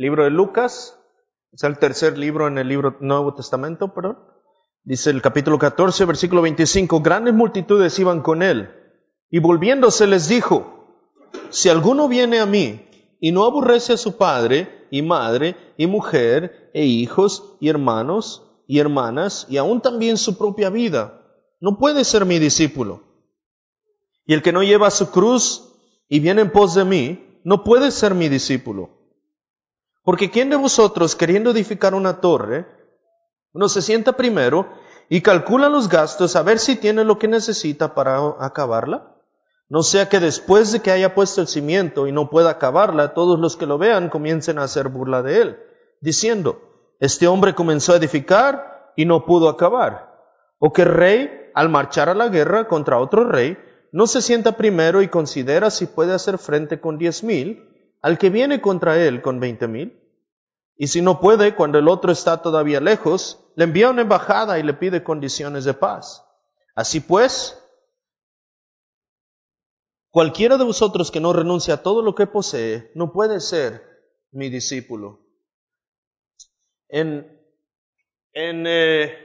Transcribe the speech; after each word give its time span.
libro 0.00 0.24
de 0.24 0.30
Lucas, 0.30 0.98
es 1.52 1.62
el 1.62 1.78
tercer 1.78 2.16
libro 2.16 2.48
en 2.48 2.56
el 2.56 2.68
libro 2.68 2.96
Nuevo 3.00 3.34
Testamento, 3.34 3.92
perdón. 3.92 4.18
Dice 4.82 5.10
el 5.10 5.20
capítulo 5.20 5.58
14, 5.58 6.06
versículo 6.06 6.40
25, 6.40 7.02
grandes 7.02 7.34
multitudes 7.34 7.98
iban 7.98 8.22
con 8.22 8.42
él, 8.42 8.70
y 9.28 9.40
volviéndose 9.40 10.06
les 10.06 10.26
dijo, 10.26 11.04
si 11.50 11.68
alguno 11.68 12.08
viene 12.08 12.40
a 12.40 12.46
mí 12.46 12.88
y 13.20 13.30
no 13.30 13.44
aborrece 13.44 13.92
a 13.92 13.98
su 13.98 14.16
padre 14.16 14.86
y 14.90 15.02
madre 15.02 15.54
y 15.76 15.86
mujer 15.86 16.70
e 16.72 16.86
hijos 16.86 17.56
y 17.60 17.68
hermanos 17.68 18.50
y 18.66 18.78
hermanas 18.78 19.46
y 19.50 19.58
aún 19.58 19.82
también 19.82 20.16
su 20.16 20.38
propia 20.38 20.70
vida, 20.70 21.26
no 21.60 21.76
puede 21.76 22.04
ser 22.04 22.24
mi 22.24 22.38
discípulo. 22.38 23.02
Y 24.24 24.32
el 24.32 24.40
que 24.40 24.52
no 24.52 24.62
lleva 24.62 24.90
su 24.90 25.10
cruz 25.10 25.74
y 26.08 26.20
viene 26.20 26.40
en 26.40 26.52
pos 26.52 26.74
de 26.74 26.86
mí, 26.86 27.40
no 27.44 27.64
puede 27.64 27.90
ser 27.90 28.14
mi 28.14 28.30
discípulo. 28.30 28.99
Porque 30.02 30.30
¿quién 30.30 30.50
de 30.50 30.56
vosotros, 30.56 31.14
queriendo 31.14 31.50
edificar 31.50 31.94
una 31.94 32.20
torre, 32.20 32.66
no 33.52 33.68
se 33.68 33.82
sienta 33.82 34.12
primero 34.12 34.68
y 35.08 35.20
calcula 35.20 35.68
los 35.68 35.88
gastos 35.88 36.36
a 36.36 36.42
ver 36.42 36.58
si 36.58 36.76
tiene 36.76 37.04
lo 37.04 37.18
que 37.18 37.28
necesita 37.28 37.94
para 37.94 38.34
acabarla? 38.40 39.16
No 39.68 39.82
sea 39.82 40.08
que 40.08 40.18
después 40.18 40.72
de 40.72 40.80
que 40.80 40.90
haya 40.90 41.14
puesto 41.14 41.40
el 41.40 41.46
cimiento 41.46 42.06
y 42.06 42.12
no 42.12 42.28
pueda 42.30 42.50
acabarla, 42.50 43.14
todos 43.14 43.38
los 43.38 43.56
que 43.56 43.66
lo 43.66 43.78
vean 43.78 44.08
comiencen 44.08 44.58
a 44.58 44.64
hacer 44.64 44.88
burla 44.88 45.22
de 45.22 45.42
él, 45.42 45.60
diciendo, 46.00 46.60
este 46.98 47.28
hombre 47.28 47.54
comenzó 47.54 47.92
a 47.92 47.96
edificar 47.96 48.92
y 48.96 49.04
no 49.04 49.24
pudo 49.24 49.48
acabar. 49.48 50.10
O 50.58 50.72
que 50.72 50.82
el 50.82 50.88
rey, 50.88 51.50
al 51.54 51.68
marchar 51.68 52.08
a 52.08 52.14
la 52.14 52.28
guerra 52.28 52.66
contra 52.66 52.98
otro 52.98 53.24
rey, 53.24 53.56
no 53.92 54.06
se 54.06 54.22
sienta 54.22 54.56
primero 54.56 55.02
y 55.02 55.08
considera 55.08 55.70
si 55.70 55.86
puede 55.86 56.14
hacer 56.14 56.38
frente 56.38 56.80
con 56.80 56.98
diez 56.98 57.22
mil 57.22 57.69
al 58.02 58.18
que 58.18 58.30
viene 58.30 58.60
contra 58.60 58.98
él 59.02 59.22
con 59.22 59.40
veinte 59.40 59.68
mil. 59.68 59.96
Y 60.76 60.86
si 60.86 61.02
no 61.02 61.20
puede, 61.20 61.54
cuando 61.54 61.78
el 61.78 61.88
otro 61.88 62.10
está 62.10 62.40
todavía 62.40 62.80
lejos, 62.80 63.44
le 63.54 63.64
envía 63.64 63.90
una 63.90 64.02
embajada 64.02 64.58
y 64.58 64.62
le 64.62 64.72
pide 64.72 65.04
condiciones 65.04 65.64
de 65.64 65.74
paz. 65.74 66.26
Así 66.74 67.00
pues, 67.00 67.62
cualquiera 70.10 70.56
de 70.56 70.64
vosotros 70.64 71.10
que 71.10 71.20
no 71.20 71.34
renuncie 71.34 71.74
a 71.74 71.82
todo 71.82 72.00
lo 72.00 72.14
que 72.14 72.26
posee, 72.26 72.90
no 72.94 73.12
puede 73.12 73.40
ser 73.40 73.82
mi 74.30 74.48
discípulo. 74.48 75.20
En, 76.88 77.38
en, 78.32 78.64
eh, 78.66 79.18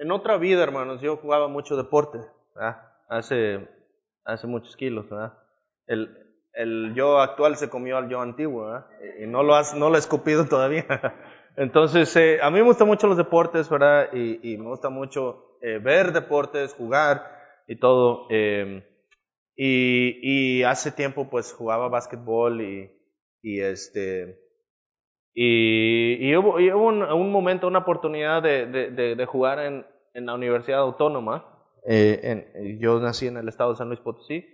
en 0.00 0.12
otra 0.12 0.36
vida, 0.36 0.62
hermanos, 0.62 1.00
yo 1.00 1.16
jugaba 1.16 1.48
mucho 1.48 1.76
deporte, 1.76 2.18
hace, 3.08 3.66
hace 4.24 4.46
muchos 4.46 4.76
kilos. 4.76 5.06
El, 5.86 6.21
el 6.54 6.94
yo 6.94 7.20
actual 7.20 7.56
se 7.56 7.68
comió 7.68 7.96
al 7.96 8.08
yo 8.08 8.20
antiguo 8.20 8.84
y 9.20 9.26
no 9.26 9.42
lo, 9.42 9.54
has, 9.54 9.74
no 9.74 9.90
lo 9.90 9.96
he 9.96 9.98
escupido 9.98 10.46
todavía. 10.46 10.86
Entonces, 11.56 12.14
eh, 12.16 12.38
a 12.42 12.50
mí 12.50 12.56
me 12.60 12.66
gustan 12.66 12.88
mucho 12.88 13.06
los 13.06 13.16
deportes, 13.16 13.68
¿verdad? 13.68 14.08
Y, 14.12 14.52
y 14.52 14.56
me 14.56 14.68
gusta 14.68 14.88
mucho 14.88 15.58
eh, 15.60 15.78
ver 15.78 16.12
deportes, 16.12 16.74
jugar 16.74 17.22
y 17.66 17.76
todo. 17.76 18.26
Eh, 18.30 18.84
y, 19.54 20.62
hace 20.62 20.90
tiempo, 20.92 21.28
pues, 21.28 21.52
jugaba 21.52 21.88
básquetbol 21.88 22.62
y, 22.62 22.90
y 23.42 23.60
este, 23.60 24.40
y, 25.34 26.28
y 26.28 26.36
hubo, 26.36 26.56
hubo 26.56 27.14
un, 27.16 27.30
momento, 27.30 27.68
una 27.68 27.80
oportunidad 27.80 28.42
de, 28.42 28.66
de, 28.66 29.26
jugar 29.26 29.60
en, 29.60 29.86
en, 30.14 30.26
la 30.26 30.34
Universidad 30.34 30.80
Autónoma. 30.80 31.48
Eh, 31.88 32.78
yo 32.80 32.98
nací 32.98 33.26
en 33.26 33.36
el 33.36 33.48
estado 33.48 33.70
de 33.70 33.76
San 33.76 33.88
Luis 33.88 34.00
Potosí. 34.00 34.44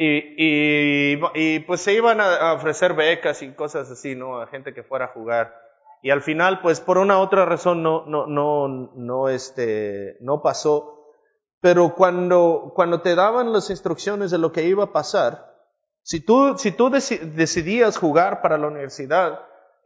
Y, 0.00 1.16
y, 1.34 1.58
pues 1.60 1.80
se 1.80 1.92
iban 1.92 2.20
a 2.20 2.52
ofrecer 2.52 2.94
becas 2.94 3.42
y 3.42 3.50
cosas 3.52 3.90
así, 3.90 4.14
¿no? 4.14 4.40
A 4.40 4.46
gente 4.46 4.72
que 4.72 4.84
fuera 4.84 5.06
a 5.06 5.08
jugar. 5.08 5.52
Y 6.02 6.10
al 6.10 6.22
final, 6.22 6.60
pues 6.60 6.80
por 6.80 6.98
una 6.98 7.18
otra 7.18 7.44
razón 7.44 7.82
no, 7.82 8.06
no, 8.06 8.28
no, 8.28 8.68
no, 8.94 9.28
este, 9.28 10.16
no 10.20 10.40
pasó. 10.40 11.12
Pero 11.60 11.96
cuando, 11.96 12.72
cuando 12.76 13.00
te 13.00 13.16
daban 13.16 13.52
las 13.52 13.70
instrucciones 13.70 14.30
de 14.30 14.38
lo 14.38 14.52
que 14.52 14.62
iba 14.62 14.84
a 14.84 14.92
pasar, 14.92 15.52
si 16.02 16.20
tú, 16.20 16.56
si 16.56 16.70
tú 16.70 16.90
decidías 16.90 17.98
jugar 17.98 18.40
para 18.40 18.56
la 18.56 18.68
universidad, 18.68 19.40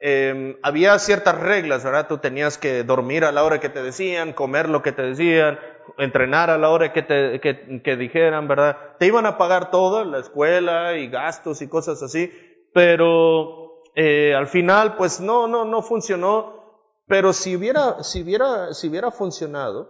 eh, 0.05 0.59
había 0.63 0.99
ciertas 0.99 1.41
reglas, 1.41 1.85
¿verdad? 1.85 2.09
Tú 2.09 2.19
tenías 2.19 2.59
que 2.59 2.83
dormir 2.83 3.25
a 3.25 3.31
la 3.31 3.45
hora 3.45 3.61
que 3.61 3.69
te 3.69 3.85
decían, 3.85 4.33
comer 4.33 4.69
lo 4.69 4.83
que 4.83 4.91
te 4.91 5.03
decían, 5.03 5.61
entrenar 5.97 6.51
a 6.51 6.59
la 6.59 6.71
hora 6.71 6.93
que 6.93 7.03
te 7.03 7.41
que 7.41 7.97
dijeran, 7.97 8.49
¿verdad? 8.49 8.97
Te 8.99 9.07
iban 9.07 9.27
a 9.27 9.39
pagar 9.39 9.71
todo, 9.71 10.05
la 10.05 10.19
escuela 10.19 10.97
y 10.97 11.09
gastos 11.09 11.63
y 11.63 11.69
cosas 11.69 12.03
así, 12.03 12.33
pero 12.75 13.63
eh, 13.95 14.35
al 14.35 14.49
final, 14.49 14.97
pues 14.97 15.21
no, 15.21 15.47
no, 15.47 15.65
no 15.65 15.83
funcionó. 15.83 16.61
Pero 17.07 17.33
si 17.33 17.55
hubiera, 17.55 18.03
si 18.03 18.23
hubiera, 18.23 18.75
si 18.75 18.89
hubiera 18.89 19.13
funcionado, 19.13 19.89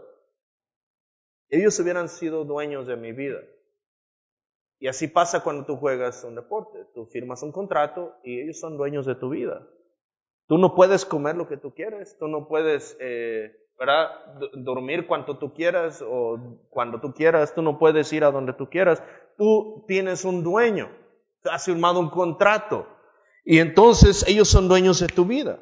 ellos 1.48 1.78
hubieran 1.80 2.10
sido 2.10 2.44
dueños 2.44 2.86
de 2.86 2.96
mi 2.96 3.12
vida. 3.12 3.38
Y 4.78 4.88
así 4.88 5.08
pasa 5.08 5.42
cuando 5.42 5.64
tú 5.64 5.76
juegas 5.76 6.22
un 6.24 6.34
deporte. 6.34 6.84
Tú 6.94 7.06
firmas 7.06 7.42
un 7.42 7.52
contrato 7.52 8.16
y 8.24 8.40
ellos 8.40 8.58
son 8.58 8.76
dueños 8.76 9.06
de 9.06 9.14
tu 9.14 9.30
vida. 9.30 9.66
Tú 10.46 10.58
no 10.58 10.74
puedes 10.74 11.04
comer 11.04 11.36
lo 11.36 11.48
que 11.48 11.56
tú 11.56 11.74
quieres, 11.74 12.16
tú 12.18 12.28
no 12.28 12.46
puedes 12.48 12.96
eh, 13.00 13.56
¿verdad? 13.78 14.10
dormir 14.54 15.06
cuanto 15.06 15.38
tú 15.38 15.54
quieras 15.54 16.02
o 16.06 16.38
cuando 16.70 17.00
tú 17.00 17.12
quieras, 17.14 17.54
tú 17.54 17.62
no 17.62 17.78
puedes 17.78 18.12
ir 18.12 18.24
a 18.24 18.30
donde 18.30 18.52
tú 18.52 18.68
quieras. 18.68 19.02
Tú 19.38 19.84
tienes 19.88 20.24
un 20.24 20.42
dueño, 20.42 20.90
has 21.44 21.64
firmado 21.64 22.00
un 22.00 22.10
contrato 22.10 22.86
y 23.44 23.58
entonces 23.58 24.24
ellos 24.28 24.48
son 24.48 24.68
dueños 24.68 25.00
de 25.00 25.08
tu 25.08 25.24
vida. 25.24 25.60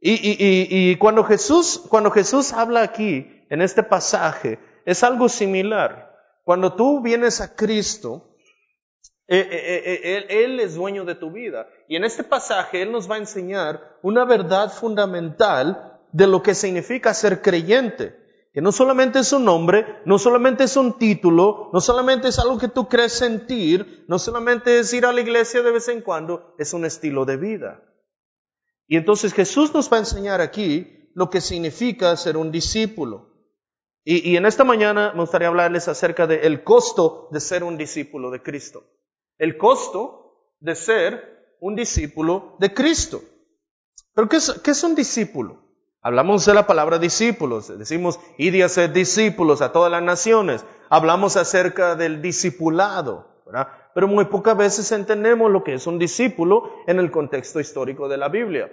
Y, 0.00 0.12
y, 0.12 0.32
y, 0.38 0.90
y 0.90 0.96
cuando, 0.96 1.24
Jesús, 1.24 1.84
cuando 1.90 2.10
Jesús 2.10 2.54
habla 2.54 2.82
aquí, 2.82 3.40
en 3.50 3.60
este 3.60 3.82
pasaje, 3.82 4.58
es 4.86 5.02
algo 5.02 5.28
similar. 5.28 6.16
Cuando 6.44 6.74
tú 6.74 7.02
vienes 7.02 7.40
a 7.40 7.54
Cristo, 7.54 8.29
eh, 9.32 9.46
eh, 9.48 10.00
eh, 10.02 10.44
él, 10.44 10.58
es 10.58 10.74
dueño 10.74 11.04
de 11.04 11.14
tu 11.14 11.30
vida. 11.30 11.68
Y 11.86 11.94
en 11.94 12.02
este 12.02 12.24
pasaje 12.24 12.82
Él 12.82 12.90
nos 12.90 13.08
va 13.08 13.14
a 13.14 13.18
enseñar 13.18 13.96
una 14.02 14.24
verdad 14.24 14.72
fundamental 14.72 16.00
de 16.10 16.26
lo 16.26 16.42
que 16.42 16.52
significa 16.56 17.14
ser 17.14 17.40
creyente. 17.40 18.18
Que 18.52 18.60
no 18.60 18.72
solamente 18.72 19.20
es 19.20 19.32
un 19.32 19.44
nombre, 19.44 19.86
no 20.04 20.18
solamente 20.18 20.64
es 20.64 20.76
un 20.76 20.98
título, 20.98 21.70
no 21.72 21.80
solamente 21.80 22.26
es 22.26 22.40
algo 22.40 22.58
que 22.58 22.66
tú 22.66 22.88
crees 22.88 23.12
sentir, 23.12 24.04
no 24.08 24.18
solamente 24.18 24.80
es 24.80 24.92
ir 24.92 25.06
a 25.06 25.12
la 25.12 25.20
iglesia 25.20 25.62
de 25.62 25.70
vez 25.70 25.86
en 25.86 26.00
cuando, 26.00 26.56
es 26.58 26.72
un 26.72 26.84
estilo 26.84 27.24
de 27.24 27.36
vida. 27.36 27.84
Y 28.88 28.96
entonces 28.96 29.32
Jesús 29.32 29.72
nos 29.72 29.92
va 29.92 29.98
a 29.98 30.00
enseñar 30.00 30.40
aquí 30.40 31.08
lo 31.14 31.30
que 31.30 31.40
significa 31.40 32.16
ser 32.16 32.36
un 32.36 32.50
discípulo. 32.50 33.30
Y, 34.02 34.28
y 34.28 34.36
en 34.36 34.46
esta 34.46 34.64
mañana 34.64 35.12
me 35.14 35.20
gustaría 35.20 35.46
hablarles 35.46 35.86
acerca 35.86 36.26
del 36.26 36.64
costo 36.64 37.28
de 37.30 37.38
ser 37.38 37.62
un 37.62 37.76
discípulo 37.76 38.32
de 38.32 38.42
Cristo 38.42 38.82
el 39.40 39.56
costo 39.56 40.54
de 40.60 40.76
ser 40.76 41.56
un 41.60 41.74
discípulo 41.74 42.56
de 42.60 42.72
Cristo. 42.72 43.22
Pero 44.14 44.28
¿qué 44.28 44.36
es, 44.36 44.52
qué 44.62 44.70
es 44.70 44.84
un 44.84 44.94
discípulo? 44.94 45.62
Hablamos 46.02 46.44
de 46.44 46.54
la 46.54 46.66
palabra 46.66 46.98
discípulos, 46.98 47.76
decimos, 47.78 48.20
id 48.38 48.54
y 48.54 48.68
ser 48.68 48.92
discípulos 48.92 49.62
a 49.62 49.72
todas 49.72 49.90
las 49.90 50.02
naciones. 50.02 50.64
Hablamos 50.90 51.36
acerca 51.36 51.96
del 51.96 52.20
discipulado, 52.20 53.42
¿verdad? 53.46 53.68
Pero 53.94 54.08
muy 54.08 54.26
pocas 54.26 54.56
veces 54.56 54.92
entendemos 54.92 55.50
lo 55.50 55.64
que 55.64 55.74
es 55.74 55.86
un 55.86 55.98
discípulo 55.98 56.70
en 56.86 56.98
el 56.98 57.10
contexto 57.10 57.60
histórico 57.60 58.08
de 58.08 58.18
la 58.18 58.28
Biblia. 58.28 58.70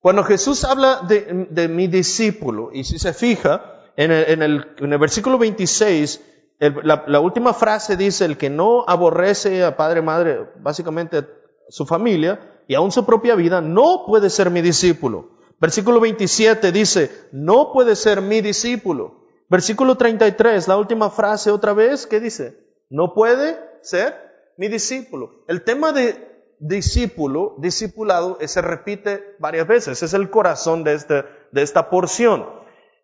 Cuando 0.00 0.22
Jesús 0.22 0.64
habla 0.64 1.00
de, 1.08 1.48
de 1.50 1.68
mi 1.68 1.86
discípulo, 1.86 2.70
y 2.72 2.84
si 2.84 2.98
se 2.98 3.14
fija, 3.14 3.78
en 3.96 4.12
el, 4.12 4.30
en 4.30 4.42
el, 4.42 4.66
en 4.78 4.92
el 4.92 4.98
versículo 4.98 5.38
26, 5.38 6.37
la, 6.58 7.20
última 7.20 7.54
frase 7.54 7.96
dice, 7.96 8.24
el 8.24 8.36
que 8.36 8.50
no 8.50 8.84
aborrece 8.86 9.64
a 9.64 9.76
padre, 9.76 10.02
madre, 10.02 10.48
básicamente 10.60 11.24
su 11.68 11.86
familia 11.86 12.62
y 12.66 12.74
aún 12.74 12.90
su 12.90 13.06
propia 13.06 13.36
vida, 13.36 13.60
no 13.60 14.04
puede 14.06 14.28
ser 14.28 14.50
mi 14.50 14.60
discípulo. 14.60 15.38
Versículo 15.60 16.00
27 16.00 16.72
dice, 16.72 17.10
no 17.32 17.72
puede 17.72 17.94
ser 17.96 18.22
mi 18.22 18.40
discípulo. 18.40 19.24
Versículo 19.48 19.96
33, 19.96 20.68
la 20.68 20.76
última 20.76 21.10
frase 21.10 21.50
otra 21.50 21.72
vez, 21.72 22.06
¿qué 22.06 22.20
dice? 22.20 22.58
No 22.90 23.14
puede 23.14 23.58
ser 23.82 24.14
mi 24.56 24.68
discípulo. 24.68 25.44
El 25.46 25.62
tema 25.62 25.92
de 25.92 26.28
discípulo, 26.58 27.54
discipulado, 27.58 28.38
se 28.44 28.60
repite 28.60 29.36
varias 29.38 29.66
veces. 29.66 30.02
Es 30.02 30.12
el 30.12 30.28
corazón 30.28 30.82
de, 30.82 30.94
este, 30.94 31.24
de 31.52 31.62
esta 31.62 31.88
porción. 31.88 32.46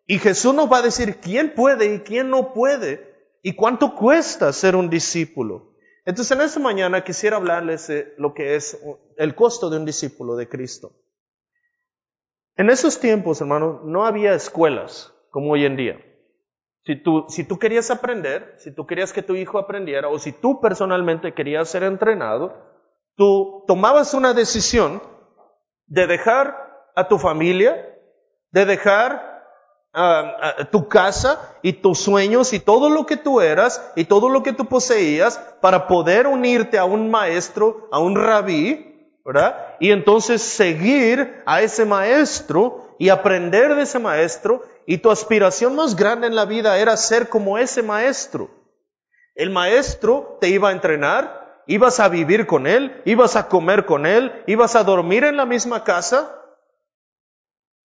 Y 0.07 0.19
Jesús 0.19 0.53
nos 0.53 0.71
va 0.71 0.79
a 0.79 0.83
decir 0.83 1.19
quién 1.21 1.53
puede 1.55 1.93
y 1.95 1.99
quién 1.99 2.29
no 2.29 2.53
puede 2.53 3.14
¿Y 3.47 3.53
cuánto 3.53 3.93
cuesta 3.93 4.51
ser 4.51 4.75
un 4.75 4.89
discípulo? 4.89 5.75
Entonces 6.03 6.35
en 6.35 6.43
esta 6.43 6.59
mañana 6.59 7.03
quisiera 7.03 7.37
hablarles 7.37 7.85
de 7.85 8.15
lo 8.17 8.33
que 8.33 8.55
es 8.55 8.83
el 9.17 9.35
costo 9.35 9.69
de 9.69 9.77
un 9.77 9.85
discípulo 9.85 10.35
de 10.35 10.49
Cristo. 10.49 10.93
En 12.55 12.71
esos 12.71 12.99
tiempos, 12.99 13.41
hermano, 13.41 13.83
no 13.85 14.03
había 14.07 14.33
escuelas 14.33 15.13
como 15.29 15.51
hoy 15.51 15.63
en 15.63 15.75
día. 15.75 15.99
Si 16.85 16.95
tú, 16.95 17.25
si 17.29 17.43
tú 17.43 17.59
querías 17.59 17.91
aprender, 17.91 18.55
si 18.57 18.73
tú 18.73 18.87
querías 18.87 19.13
que 19.13 19.21
tu 19.21 19.35
hijo 19.35 19.59
aprendiera, 19.59 20.09
o 20.09 20.17
si 20.17 20.31
tú 20.31 20.59
personalmente 20.59 21.35
querías 21.35 21.69
ser 21.69 21.83
entrenado, 21.83 22.51
tú 23.15 23.63
tomabas 23.67 24.15
una 24.15 24.33
decisión 24.33 25.03
de 25.85 26.07
dejar 26.07 26.89
a 26.95 27.07
tu 27.07 27.19
familia, 27.19 27.95
de 28.49 28.65
dejar 28.65 29.34
tu 30.71 30.87
casa 30.89 31.55
y 31.61 31.73
tus 31.73 31.99
sueños 31.99 32.53
y 32.53 32.59
todo 32.59 32.89
lo 32.89 33.05
que 33.05 33.17
tú 33.17 33.41
eras 33.41 33.81
y 33.95 34.05
todo 34.05 34.29
lo 34.29 34.43
que 34.43 34.53
tú 34.53 34.65
poseías 34.65 35.39
para 35.61 35.87
poder 35.87 36.27
unirte 36.27 36.77
a 36.77 36.85
un 36.85 37.09
maestro, 37.09 37.87
a 37.91 37.99
un 37.99 38.15
rabí, 38.15 39.19
¿verdad? 39.23 39.75
Y 39.79 39.91
entonces 39.91 40.41
seguir 40.41 41.41
a 41.45 41.61
ese 41.61 41.85
maestro 41.85 42.95
y 42.99 43.09
aprender 43.09 43.75
de 43.75 43.83
ese 43.83 43.99
maestro 43.99 44.63
y 44.85 44.97
tu 44.99 45.09
aspiración 45.09 45.75
más 45.75 45.95
grande 45.95 46.27
en 46.27 46.35
la 46.35 46.45
vida 46.45 46.77
era 46.77 46.97
ser 46.97 47.29
como 47.29 47.57
ese 47.57 47.81
maestro. 47.81 48.49
El 49.33 49.49
maestro 49.49 50.37
te 50.39 50.49
iba 50.49 50.69
a 50.69 50.71
entrenar, 50.71 51.63
ibas 51.67 51.99
a 51.99 52.09
vivir 52.09 52.45
con 52.45 52.67
él, 52.67 53.01
ibas 53.05 53.35
a 53.35 53.47
comer 53.47 53.85
con 53.85 54.05
él, 54.05 54.43
ibas 54.47 54.75
a 54.75 54.83
dormir 54.83 55.23
en 55.23 55.37
la 55.37 55.45
misma 55.45 55.83
casa, 55.83 56.44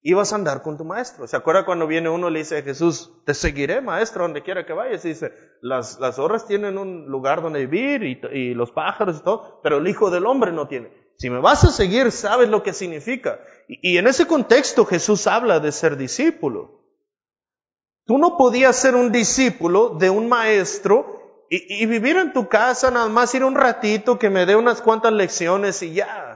ibas 0.03 0.33
a 0.33 0.37
andar 0.37 0.63
con 0.63 0.77
tu 0.77 0.85
maestro. 0.85 1.27
¿Se 1.27 1.37
acuerda 1.37 1.65
cuando 1.65 1.87
viene 1.87 2.09
uno 2.09 2.29
y 2.29 2.33
le 2.33 2.39
dice 2.41 2.63
Jesús, 2.63 3.13
te 3.25 3.35
seguiré, 3.35 3.81
maestro, 3.81 4.23
donde 4.23 4.43
quiera 4.43 4.65
que 4.65 4.73
vayas? 4.73 5.05
Y 5.05 5.09
dice, 5.09 5.33
las, 5.61 5.99
las 6.01 6.47
tienen 6.47 6.79
un 6.79 7.07
lugar 7.07 7.43
donde 7.43 7.67
vivir 7.67 8.03
y, 8.03 8.21
y 8.37 8.55
los 8.55 8.71
pájaros 8.71 9.19
y 9.19 9.25
todo, 9.25 9.61
pero 9.63 9.79
el 9.79 9.89
Hijo 9.89 10.11
del 10.11 10.27
Hombre 10.27 10.53
no 10.53 10.69
tiene. 10.69 10.93
Si 11.19 11.29
me 11.29 11.41
vas 11.41 11.65
a 11.65 11.71
seguir, 11.71 12.13
sabes 12.13 12.49
lo 12.49 12.63
que 12.63 12.73
significa. 12.73 13.41
Y, 13.69 13.95
y 13.95 13.99
en 13.99 14.07
ese 14.07 14.27
contexto 14.27 14.87
Jesús 14.87 15.27
habla 15.27 15.61
de 15.61 15.73
ser 15.73 15.97
discípulo. 15.97 16.81
Tú 18.07 18.19
no 18.19 18.37
podías 18.37 18.75
ser 18.77 18.95
un 18.95 19.13
discípulo 19.13 19.91
de 19.91 20.11
un 20.11 20.29
maestro 20.29 21.45
y, 21.51 21.83
y, 21.83 21.87
vivir 21.87 22.17
en 22.17 22.33
tu 22.33 22.49
casa, 22.49 22.93
nada 22.93 23.09
más 23.09 23.35
ir 23.35 23.45
un 23.45 23.57
ratito 23.57 24.19
que 24.21 24.31
me 24.31 24.47
dé 24.47 24.55
unas 24.55 24.81
cuantas 24.81 25.13
lecciones 25.13 25.83
y 25.83 25.95
ya. 25.95 26.30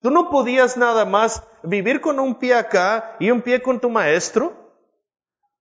Tú 0.00 0.10
no 0.10 0.30
podías 0.30 0.76
nada 0.76 1.04
más 1.04 1.42
vivir 1.62 2.00
con 2.00 2.20
un 2.20 2.36
pie 2.36 2.54
acá 2.54 3.16
y 3.18 3.30
un 3.30 3.42
pie 3.42 3.60
con 3.60 3.80
tu 3.80 3.90
maestro. 3.90 4.54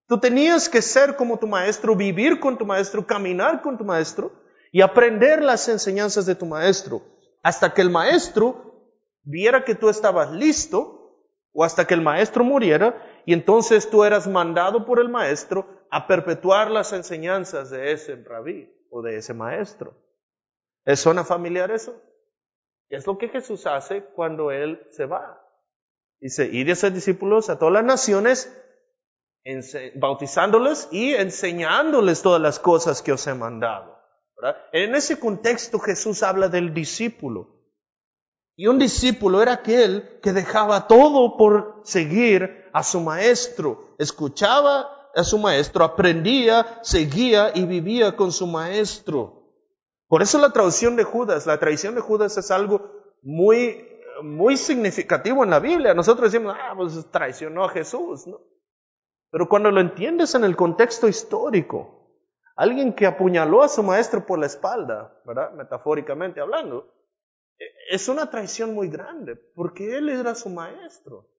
Tú 0.08 0.20
tenías 0.20 0.70
que 0.70 0.82
ser 0.82 1.16
como 1.16 1.40
tu 1.40 1.48
maestro, 1.48 1.96
vivir 1.96 2.40
con 2.40 2.58
tu 2.58 2.66
maestro, 2.66 3.06
caminar 3.06 3.62
con 3.62 3.78
tu 3.78 3.84
maestro 3.84 4.32
y 4.72 4.82
aprender 4.82 5.44
las 5.44 5.68
enseñanzas 5.68 6.26
de 6.26 6.36
tu 6.36 6.46
maestro. 6.46 7.02
Hasta 7.42 7.74
que 7.74 7.82
el 7.82 7.90
maestro 7.90 8.92
viera 9.24 9.66
que 9.66 9.76
tú 9.76 9.90
estabas 9.90 10.32
listo 10.32 11.26
o 11.52 11.64
hasta 11.64 11.86
que 11.86 11.96
el 11.96 12.02
maestro 12.02 12.44
muriera 12.44 13.04
y 13.26 13.34
entonces 13.34 13.90
tú 13.90 14.04
eras 14.04 14.28
mandado 14.28 14.86
por 14.86 15.00
el 15.00 15.10
maestro 15.10 15.66
a 15.90 16.06
perpetuar 16.08 16.70
las 16.70 16.94
enseñanzas 16.94 17.70
de 17.70 17.92
ese 17.92 18.16
rabí 18.24 18.72
o 18.92 19.02
de 19.02 19.18
ese 19.18 19.34
maestro. 19.34 19.96
¿Es 20.86 21.00
suena 21.00 21.24
familiar 21.24 21.72
eso? 21.72 22.00
Es 22.90 23.06
lo 23.06 23.18
que 23.18 23.30
Jesús 23.30 23.66
hace 23.66 24.04
cuando 24.04 24.52
Él 24.52 24.82
se 24.92 25.06
va. 25.06 25.44
Dice, 26.20 26.46
ir 26.46 26.72
a 26.72 26.76
ser 26.76 26.94
discípulos 26.94 27.50
a 27.50 27.60
todas 27.60 27.74
las 27.74 27.84
naciones, 27.84 28.52
bautizándoles 29.96 30.88
y 30.92 31.14
enseñándoles 31.14 32.22
todas 32.22 32.42
las 32.42 32.60
cosas 32.60 33.02
que 33.02 33.12
os 33.12 33.28
he 33.28 33.34
mandado. 33.34 33.98
En 34.72 34.96
ese 34.96 35.20
contexto 35.20 35.80
Jesús 35.80 36.24
habla 36.24 36.48
del 36.48 36.74
discípulo. 36.74 37.56
Y 38.56 38.68
un 38.68 38.80
discípulo 38.80 39.42
era 39.42 39.54
aquel 39.54 40.20
que 40.22 40.34
dejaba 40.34 40.88
todo 40.88 41.38
por 41.38 41.82
seguir 41.84 42.66
a 42.74 42.84
su 42.84 43.00
maestro, 43.00 43.96
escuchaba 44.00 45.12
a 45.16 45.24
su 45.24 45.38
maestro, 45.38 45.84
aprendía, 45.84 46.80
seguía 46.82 47.52
y 47.54 47.66
vivía 47.66 48.16
con 48.16 48.32
su 48.32 48.48
maestro. 48.48 49.37
Por 50.08 50.22
eso 50.22 50.40
la 50.40 50.54
traducción 50.54 50.96
de 50.96 51.04
Judas, 51.04 51.46
la 51.46 51.60
tradición 51.60 51.96
de 51.96 52.02
Judas 52.02 52.38
es 52.38 52.50
algo 52.52 52.92
muy, 53.22 53.86
muy 54.24 54.56
significativo 54.56 55.44
en 55.44 55.50
la 55.50 55.60
Biblia. 55.60 55.94
Nosotros 55.94 56.32
decimos, 56.32 56.56
ah, 56.58 56.74
pues 56.76 57.12
traicionó 57.12 57.66
a 57.66 57.70
Jesús, 57.70 58.26
¿no? 58.26 58.40
Pero 59.30 59.50
cuando 59.50 59.72
lo 59.72 59.82
entiendes 59.82 60.34
en 60.36 60.46
el 60.46 60.56
contexto 60.56 61.10
histórico, 61.10 61.98
alguien 62.56 62.94
que 62.94 63.06
apuñaló 63.06 63.62
a 63.62 63.68
su 63.68 63.84
maestro 63.84 64.26
por 64.26 64.40
la 64.40 64.46
espalda, 64.46 65.22
¿verdad? 65.26 65.52
Metafóricamente 65.52 66.40
hablando, 66.40 66.94
es 67.90 68.08
una 68.08 68.30
traición 68.30 68.74
muy 68.74 68.88
grande, 68.88 69.36
porque 69.36 69.98
él 69.98 70.08
era 70.08 70.36
su 70.36 70.50
maestro. 70.50 71.30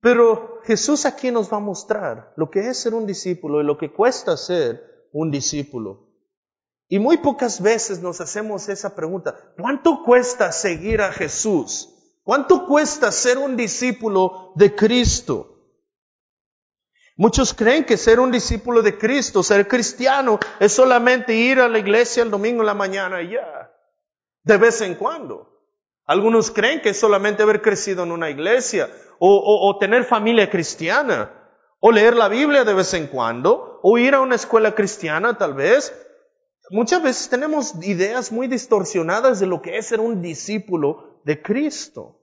Pero 0.00 0.60
Jesús 0.64 1.06
aquí 1.06 1.30
nos 1.30 1.52
va 1.52 1.58
a 1.58 1.60
mostrar 1.60 2.32
lo 2.36 2.50
que 2.50 2.68
es 2.68 2.78
ser 2.78 2.94
un 2.94 3.06
discípulo 3.06 3.60
y 3.60 3.64
lo 3.64 3.78
que 3.78 3.92
cuesta 3.92 4.36
ser 4.36 4.93
un 5.14 5.30
discípulo. 5.30 6.08
Y 6.88 6.98
muy 6.98 7.18
pocas 7.18 7.62
veces 7.62 8.02
nos 8.02 8.20
hacemos 8.20 8.68
esa 8.68 8.94
pregunta, 8.94 9.54
¿cuánto 9.56 10.02
cuesta 10.04 10.52
seguir 10.52 11.00
a 11.00 11.12
Jesús? 11.12 11.88
¿Cuánto 12.22 12.66
cuesta 12.66 13.10
ser 13.12 13.38
un 13.38 13.56
discípulo 13.56 14.52
de 14.56 14.74
Cristo? 14.74 15.50
Muchos 17.16 17.54
creen 17.54 17.84
que 17.84 17.96
ser 17.96 18.18
un 18.18 18.32
discípulo 18.32 18.82
de 18.82 18.98
Cristo, 18.98 19.42
ser 19.42 19.68
cristiano, 19.68 20.40
es 20.58 20.72
solamente 20.72 21.32
ir 21.32 21.60
a 21.60 21.68
la 21.68 21.78
iglesia 21.78 22.24
el 22.24 22.30
domingo 22.30 22.62
en 22.62 22.66
la 22.66 22.74
mañana 22.74 23.22
y 23.22 23.30
ya, 23.30 23.72
de 24.42 24.56
vez 24.56 24.80
en 24.80 24.96
cuando. 24.96 25.48
Algunos 26.06 26.50
creen 26.50 26.82
que 26.82 26.90
es 26.90 26.98
solamente 26.98 27.44
haber 27.44 27.62
crecido 27.62 28.02
en 28.02 28.10
una 28.10 28.30
iglesia 28.30 28.90
o, 29.20 29.68
o 29.68 29.78
tener 29.78 30.04
familia 30.04 30.50
cristiana 30.50 31.30
o 31.78 31.92
leer 31.92 32.16
la 32.16 32.28
Biblia 32.28 32.64
de 32.64 32.74
vez 32.74 32.92
en 32.94 33.06
cuando 33.06 33.73
o 33.86 33.98
ir 33.98 34.14
a 34.14 34.22
una 34.22 34.36
escuela 34.36 34.74
cristiana 34.74 35.36
tal 35.36 35.52
vez. 35.52 35.92
Muchas 36.70 37.02
veces 37.02 37.28
tenemos 37.28 37.74
ideas 37.84 38.32
muy 38.32 38.48
distorsionadas 38.48 39.40
de 39.40 39.46
lo 39.46 39.60
que 39.60 39.76
es 39.76 39.84
ser 39.84 40.00
un 40.00 40.22
discípulo 40.22 41.20
de 41.24 41.42
Cristo. 41.42 42.18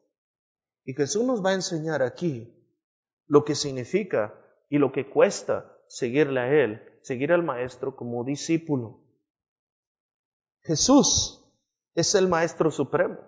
Y 0.85 0.95
Jesús 0.95 1.23
nos 1.23 1.45
va 1.45 1.51
a 1.51 1.53
enseñar 1.53 2.01
aquí 2.01 2.51
lo 3.27 3.45
que 3.45 3.53
significa 3.53 4.33
y 4.69 4.79
lo 4.79 4.91
que 4.91 5.07
cuesta 5.07 5.77
seguirle 5.87 6.39
a 6.39 6.51
Él, 6.51 6.81
seguir 7.03 7.31
al 7.31 7.43
Maestro 7.43 7.95
como 7.95 8.23
discípulo. 8.23 9.03
Jesús 10.63 11.45
es 11.93 12.15
el 12.15 12.27
Maestro 12.27 12.71
Supremo, 12.71 13.19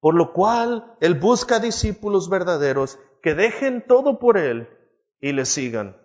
por 0.00 0.16
lo 0.16 0.32
cual 0.32 0.96
Él 1.00 1.14
busca 1.14 1.60
discípulos 1.60 2.28
verdaderos 2.28 2.98
que 3.22 3.34
dejen 3.34 3.86
todo 3.86 4.18
por 4.18 4.36
Él 4.36 4.68
y 5.20 5.30
le 5.30 5.46
sigan. 5.46 6.04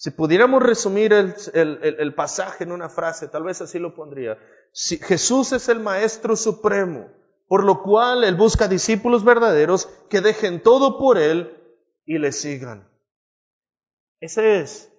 Si 0.00 0.10
pudiéramos 0.10 0.62
resumir 0.62 1.12
el, 1.12 1.34
el, 1.52 2.14
pasaje 2.14 2.64
en 2.64 2.72
una 2.72 2.88
frase, 2.88 3.28
tal 3.28 3.42
vez 3.42 3.60
así 3.60 3.78
lo 3.78 3.94
pondría. 3.94 4.38
Si 4.72 4.96
Jesús 4.96 5.52
es 5.52 5.68
el 5.68 5.78
Maestro 5.78 6.36
Supremo, 6.36 7.12
por 7.46 7.64
lo 7.64 7.82
cual 7.82 8.24
Él 8.24 8.34
busca 8.34 8.66
discípulos 8.66 9.24
verdaderos 9.24 9.90
que 10.08 10.22
dejen 10.22 10.62
todo 10.62 10.96
por 10.98 11.18
Él 11.18 11.54
y 12.06 12.16
le 12.16 12.32
sigan. 12.32 12.88
Ese 14.20 14.60
es 14.60 14.90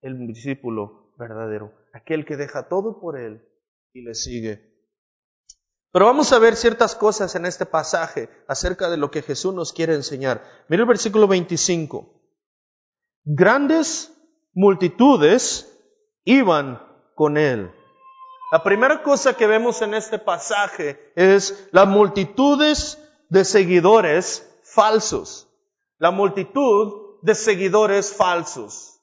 el 0.00 0.26
discípulo 0.26 1.12
verdadero, 1.18 1.74
aquel 1.92 2.24
que 2.24 2.38
deja 2.38 2.68
todo 2.68 3.00
por 3.00 3.18
él 3.18 3.46
y 3.92 4.00
le 4.00 4.14
sigue. 4.14 4.66
Pero 5.92 6.06
vamos 6.06 6.32
a 6.32 6.38
ver 6.38 6.56
ciertas 6.56 6.94
cosas 6.94 7.34
en 7.34 7.44
este 7.44 7.66
pasaje 7.66 8.30
acerca 8.46 8.88
de 8.88 8.96
lo 8.96 9.10
que 9.10 9.20
Jesús 9.20 9.52
nos 9.52 9.74
quiere 9.74 9.94
enseñar. 9.94 10.42
Mira 10.68 10.84
el 10.84 10.88
versículo 10.88 11.28
25. 11.28 12.14
Grandes 13.24 14.17
multitudes 14.58 15.72
iban 16.24 16.82
con 17.14 17.36
él. 17.36 17.70
La 18.50 18.64
primera 18.64 19.04
cosa 19.04 19.36
que 19.36 19.46
vemos 19.46 19.82
en 19.82 19.94
este 19.94 20.18
pasaje 20.18 21.12
es 21.14 21.68
las 21.70 21.86
multitudes 21.86 22.98
de 23.28 23.44
seguidores 23.44 24.44
falsos. 24.64 25.46
La 25.98 26.10
multitud 26.10 27.20
de 27.22 27.36
seguidores 27.36 28.12
falsos. 28.12 29.00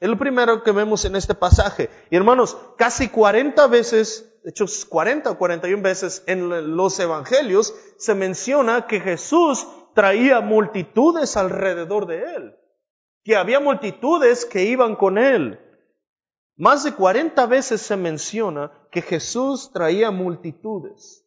Es 0.00 0.08
lo 0.08 0.16
primero 0.16 0.62
que 0.62 0.72
vemos 0.72 1.04
en 1.04 1.16
este 1.16 1.34
pasaje. 1.34 1.90
Y 2.10 2.16
hermanos, 2.16 2.56
casi 2.78 3.10
40 3.10 3.66
veces, 3.66 4.40
de 4.42 4.50
hecho 4.50 4.64
40 4.88 5.32
o 5.32 5.36
41 5.36 5.82
veces 5.82 6.22
en 6.26 6.76
los 6.78 6.98
evangelios 6.98 7.74
se 7.98 8.14
menciona 8.14 8.86
que 8.86 9.00
Jesús 9.00 9.68
traía 9.94 10.40
multitudes 10.40 11.36
alrededor 11.36 12.06
de 12.06 12.36
él. 12.36 12.54
Que 13.24 13.36
había 13.36 13.60
multitudes 13.60 14.44
que 14.44 14.64
iban 14.64 14.96
con 14.96 15.18
él. 15.18 15.60
Más 16.56 16.84
de 16.84 16.94
40 16.94 17.46
veces 17.46 17.80
se 17.82 17.96
menciona 17.96 18.72
que 18.90 19.02
Jesús 19.02 19.70
traía 19.72 20.10
multitudes. 20.10 21.24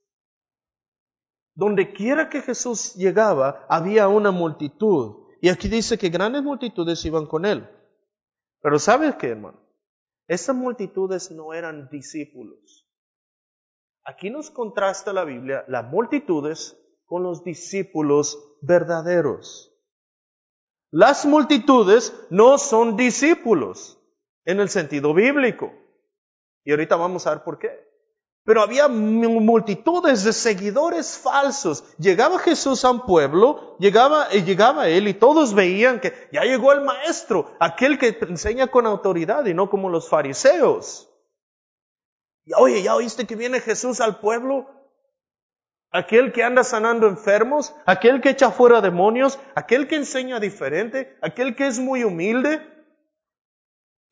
Donde 1.54 1.94
quiera 1.94 2.30
que 2.30 2.42
Jesús 2.42 2.96
llegaba, 2.96 3.66
había 3.70 4.08
una 4.08 4.32
multitud. 4.32 5.28
Y 5.42 5.50
aquí 5.50 5.68
dice 5.68 5.98
que 5.98 6.10
grandes 6.10 6.44
multitudes 6.44 7.04
iban 7.06 7.26
con 7.26 7.46
él. 7.46 7.68
Pero 8.62 8.78
¿sabes 8.78 9.16
qué, 9.16 9.30
hermano? 9.30 9.60
Esas 10.28 10.56
multitudes 10.56 11.32
no 11.32 11.54
eran 11.54 11.90
discípulos. 11.90 12.88
Aquí 14.04 14.30
nos 14.30 14.50
contrasta 14.50 15.14
la 15.14 15.24
Biblia 15.24 15.66
las 15.68 15.86
multitudes 15.86 16.78
con 17.06 17.24
los 17.24 17.44
discípulos 17.44 18.58
verdaderos. 18.62 19.71
Las 20.92 21.26
multitudes 21.26 22.14
no 22.30 22.58
son 22.58 22.98
discípulos 22.98 23.98
en 24.44 24.60
el 24.60 24.70
sentido 24.70 25.14
bíblico. 25.14 25.72
Y 26.66 26.72
ahorita 26.72 26.98
vamos 26.98 27.26
a 27.26 27.32
ver 27.32 27.44
por 27.44 27.58
qué. 27.58 27.90
Pero 28.44 28.62
había 28.62 28.88
multitudes 28.90 30.24
de 30.24 30.34
seguidores 30.34 31.18
falsos. 31.18 31.84
Llegaba 31.98 32.40
Jesús 32.40 32.84
a 32.84 32.92
un 32.92 33.06
pueblo, 33.06 33.78
llegaba, 33.80 34.30
llegaba 34.30 34.90
él 34.90 35.08
y 35.08 35.14
todos 35.14 35.54
veían 35.54 36.02
que 36.02 36.28
ya 36.32 36.42
llegó 36.42 36.74
el 36.74 36.82
maestro, 36.82 37.56
aquel 37.60 37.98
que 37.98 38.18
enseña 38.22 38.68
con 38.68 38.86
autoridad 38.86 39.46
y 39.46 39.54
no 39.54 39.70
como 39.70 39.90
los 39.90 40.10
fariseos. 40.10 41.08
Y 42.44 42.54
oye, 42.58 42.82
¿ya 42.82 42.96
oíste 42.96 43.28
que 43.28 43.36
viene 43.36 43.62
Jesús 43.62 44.02
al 44.02 44.20
pueblo? 44.20 44.68
Aquel 45.92 46.32
que 46.32 46.44
anda 46.44 46.64
sanando 46.64 47.08
enfermos, 47.08 47.76
aquel 47.86 48.22
que 48.22 48.30
echa 48.30 48.50
fuera 48.50 48.80
demonios, 48.80 49.38
aquel 49.56 49.88
que 49.88 49.98
enseña 49.98 50.40
diferente, 50.40 51.18
aquel 51.22 51.56
que 51.56 51.68
es 51.68 51.80
muy 51.80 52.06
humilde. 52.06 52.62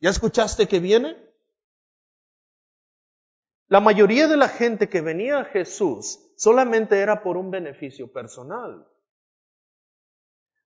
¿Ya 0.02 0.10
escuchaste 0.10 0.68
que 0.68 0.80
viene? 0.80 1.18
La 3.70 3.80
mayoría 3.80 4.28
de 4.28 4.36
la 4.36 4.50
gente 4.50 4.90
que 4.90 5.00
venía 5.00 5.40
a 5.40 5.46
Jesús 5.46 6.20
solamente 6.36 7.00
era 7.00 7.22
por 7.22 7.38
un 7.38 7.50
beneficio 7.50 8.12
personal. 8.12 8.86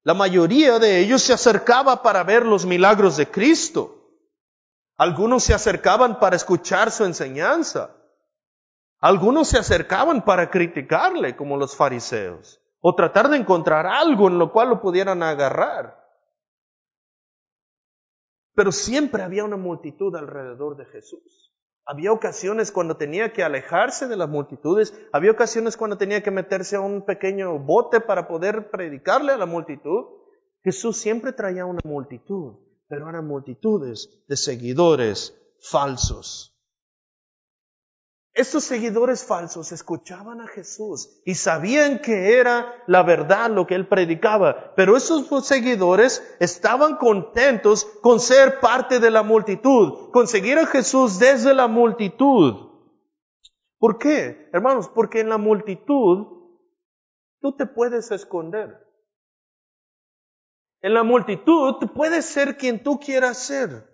La 0.03 0.13
mayoría 0.13 0.79
de 0.79 0.99
ellos 0.99 1.21
se 1.21 1.33
acercaba 1.33 2.01
para 2.01 2.23
ver 2.23 2.45
los 2.45 2.65
milagros 2.65 3.17
de 3.17 3.29
Cristo. 3.29 4.17
Algunos 4.97 5.43
se 5.43 5.53
acercaban 5.53 6.19
para 6.19 6.35
escuchar 6.35 6.91
su 6.91 7.05
enseñanza. 7.05 7.95
Algunos 9.03 9.49
se 9.49 9.57
acercaban 9.57 10.23
para 10.23 10.49
criticarle, 10.49 11.35
como 11.35 11.57
los 11.57 11.75
fariseos, 11.75 12.61
o 12.79 12.95
tratar 12.95 13.27
de 13.27 13.35
encontrar 13.35 13.85
algo 13.85 14.29
en 14.29 14.39
lo 14.39 14.53
cual 14.53 14.69
lo 14.69 14.79
pudieran 14.79 15.21
agarrar. 15.23 16.01
Pero 18.55 18.71
siempre 18.71 19.21
había 19.21 19.43
una 19.43 19.57
multitud 19.57 20.15
alrededor 20.15 20.77
de 20.77 20.85
Jesús. 20.85 21.53
Había 21.85 22.13
ocasiones 22.13 22.71
cuando 22.71 22.95
tenía 22.95 23.33
que 23.33 23.43
alejarse 23.43 24.07
de 24.07 24.15
las 24.15 24.29
multitudes, 24.29 24.97
había 25.11 25.31
ocasiones 25.31 25.75
cuando 25.75 25.97
tenía 25.97 26.23
que 26.23 26.31
meterse 26.31 26.77
a 26.77 26.79
un 26.79 27.01
pequeño 27.01 27.59
bote 27.59 27.99
para 27.99 28.25
poder 28.29 28.71
predicarle 28.71 29.33
a 29.33 29.37
la 29.37 29.45
multitud. 29.45 30.05
Jesús 30.63 30.95
siempre 30.95 31.33
traía 31.33 31.65
una 31.65 31.81
multitud, 31.83 32.53
pero 32.87 33.09
eran 33.09 33.27
multitudes 33.27 34.23
de 34.29 34.37
seguidores 34.37 35.37
falsos. 35.59 36.52
Estos 38.35 38.63
seguidores 38.63 39.23
falsos 39.23 39.71
escuchaban 39.71 40.41
a 40.41 40.47
Jesús 40.47 41.21
y 41.23 41.35
sabían 41.35 41.99
que 41.99 42.39
era 42.39 42.83
la 42.87 43.03
verdad 43.03 43.51
lo 43.51 43.67
que 43.67 43.75
él 43.75 43.87
predicaba, 43.87 44.73
pero 44.75 44.97
esos 44.97 45.45
seguidores 45.45 46.35
estaban 46.39 46.97
contentos 46.97 47.85
con 48.01 48.19
ser 48.19 48.59
parte 48.59 48.99
de 48.99 49.11
la 49.11 49.21
multitud, 49.21 50.09
con 50.11 50.27
seguir 50.27 50.57
a 50.57 50.65
Jesús 50.65 51.19
desde 51.19 51.53
la 51.53 51.67
multitud. 51.67 52.71
¿Por 53.77 53.99
qué? 53.99 54.49
Hermanos, 54.51 54.89
porque 54.89 55.19
en 55.19 55.29
la 55.29 55.37
multitud 55.37 56.55
tú 57.39 57.55
te 57.55 57.67
puedes 57.67 58.09
esconder. 58.09 58.83
En 60.81 60.95
la 60.95 61.03
multitud 61.03 61.75
tú 61.79 61.93
puedes 61.93 62.25
ser 62.25 62.57
quien 62.57 62.81
tú 62.81 62.99
quieras 62.99 63.37
ser. 63.37 63.92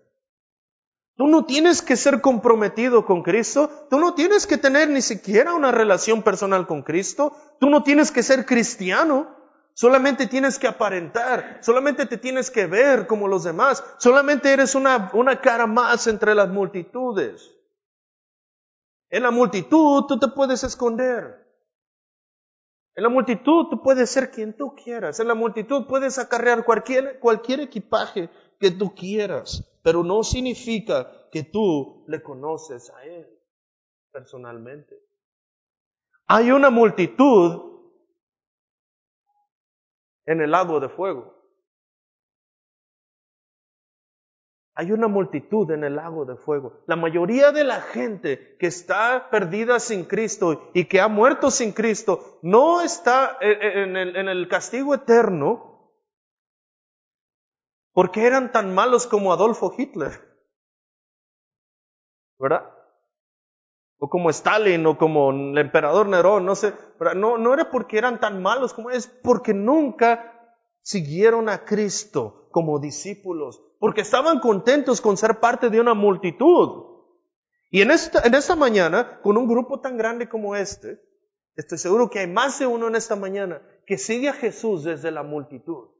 Tú 1.19 1.27
no 1.27 1.43
tienes 1.43 1.81
que 1.81 1.97
ser 1.97 2.21
comprometido 2.21 3.05
con 3.05 3.23
Cristo, 3.23 3.69
tú 3.89 3.99
no 3.99 4.13
tienes 4.13 4.47
que 4.47 4.57
tener 4.57 4.87
ni 4.87 5.01
siquiera 5.01 5.53
una 5.53 5.69
relación 5.69 6.23
personal 6.23 6.65
con 6.65 6.81
Cristo, 6.81 7.35
tú 7.59 7.69
no 7.69 7.83
tienes 7.83 8.09
que 8.09 8.23
ser 8.23 8.45
cristiano, 8.45 9.35
solamente 9.73 10.27
tienes 10.27 10.57
que 10.57 10.67
aparentar, 10.67 11.59
solamente 11.61 12.05
te 12.05 12.17
tienes 12.17 12.49
que 12.49 12.67
ver 12.67 13.05
como 13.05 13.27
los 13.27 13.43
demás, 13.43 13.83
solamente 13.97 14.53
eres 14.53 14.75
una, 14.75 15.11
una 15.11 15.41
cara 15.41 15.67
más 15.67 16.07
entre 16.07 16.33
las 16.33 16.47
multitudes. 16.47 17.51
En 19.09 19.23
la 19.23 19.31
multitud 19.31 20.05
tú 20.07 20.17
te 20.19 20.29
puedes 20.29 20.63
esconder. 20.63 21.45
En 22.95 23.03
la 23.03 23.09
multitud 23.09 23.67
tú 23.69 23.83
puedes 23.83 24.09
ser 24.09 24.31
quien 24.31 24.55
tú 24.55 24.73
quieras. 24.73 25.19
En 25.19 25.27
la 25.27 25.35
multitud 25.35 25.85
puedes 25.85 26.17
acarrear 26.17 26.63
cualquier, 26.63 27.19
cualquier 27.19 27.59
equipaje 27.59 28.29
que 28.59 28.71
tú 28.71 28.93
quieras 28.93 29.69
pero 29.81 30.03
no 30.03 30.23
significa 30.23 31.29
que 31.31 31.43
tú 31.43 32.03
le 32.07 32.21
conoces 32.21 32.89
a 32.91 33.03
Él 33.05 33.27
personalmente. 34.11 34.99
Hay 36.27 36.51
una 36.51 36.69
multitud 36.69 37.81
en 40.25 40.41
el 40.41 40.51
lago 40.51 40.79
de 40.79 40.89
fuego. 40.89 41.35
Hay 44.75 44.91
una 44.91 45.07
multitud 45.07 45.69
en 45.71 45.83
el 45.83 45.95
lago 45.95 46.23
de 46.23 46.37
fuego. 46.37 46.83
La 46.87 46.95
mayoría 46.95 47.51
de 47.51 47.65
la 47.65 47.81
gente 47.81 48.55
que 48.57 48.67
está 48.67 49.29
perdida 49.29 49.79
sin 49.79 50.05
Cristo 50.05 50.69
y 50.73 50.85
que 50.85 51.01
ha 51.01 51.09
muerto 51.09 51.51
sin 51.51 51.73
Cristo 51.73 52.39
no 52.43 52.79
está 52.79 53.37
en 53.41 53.97
el, 53.97 54.15
en 54.15 54.29
el 54.29 54.47
castigo 54.47 54.93
eterno 54.93 55.78
¿Por 57.99 58.11
qué 58.11 58.25
eran 58.25 58.53
tan 58.53 58.73
malos 58.73 59.07
como 59.07 59.33
Adolfo 59.33 59.73
Hitler? 59.77 60.21
¿Verdad? 62.39 62.71
O 63.97 64.09
como 64.09 64.29
Stalin 64.29 64.85
o 64.85 64.97
como 64.97 65.31
el 65.31 65.57
emperador 65.57 66.07
Nerón, 66.07 66.45
no 66.45 66.55
sé. 66.55 66.73
No, 67.17 67.37
no 67.37 67.53
era 67.53 67.69
porque 67.69 67.97
eran 67.97 68.21
tan 68.21 68.41
malos 68.41 68.73
como 68.73 68.89
es 68.89 69.07
porque 69.07 69.53
nunca 69.53 70.55
siguieron 70.81 71.49
a 71.49 71.65
Cristo 71.65 72.47
como 72.51 72.79
discípulos, 72.79 73.61
porque 73.81 73.99
estaban 73.99 74.39
contentos 74.39 75.01
con 75.01 75.17
ser 75.17 75.41
parte 75.41 75.69
de 75.69 75.81
una 75.81 75.93
multitud. 75.93 77.01
Y 77.69 77.81
en 77.81 77.91
esta, 77.91 78.21
en 78.25 78.33
esta 78.33 78.55
mañana, 78.55 79.19
con 79.19 79.35
un 79.35 79.45
grupo 79.45 79.81
tan 79.81 79.97
grande 79.97 80.29
como 80.29 80.55
este, 80.55 81.01
estoy 81.57 81.77
seguro 81.77 82.09
que 82.09 82.19
hay 82.19 82.27
más 82.27 82.59
de 82.59 82.65
uno 82.65 82.87
en 82.87 82.95
esta 82.95 83.17
mañana 83.17 83.61
que 83.85 83.97
sigue 83.97 84.29
a 84.29 84.33
Jesús 84.33 84.85
desde 84.85 85.11
la 85.11 85.23
multitud 85.23 85.98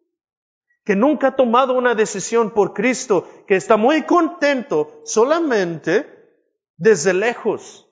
que 0.90 0.96
nunca 0.96 1.28
ha 1.28 1.36
tomado 1.36 1.76
una 1.76 1.94
decisión 1.94 2.50
por 2.50 2.74
Cristo, 2.74 3.30
que 3.46 3.56
está 3.56 3.78
muy 3.78 4.08
contento 4.08 5.04
solamente 5.06 6.42
desde 6.78 7.14
lejos, 7.14 7.88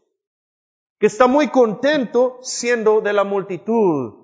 que 0.98 1.06
está 1.06 1.28
muy 1.28 1.50
contento 1.52 2.40
siendo 2.42 3.02
de 3.02 3.14
la 3.14 3.24
multitud, 3.24 4.16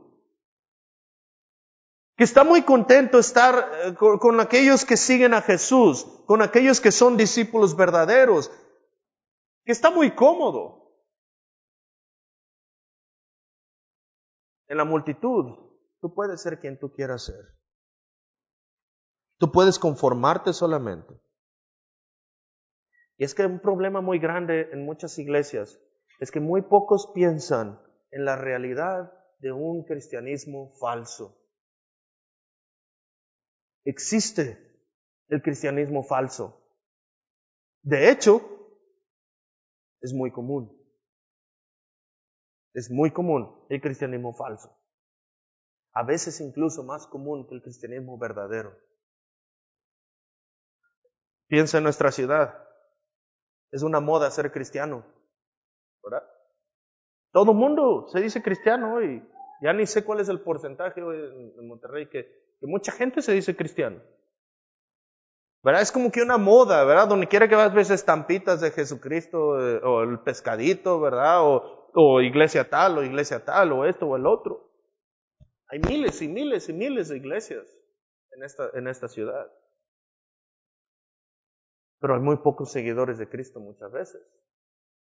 que 2.18 2.24
está 2.24 2.44
muy 2.44 2.64
contento 2.64 3.20
estar 3.20 3.72
eh, 3.86 3.94
con, 3.94 4.40
aquellos 4.40 4.86
que 4.86 4.98
siguen 4.98 5.36
a 5.36 5.44
Jesús, 5.44 6.08
con 6.26 6.42
aquellos 6.42 6.82
que 6.82 6.92
son 6.92 7.16
discípulos 7.16 7.76
verdaderos, 7.78 8.50
que 9.66 9.72
está 9.72 9.92
muy 9.92 10.16
cómodo. 10.16 10.98
En 14.68 14.78
la 14.78 14.84
multitud, 14.84 15.60
tú 16.02 16.16
puedes 16.16 16.42
ser 16.42 16.60
quien 16.60 16.80
tú 16.80 16.92
quieras 16.92 17.26
ser. 17.26 17.63
Tú 19.38 19.52
puedes 19.52 19.80
conformarte 19.80 20.54
solamente. 20.54 21.14
Y 23.18 23.24
es 23.24 23.36
que 23.36 23.46
un 23.46 23.60
problema 23.60 24.02
muy 24.02 24.20
grande 24.20 24.70
en 24.72 24.86
muchas 24.86 25.18
iglesias 25.18 25.80
es 26.20 26.32
que 26.32 26.40
muy 26.40 26.62
pocos 26.62 27.12
piensan 27.14 27.80
en 28.12 28.26
la 28.26 28.36
realidad 28.36 29.12
de 29.40 29.52
un 29.52 29.84
cristianismo 29.84 30.74
falso. 30.80 31.38
Existe 33.86 34.58
el 35.28 35.42
cristianismo 35.42 36.04
falso. 36.04 36.64
De 37.82 38.10
hecho, 38.10 38.42
es 40.02 40.14
muy 40.14 40.32
común. 40.32 40.72
Es 42.74 42.90
muy 42.90 43.12
común 43.12 43.66
el 43.70 43.82
cristianismo 43.82 44.34
falso. 44.34 44.76
A 45.94 46.04
veces 46.04 46.40
incluso 46.40 46.84
más 46.84 47.06
común 47.08 47.48
que 47.48 47.56
el 47.56 47.62
cristianismo 47.62 48.18
verdadero. 48.18 48.76
Piensa 51.48 51.78
en 51.78 51.84
nuestra 51.84 52.12
ciudad. 52.12 52.64
Es 53.72 53.84
una 53.84 54.00
moda 54.00 54.30
ser 54.32 54.52
cristiano. 54.52 55.04
¿Verdad? 56.04 56.24
Todo 57.32 57.54
mundo 57.54 58.08
se 58.10 58.22
dice 58.22 58.42
cristiano 58.42 58.96
hoy. 58.96 59.28
Ya 59.62 59.74
ni 59.74 59.86
sé 59.86 60.04
cuál 60.04 60.20
es 60.20 60.30
el 60.30 60.42
porcentaje 60.42 61.00
en 61.00 61.68
Monterrey 61.68 62.08
que, 62.08 62.44
mucha 62.62 62.92
gente 62.92 63.22
se 63.22 63.34
dice 63.34 63.56
cristiano. 63.56 64.02
¿Verdad? 65.64 65.82
Es 65.82 65.92
como 65.92 66.12
que 66.12 66.22
una 66.22 66.38
moda, 66.38 66.84
¿verdad? 66.84 67.08
Donde 67.08 67.28
quiera 67.28 67.48
que 67.48 67.56
vas 67.56 67.74
ves 67.74 67.90
estampitas 67.90 68.60
de 68.62 68.72
Jesucristo 68.72 69.60
eh, 69.60 69.82
o 69.84 70.04
el 70.04 70.20
pescadito, 70.20 71.00
¿verdad? 71.00 71.40
O, 71.42 72.22
iglesia 72.22 72.70
tal 72.70 72.98
o 72.98 73.04
iglesia 73.04 73.46
tal 73.46 73.72
o 73.72 73.86
esto 73.86 74.08
o 74.08 74.18
el 74.18 74.26
otro. 74.26 74.70
Hay 75.70 75.80
miles 75.80 76.22
y 76.22 76.28
miles 76.28 76.68
y 76.70 76.74
miles 76.74 77.10
de 77.10 77.18
iglesias 77.18 77.66
en 78.74 78.88
esta 78.88 79.08
ciudad 79.08 79.48
pero 82.04 82.16
hay 82.16 82.20
muy 82.20 82.36
pocos 82.36 82.70
seguidores 82.70 83.18
de 83.18 83.30
Cristo 83.30 83.62
muchas 83.62 83.90
veces. 83.90 84.22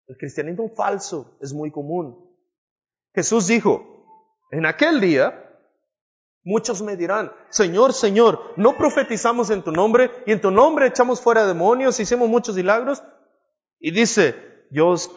El 0.05 0.17
cristianismo 0.17 0.69
falso 0.69 1.35
es 1.41 1.51
muy 1.51 1.71
común. 1.71 2.31
Jesús 3.15 3.47
dijo, 3.47 4.05
en 4.51 4.67
aquel 4.67 5.01
día, 5.01 5.51
muchos 6.43 6.83
me 6.83 6.95
dirán, 6.95 7.31
Señor, 7.49 7.93
Señor, 7.93 8.53
¿no 8.55 8.77
profetizamos 8.77 9.49
en 9.49 9.63
tu 9.63 9.71
nombre 9.71 10.11
y 10.27 10.31
en 10.31 10.41
tu 10.41 10.51
nombre 10.51 10.85
echamos 10.85 11.19
fuera 11.21 11.47
demonios, 11.47 11.99
hicimos 11.99 12.29
muchos 12.29 12.55
milagros? 12.55 13.03
Y 13.79 13.89
dice, 13.89 14.35
yo 14.69 14.89
os, 14.89 15.09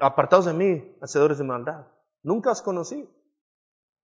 apartados 0.00 0.46
de 0.46 0.54
mí, 0.54 0.96
hacedores 1.02 1.36
de 1.36 1.44
maldad. 1.44 1.88
Nunca 2.22 2.52
os 2.52 2.62
conocí. 2.62 3.06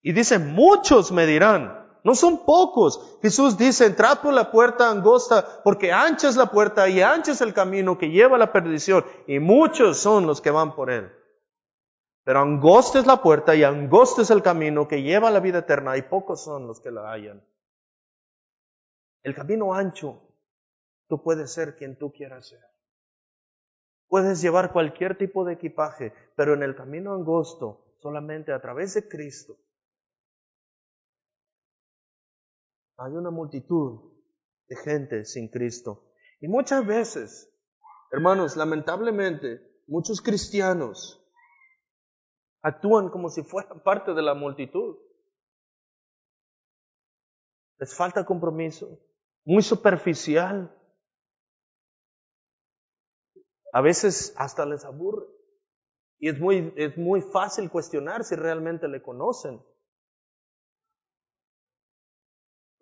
Y 0.03 0.13
dice, 0.13 0.39
muchos 0.39 1.11
me 1.11 1.25
dirán, 1.25 1.90
no 2.03 2.15
son 2.15 2.45
pocos. 2.45 3.19
Jesús 3.23 3.57
dice, 3.57 3.87
entrad 3.87 4.21
por 4.21 4.33
la 4.33 4.51
puerta 4.51 4.91
angosta, 4.91 5.63
porque 5.63 5.93
ancha 5.93 6.29
es 6.29 6.37
la 6.37 6.47
puerta 6.47 6.89
y 6.89 7.03
ancha 7.03 7.33
es 7.33 7.41
el 7.41 7.53
camino 7.53 7.99
que 7.99 8.11
lleva 8.11 8.37
a 8.37 8.39
la 8.39 8.53
perdición, 8.53 9.05
y 9.27 9.39
muchos 9.39 9.99
son 9.99 10.27
los 10.27 10.41
que 10.41 10.51
van 10.51 10.75
por 10.75 10.91
él. 10.91 11.13
Pero 12.25 12.41
angosta 12.41 12.99
es 12.99 13.07
la 13.07 13.23
puerta 13.23 13.55
y 13.55 13.65
angosto 13.65 14.23
es 14.23 14.31
el 14.31 14.43
camino 14.43 14.87
que 14.87 15.03
lleva 15.03 15.29
a 15.29 15.33
la 15.33 15.41
vida 15.41 15.59
eterna, 15.59 15.97
y 15.97 16.03
pocos 16.03 16.43
son 16.43 16.67
los 16.67 16.81
que 16.81 16.91
la 16.91 17.11
hallan. 17.11 17.43
El 19.23 19.35
camino 19.35 19.75
ancho, 19.75 20.23
tú 21.09 21.23
puedes 21.23 21.53
ser 21.53 21.77
quien 21.77 21.99
tú 21.99 22.13
quieras 22.13 22.49
ser. 22.49 22.61
Puedes 24.09 24.41
llevar 24.41 24.73
cualquier 24.73 25.17
tipo 25.17 25.45
de 25.45 25.53
equipaje, 25.53 26.13
pero 26.35 26.55
en 26.55 26.63
el 26.63 26.75
camino 26.75 27.15
angosto, 27.15 27.95
solamente 28.01 28.53
a 28.53 28.61
través 28.61 28.95
de 28.95 29.09
Cristo, 29.09 29.57
hay 33.01 33.13
una 33.13 33.31
multitud 33.31 34.13
de 34.69 34.77
gente 34.77 35.25
sin 35.25 35.49
Cristo. 35.49 36.13
Y 36.41 36.49
muchas 36.49 36.87
veces, 36.87 37.51
hermanos, 38.13 38.57
lamentablemente, 38.57 39.83
muchos 39.87 40.21
cristianos 40.21 41.17
actúan 42.63 43.09
como 43.09 43.31
si 43.31 43.43
fueran 43.43 43.81
parte 43.85 44.13
de 44.13 44.23
la 44.23 44.35
multitud. 44.35 44.99
Les 47.79 47.97
falta 47.97 48.27
compromiso, 48.27 49.01
muy 49.45 49.63
superficial. 49.63 50.77
A 53.73 53.81
veces 53.81 54.35
hasta 54.37 54.67
les 54.67 54.85
aburre. 54.85 55.27
Y 56.19 56.29
es 56.29 56.39
muy, 56.39 56.75
es 56.77 56.99
muy 56.99 57.23
fácil 57.23 57.71
cuestionar 57.71 58.25
si 58.25 58.35
realmente 58.35 58.89
le 58.89 59.01
conocen. 59.01 59.59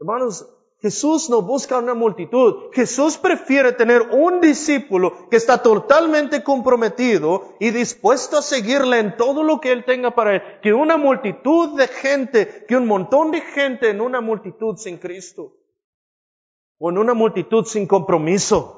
Hermanos, 0.01 0.47
Jesús 0.81 1.29
no 1.29 1.43
busca 1.43 1.79
una 1.79 1.95
multitud. 1.95 2.71
Jesús 2.73 3.17
prefiere 3.19 3.73
tener 3.73 4.03
un 4.13 4.41
discípulo 4.41 5.29
que 5.29 5.37
está 5.37 5.61
totalmente 5.61 6.45
comprometido 6.45 7.57
y 7.59 7.71
dispuesto 7.71 8.39
a 8.39 8.43
seguirle 8.43 9.01
en 9.01 9.17
todo 9.17 9.43
lo 9.43 9.61
que 9.61 9.73
él 9.73 9.85
tenga 9.85 10.15
para 10.15 10.37
él, 10.37 10.43
que 10.63 10.73
una 10.73 10.97
multitud 10.97 11.77
de 11.77 11.89
gente, 11.89 12.65
que 12.69 12.77
un 12.77 12.87
montón 12.87 13.33
de 13.33 13.41
gente 13.41 13.91
en 13.91 14.01
una 14.01 14.21
multitud 14.21 14.77
sin 14.77 14.99
Cristo 14.99 15.53
o 16.79 16.91
en 16.91 16.99
una 16.99 17.15
multitud 17.15 17.65
sin 17.65 17.89
compromiso. 17.89 18.77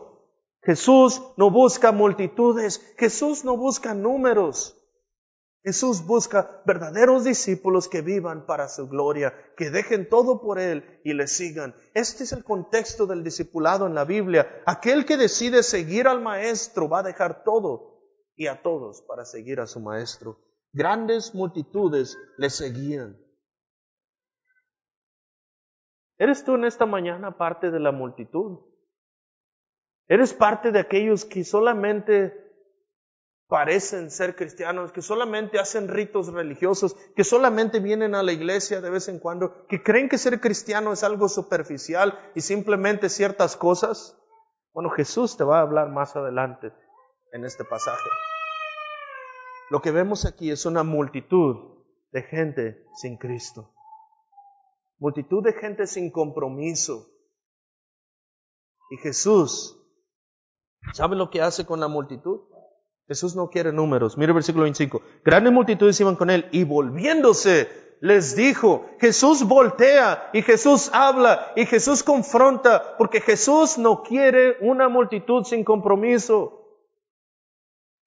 Jesús 0.63 1.23
no 1.37 1.51
busca 1.51 1.93
multitudes, 1.93 2.95
Jesús 2.97 3.45
no 3.45 3.59
busca 3.59 3.93
números. 3.93 4.80
Jesús 5.63 6.07
busca 6.07 6.63
verdaderos 6.65 7.25
discípulos 7.25 7.87
que 7.89 8.01
vivan 8.01 8.47
para 8.47 8.69
su 8.69 8.89
gloria, 8.89 9.35
que 9.57 9.71
dejen 9.71 10.09
todo 10.09 10.41
por 10.41 10.59
Él 10.59 11.01
y 11.05 11.13
le 11.13 11.27
sigan. 11.27 11.75
Este 11.93 12.25
es 12.25 12.33
el 12.33 12.45
contexto 12.45 13.07
del 13.07 13.23
discipulado 13.23 13.87
en 13.87 13.95
la 13.95 14.05
Biblia. 14.05 14.63
Aquel 14.65 15.05
que 15.05 15.19
decide 15.19 15.63
seguir 15.63 16.09
al 16.09 16.23
Maestro 16.23 16.89
va 16.89 17.01
a 17.01 17.03
dejar 17.03 17.45
todo 17.45 18.01
y 18.37 18.47
a 18.47 18.63
todos 18.63 19.03
para 19.03 19.27
seguir 19.27 19.61
a 19.61 19.67
su 19.67 19.81
Maestro. 19.81 20.41
Grandes 20.73 21.35
multitudes 21.35 22.17
le 22.39 22.49
seguían. 22.49 23.21
¿Eres 26.17 26.43
tú 26.45 26.55
en 26.55 26.65
esta 26.65 26.87
mañana 26.87 27.37
parte 27.37 27.71
de 27.71 27.81
la 27.81 27.93
multitud? 27.93 28.61
¿Eres 30.09 30.33
parte 30.33 30.73
de 30.73 30.81
aquellos 30.81 31.25
que 31.25 31.45
solamente 31.45 32.50
parecen 33.51 34.13
ser 34.13 34.37
cristianos, 34.37 34.93
que 34.93 35.03
solamente 35.03 35.59
hacen 35.59 35.89
ritos 35.89 36.33
religiosos, 36.33 36.95
que 37.17 37.25
solamente 37.25 37.81
vienen 37.81 38.15
a 38.15 38.23
la 38.23 38.31
iglesia 38.31 38.81
de 38.81 38.91
vez 38.91 39.09
en 39.09 39.19
cuando, 39.19 39.67
que 39.67 39.83
creen 39.83 40.09
que 40.09 40.19
ser 40.19 40.41
cristiano 40.41 40.93
es 40.93 41.03
algo 41.03 41.29
superficial 41.29 42.17
y 42.37 42.43
simplemente 42.43 43.09
ciertas 43.09 43.57
cosas. 43.57 44.17
Bueno, 44.73 44.89
Jesús 44.91 45.37
te 45.37 45.43
va 45.43 45.59
a 45.59 45.63
hablar 45.63 45.91
más 45.91 46.15
adelante 46.15 46.73
en 47.33 47.45
este 47.45 47.65
pasaje. 47.65 48.09
Lo 49.69 49.83
que 49.83 49.91
vemos 49.91 50.25
aquí 50.25 50.53
es 50.53 50.65
una 50.65 50.85
multitud 50.85 51.85
de 52.13 52.23
gente 52.23 52.87
sin 53.03 53.19
Cristo. 53.19 53.75
Multitud 54.99 55.43
de 55.43 55.55
gente 55.55 55.89
sin 55.89 56.13
compromiso. 56.13 57.09
Y 58.91 58.97
Jesús, 58.99 59.77
¿sabe 60.93 61.17
lo 61.17 61.31
que 61.31 61.43
hace 61.43 61.67
con 61.67 61.81
la 61.81 61.89
multitud? 61.89 62.43
Jesús 63.11 63.35
no 63.35 63.51
quiere 63.51 63.73
números. 63.73 64.17
Mira 64.17 64.31
el 64.31 64.35
versículo 64.35 64.63
25. 64.63 65.03
Grandes 65.25 65.53
multitudes 65.53 66.01
iban 66.01 66.15
con 66.15 66.31
él 66.31 66.49
y 66.53 66.63
volviéndose 66.63 67.97
les 68.01 68.37
dijo, 68.37 68.89
Jesús 69.01 69.43
voltea 69.43 70.31
y 70.33 70.43
Jesús 70.43 70.93
habla 70.93 71.51
y 71.57 71.67
Jesús 71.67 72.05
confronta 72.05 72.97
porque 72.97 73.21
Jesús 73.21 73.79
no 73.79 74.05
quiere 74.05 74.59
una 74.61 74.89
multitud 74.89 75.43
sin 75.43 75.65
compromiso. 75.65 76.85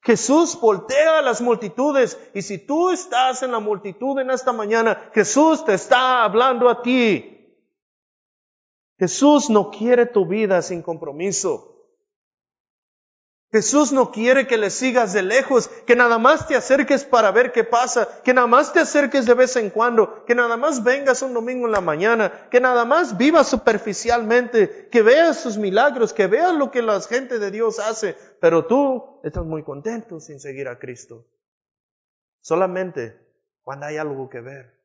Jesús 0.03 0.57
voltea 0.57 1.19
a 1.19 1.21
las 1.21 1.41
multitudes 1.41 2.17
y 2.33 2.41
si 2.41 2.65
tú 2.65 2.89
estás 2.89 3.43
en 3.43 3.51
la 3.51 3.59
multitud 3.59 4.17
en 4.19 4.31
esta 4.31 4.53
mañana, 4.53 5.11
Jesús 5.13 5.65
te 5.65 5.73
está 5.73 6.23
hablando 6.23 6.69
a 6.69 6.81
ti. 6.81 7.59
Jesús 8.97 9.49
no 9.49 9.69
quiere 9.69 10.05
tu 10.05 10.25
vida 10.25 10.61
sin 10.61 10.81
compromiso. 10.81 11.72
Jesús 13.53 13.93
no 13.93 14.09
quiere 14.09 14.47
que 14.47 14.57
le 14.57 14.71
sigas 14.71 15.13
de 15.13 15.21
lejos, 15.21 15.67
que 15.85 15.95
nada 15.95 16.17
más 16.17 16.47
te 16.47 16.55
acerques 16.55 17.03
para 17.03 17.29
ver 17.29 17.51
qué 17.51 17.63
pasa, 17.63 18.09
que 18.23 18.33
nada 18.33 18.47
más 18.47 18.73
te 18.73 18.79
acerques 18.79 19.27
de 19.27 19.35
vez 19.35 19.55
en 19.57 19.69
cuando, 19.69 20.25
que 20.25 20.33
nada 20.33 20.57
más 20.57 20.83
vengas 20.83 21.21
un 21.21 21.35
domingo 21.35 21.67
en 21.67 21.71
la 21.71 21.79
mañana, 21.79 22.49
que 22.49 22.59
nada 22.59 22.83
más 22.83 23.15
vivas 23.15 23.47
superficialmente, 23.47 24.89
que 24.89 25.03
veas 25.03 25.39
sus 25.39 25.59
milagros, 25.59 26.13
que 26.13 26.25
veas 26.25 26.55
lo 26.55 26.71
que 26.71 26.81
la 26.81 26.99
gente 27.01 27.37
de 27.37 27.51
Dios 27.51 27.77
hace, 27.77 28.17
pero 28.41 28.65
tú 28.65 29.19
estás 29.23 29.45
muy 29.45 29.61
contento 29.61 30.19
sin 30.19 30.39
seguir 30.39 30.67
a 30.67 30.79
Cristo. 30.79 31.27
Solamente 32.41 33.15
cuando 33.61 33.85
hay 33.85 33.97
algo 33.97 34.31
que 34.31 34.41
ver. 34.41 34.81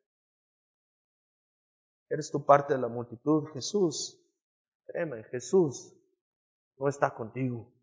Eres 2.11 2.31
tu 2.31 2.44
parte 2.44 2.74
de 2.74 2.81
la 2.81 2.88
multitud, 2.88 3.46
Jesús. 3.54 4.22
Créeme, 4.88 5.24
Jesús 5.24 5.94
no 6.76 6.87
está 6.87 7.14
contigo. 7.14 7.78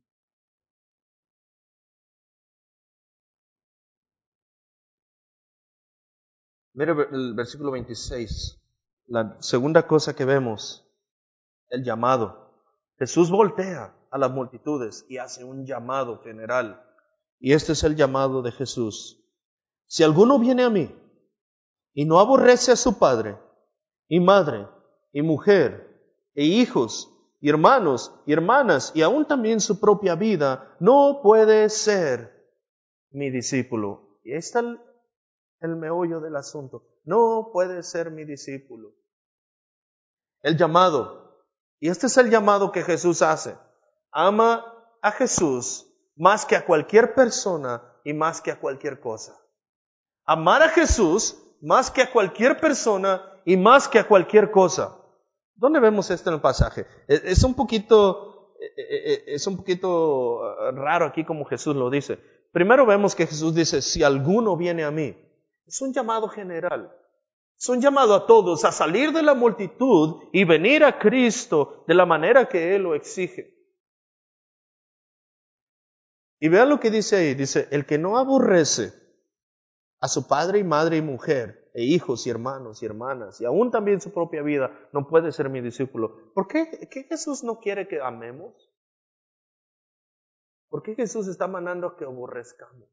Mira 6.76 6.94
el 7.10 7.34
versículo 7.34 7.72
26. 7.72 8.62
La 9.08 9.38
segunda 9.40 9.88
cosa 9.88 10.14
que 10.14 10.26
vemos, 10.26 10.86
el 11.70 11.86
llamado. 11.86 12.52
Jesús 13.00 13.32
voltea 13.32 13.96
a 14.12 14.18
las 14.18 14.32
multitudes 14.32 15.06
y 15.08 15.18
hace 15.18 15.46
un 15.46 15.66
llamado 15.66 16.20
general. 16.22 16.84
Y 17.40 17.54
este 17.54 17.72
es 17.72 17.84
el 17.86 17.96
llamado 17.96 18.42
de 18.42 18.52
Jesús. 18.52 19.24
Si 19.88 20.04
alguno 20.04 20.38
viene 20.38 20.64
a 20.64 20.70
mí 20.70 20.94
y 21.94 22.04
no 22.04 22.20
aborrece 22.20 22.74
a 22.74 22.76
su 22.76 23.00
padre 23.00 23.38
y 24.10 24.20
madre 24.20 24.68
y 25.14 25.22
mujer 25.22 26.14
e 26.34 26.44
hijos 26.44 27.10
y 27.40 27.50
hermanos 27.50 28.14
y 28.26 28.34
hermanas 28.34 28.92
y 28.94 29.02
aún 29.02 29.26
también 29.26 29.62
su 29.62 29.80
propia 29.80 30.16
vida, 30.16 30.76
no 30.82 31.22
puede 31.24 31.70
ser 31.70 32.50
mi 33.12 33.30
discípulo. 33.30 34.20
Y 34.26 34.34
está 34.34 34.62
el 35.60 35.76
meollo 35.76 36.20
del 36.20 36.36
asunto. 36.36 36.84
No 37.04 37.50
puede 37.52 37.84
ser 37.84 38.12
mi 38.12 38.26
discípulo. 38.26 38.94
El 40.41 40.58
llamado. 40.58 41.46
Y 41.80 41.89
este 41.89 42.08
es 42.08 42.18
el 42.18 42.30
llamado 42.30 42.72
que 42.72 42.84
Jesús 42.84 43.22
hace. 43.22 43.58
Ama 44.12 44.65
a 45.02 45.12
Jesús 45.12 45.88
más 46.15 46.46
que 46.46 46.56
a 46.56 46.65
cualquier 46.65 47.13
persona 47.13 47.84
y 48.04 48.13
más 48.13 48.41
que 48.41 48.52
a 48.52 48.60
cualquier 48.60 49.00
cosa. 49.00 49.38
Amar 50.26 50.63
a 50.63 50.70
Jesús 50.70 51.38
más 51.62 51.91
que 51.91 52.02
a 52.02 52.12
cualquier 52.12 52.60
persona 52.60 53.22
y 53.46 53.58
más 53.58 53.88
que 53.88 54.00
a 54.00 54.08
cualquier 54.08 54.52
cosa. 54.52 54.98
¿Dónde 55.56 55.80
vemos 55.80 56.10
esto 56.12 56.30
en 56.30 56.36
el 56.36 56.41
pasaje? 56.41 56.86
E, 57.08 57.22
es 57.26 57.44
un 57.44 57.54
poquito, 57.54 58.56
e, 58.60 59.24
e, 59.30 59.36
es 59.36 59.48
un 59.48 59.58
poquito 59.58 60.39
uh, 60.39 60.72
raro 60.72 61.06
aquí 61.06 61.24
como 61.24 61.46
Jesús 61.46 61.76
lo 61.76 61.89
dice. 61.89 62.20
Primero 62.52 62.86
vemos 62.86 63.15
que 63.15 63.28
Jesús 63.28 63.54
dice, 63.54 63.82
si 63.82 64.04
alguno 64.04 64.58
viene 64.58 64.84
a 64.84 64.91
mí. 64.91 65.15
Es 65.65 65.82
un 65.82 65.93
llamado 65.93 66.28
general. 66.28 66.95
Es 67.58 67.69
un 67.69 67.82
llamado 67.82 68.13
a 68.13 68.28
todos 68.28 68.65
a 68.65 68.71
salir 68.71 69.12
de 69.12 69.23
la 69.23 69.34
multitud 69.34 70.23
y 70.34 70.43
venir 70.43 70.84
a 70.84 70.99
Cristo 70.99 71.84
de 71.88 71.93
la 71.93 72.06
manera 72.06 72.47
que 72.49 72.75
Él 72.75 72.84
lo 72.84 72.95
exige. 72.95 73.56
Y 76.39 76.49
vean 76.49 76.69
lo 76.69 76.80
que 76.80 76.91
dice 76.91 77.15
ahí. 77.15 77.34
Dice, 77.34 77.67
el 77.71 77.86
que 77.86 77.97
no 77.97 78.17
aborrece 78.17 78.93
a 80.01 80.08
su 80.08 80.28
padre 80.28 80.60
y 80.60 80.63
madre 80.63 80.97
y 80.97 81.01
mujer, 81.01 81.71
e 81.73 81.84
hijos 81.84 82.28
y 82.28 82.30
hermanos 82.30 82.84
y 82.84 82.86
hermanas, 82.86 83.41
y 83.41 83.45
aún 83.45 83.71
también 83.71 83.99
su 83.99 84.13
propia 84.13 84.41
vida, 84.43 84.71
no 84.93 85.08
puede 85.08 85.32
ser 85.32 85.49
mi 85.49 85.62
discípulo. 85.62 86.32
¿Por 86.34 86.47
qué, 86.47 86.88
qué 86.91 87.04
Jesús 87.04 87.43
no 87.43 87.60
quiere 87.60 87.88
que 87.88 87.99
amemos? 87.99 88.71
¿Por 90.69 90.84
qué 90.84 90.95
Jesús 90.95 91.28
está 91.28 91.47
mandando 91.47 91.95
que 91.95 92.06
aborrezcamos? 92.06 92.89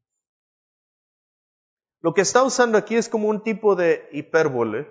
Lo 2.03 2.13
que 2.13 2.21
está 2.21 2.43
usando 2.43 2.77
aquí 2.77 2.97
es 2.97 3.07
como 3.07 3.29
un 3.29 3.41
tipo 3.41 3.75
de 3.75 4.09
hipérbole, 4.11 4.87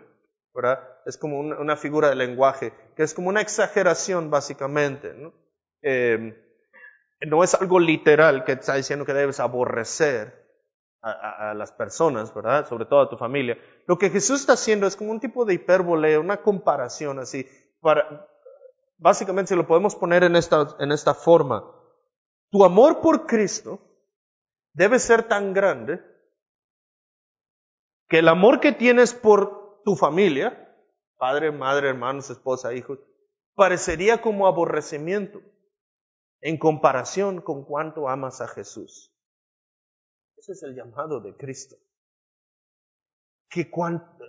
¿verdad? 0.55 0.81
Es 1.05 1.19
como 1.19 1.41
una, 1.41 1.77
figura 1.77 2.09
de 2.09 2.17
lenguaje, 2.17 2.73
que 2.97 3.03
es 3.03 3.13
como 3.13 3.29
una 3.29 3.43
exageración 3.43 4.31
básicamente, 4.31 5.13
¿no? 5.13 5.35
No 7.21 7.45
es 7.45 7.55
algo 7.55 7.79
literal 7.79 8.45
que 8.45 8.53
está 8.53 8.77
diciendo 8.77 9.05
que 9.05 9.13
debes 9.13 9.41
aborrecer 9.41 10.43
a, 11.03 11.53
las 11.55 11.71
personas, 11.73 12.33
¿verdad? 12.33 12.67
Sobre 12.67 12.87
todo 12.87 13.03
a 13.03 13.11
tu 13.11 13.19
familia. 13.19 13.59
Lo 13.87 13.99
que 13.99 14.09
Jesús 14.09 14.41
está 14.41 14.55
haciendo 14.55 14.87
es 14.87 14.97
como 14.97 15.11
un 15.11 15.21
tipo 15.21 15.45
de 15.45 15.55
hipérbole, 15.55 16.17
una 16.17 16.39
comparación 16.39 17.19
así. 17.19 17.47
Básicamente, 18.97 19.51
si 19.51 19.55
lo 19.55 19.67
podemos 19.67 19.95
poner 19.97 20.25
esta, 20.25 20.77
en 20.79 20.93
esta 20.93 21.13
forma, 21.13 21.63
tu 22.51 22.65
amor 22.65 23.03
por 23.03 23.27
Cristo 23.27 23.81
debe 24.73 24.99
ser 24.99 25.25
tan 25.25 25.53
grande 25.53 26.12
que 28.13 28.19
el 28.19 28.29
amor 28.29 28.61
que 28.61 28.73
tienes 28.73 29.15
por 29.15 29.81
tu 29.87 29.97
familia, 29.97 30.71
padre, 31.17 31.51
madre, 31.51 31.89
hermanos, 31.89 32.29
esposa, 32.29 32.75
hijos, 32.75 32.99
parecería 33.55 34.21
como 34.21 34.47
aborrecimiento 34.47 35.41
en 36.43 36.59
comparación 36.59 37.41
con 37.41 37.65
cuánto 37.65 38.11
amas 38.11 38.43
a 38.43 38.49
Jesús. 38.49 39.17
Ese 40.37 40.53
es 40.53 40.63
el 40.63 40.75
llamado 40.75 41.21
de 41.21 41.35
Cristo. 41.39 41.77
Que 43.49 43.71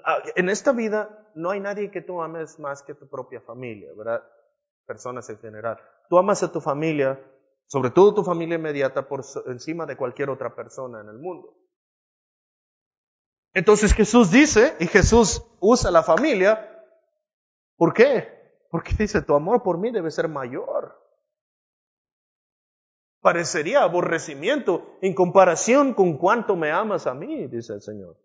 ah, 0.06 0.19
en 0.38 0.48
esta 0.48 0.72
vida 0.72 1.30
no 1.36 1.50
hay 1.50 1.60
nadie 1.60 1.91
que 1.91 2.02
tú 2.02 2.22
ames 2.22 2.60
más 2.60 2.84
que 2.84 2.96
tu 2.96 3.10
propia 3.10 3.41
familia. 3.41 3.89
Personas 4.86 5.30
en 5.30 5.39
general. 5.39 5.78
Tú 6.10 6.17
amas 6.17 6.41
a 6.41 6.54
tu 6.54 6.62
familia, 6.62 7.22
sobre 7.67 7.89
todo 7.89 8.13
tu 8.13 8.24
familia 8.24 8.56
inmediata, 8.56 9.10
por 9.10 9.26
encima 9.48 9.86
de 9.86 9.98
cualquier 9.98 10.30
otra 10.30 10.56
persona 10.56 11.02
en 11.02 11.10
el 11.10 11.19
mundo. 11.19 11.62
Entonces 13.53 13.93
Jesús 13.93 14.31
dice, 14.31 14.75
y 14.79 14.87
Jesús 14.87 15.43
usa 15.59 15.91
la 15.91 16.01
familia, 16.01 16.83
¿por 17.77 17.93
qué? 17.93 18.65
Porque 18.69 18.93
dice, 18.97 19.21
tu 19.21 19.35
amor 19.35 19.61
por 19.61 19.77
mí 19.77 19.91
debe 19.91 20.09
ser 20.09 20.27
mayor. 20.27 20.99
Parecería 23.21 23.83
aborrecimiento 23.83 24.97
en 25.01 25.13
comparación 25.13 25.93
con 25.93 26.17
cuánto 26.17 26.55
me 26.55 26.71
amas 26.71 27.05
a 27.05 27.13
mí, 27.13 27.47
dice 27.47 27.73
el 27.73 27.81
Señor. 27.81 28.17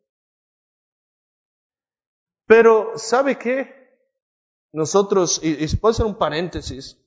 Pero, 2.47 2.97
¿sabe 2.97 3.39
qué? 3.39 3.77
Nosotros, 4.73 5.41
y, 5.43 5.63
y 5.63 5.77
puedo 5.77 5.93
hacer 5.93 6.07
un 6.07 6.17
paréntesis, 6.17 6.99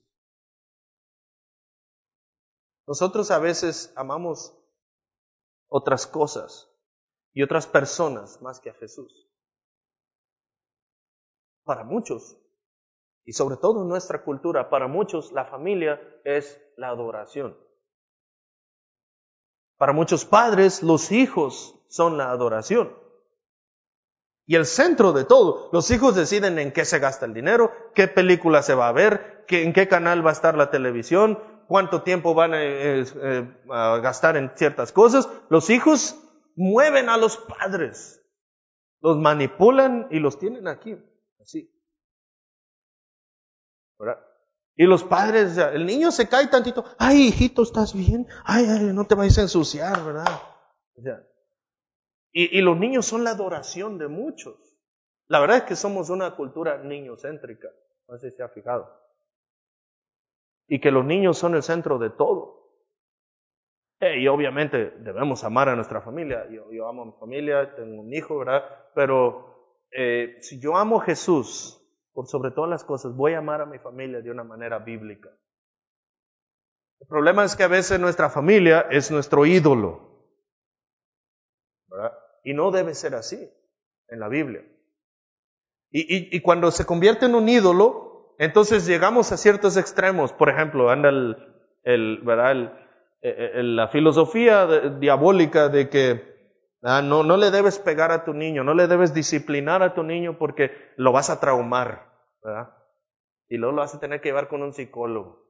nosotros 2.86 3.32
a 3.32 3.38
veces 3.38 3.92
amamos 3.96 4.56
otras 5.68 6.06
cosas 6.06 6.71
y 7.34 7.42
otras 7.42 7.66
personas 7.66 8.40
más 8.42 8.60
que 8.60 8.70
a 8.70 8.74
Jesús. 8.74 9.28
Para 11.64 11.84
muchos, 11.84 12.36
y 13.24 13.32
sobre 13.32 13.56
todo 13.56 13.82
en 13.82 13.88
nuestra 13.88 14.22
cultura, 14.22 14.68
para 14.68 14.88
muchos 14.88 15.32
la 15.32 15.44
familia 15.44 16.00
es 16.24 16.60
la 16.76 16.88
adoración. 16.88 17.56
Para 19.76 19.92
muchos 19.92 20.24
padres, 20.24 20.82
los 20.82 21.12
hijos 21.12 21.74
son 21.88 22.16
la 22.16 22.30
adoración. 22.30 22.96
Y 24.44 24.56
el 24.56 24.66
centro 24.66 25.12
de 25.12 25.24
todo, 25.24 25.70
los 25.72 25.90
hijos 25.90 26.16
deciden 26.16 26.58
en 26.58 26.72
qué 26.72 26.84
se 26.84 26.98
gasta 26.98 27.26
el 27.26 27.34
dinero, 27.34 27.70
qué 27.94 28.08
película 28.08 28.62
se 28.62 28.74
va 28.74 28.88
a 28.88 28.92
ver, 28.92 29.44
en 29.48 29.72
qué 29.72 29.86
canal 29.88 30.24
va 30.24 30.30
a 30.30 30.34
estar 30.34 30.56
la 30.56 30.70
televisión, 30.70 31.38
cuánto 31.68 32.02
tiempo 32.02 32.34
van 32.34 32.54
a, 32.54 32.62
eh, 32.62 33.04
eh, 33.22 33.62
a 33.70 33.98
gastar 33.98 34.36
en 34.36 34.50
ciertas 34.56 34.92
cosas. 34.92 35.28
Los 35.48 35.70
hijos 35.70 36.16
mueven 36.56 37.08
a 37.08 37.16
los 37.16 37.36
padres, 37.36 38.24
los 39.00 39.18
manipulan 39.18 40.08
y 40.10 40.18
los 40.18 40.38
tienen 40.38 40.68
aquí, 40.68 40.96
así. 41.40 41.68
Y 44.74 44.86
los 44.86 45.04
padres, 45.04 45.58
el 45.58 45.84
niño 45.84 46.10
se 46.10 46.28
cae 46.28 46.48
tantito, 46.48 46.84
ay 46.98 47.28
hijito, 47.28 47.62
¿estás 47.62 47.92
bien? 47.94 48.26
Ay, 48.44 48.64
ay 48.66 48.92
no 48.92 49.06
te 49.06 49.14
vayas 49.14 49.38
a 49.38 49.42
ensuciar, 49.42 50.02
¿verdad? 50.04 50.42
y, 52.32 52.60
los 52.62 52.78
niños 52.78 53.06
son 53.06 53.24
la 53.24 53.30
adoración 53.30 53.98
de 53.98 54.08
muchos. 54.08 54.56
La 55.26 55.40
verdad 55.40 55.58
es 55.58 55.62
que 55.64 55.76
somos 55.76 56.10
una 56.10 56.34
cultura 56.36 56.78
niñocéntrica, 56.78 57.68
no 58.08 58.18
sé 58.18 58.30
si 58.30 58.36
se 58.36 58.42
ha 58.42 58.48
fijado. 58.48 58.90
Y 60.66 60.80
que 60.80 60.90
los 60.90 61.04
niños 61.04 61.36
son 61.36 61.54
el 61.54 61.62
centro 61.62 61.98
de 61.98 62.10
todo. 62.10 62.61
Eh, 64.02 64.18
y 64.18 64.26
obviamente 64.26 64.94
debemos 64.98 65.44
amar 65.44 65.68
a 65.68 65.76
nuestra 65.76 66.00
familia. 66.00 66.44
Yo, 66.50 66.88
amo 66.88 67.02
a 67.02 67.06
mi 67.06 67.12
familia, 67.20 67.72
tengo 67.76 68.02
un 68.02 68.12
hijo, 68.12 68.36
¿verdad? 68.38 68.64
Pero 68.96 69.78
eh, 69.92 70.38
si 70.40 70.58
yo 70.58 70.76
amo 70.76 71.00
a 71.00 71.04
Jesús 71.04 71.80
por 72.12 72.26
sobre 72.26 72.50
todas 72.50 72.68
las 72.68 72.82
cosas, 72.82 73.14
voy 73.14 73.34
a 73.34 73.38
amar 73.38 73.60
a 73.60 73.66
mi 73.66 73.78
familia 73.78 74.20
de 74.20 74.28
una 74.28 74.42
manera 74.42 74.80
bíblica. 74.80 75.30
El 76.98 77.06
problema 77.06 77.44
es 77.44 77.54
que 77.54 77.62
a 77.62 77.68
veces 77.68 78.00
nuestra 78.00 78.28
familia 78.28 78.88
es 78.90 79.12
nuestro 79.12 79.46
ídolo. 79.46 80.26
Y 82.42 82.54
no 82.54 82.72
debe 82.72 82.94
ser 82.94 83.14
así 83.14 83.48
en 84.08 84.18
la 84.18 84.26
Biblia. 84.26 84.64
Y, 85.92 86.36
y, 86.36 86.40
cuando 86.40 86.72
se 86.72 86.86
convierte 86.86 87.26
en 87.26 87.36
un 87.36 87.48
ídolo, 87.48 88.34
entonces 88.38 88.84
llegamos 88.84 89.30
a 89.30 89.36
ciertos 89.36 89.76
extremos. 89.76 90.32
Por 90.32 90.48
ejemplo, 90.48 90.90
anda 90.90 91.10
el, 91.84 92.20
¿verdad? 92.24 92.50
el, 92.52 92.81
la 93.22 93.88
filosofía 93.88 94.66
diabólica 94.98 95.68
de 95.68 95.88
que 95.88 96.32
ah, 96.82 97.02
no, 97.02 97.22
no 97.22 97.36
le 97.36 97.50
debes 97.50 97.78
pegar 97.78 98.10
a 98.10 98.24
tu 98.24 98.34
niño, 98.34 98.64
no 98.64 98.74
le 98.74 98.88
debes 98.88 99.14
disciplinar 99.14 99.82
a 99.82 99.94
tu 99.94 100.02
niño 100.02 100.38
porque 100.38 100.72
lo 100.96 101.12
vas 101.12 101.30
a 101.30 101.38
traumar, 101.38 102.10
¿verdad? 102.42 102.74
Y 103.48 103.58
luego 103.58 103.76
lo 103.76 103.82
vas 103.82 103.94
a 103.94 104.00
tener 104.00 104.20
que 104.20 104.30
llevar 104.30 104.48
con 104.48 104.62
un 104.62 104.72
psicólogo. 104.72 105.40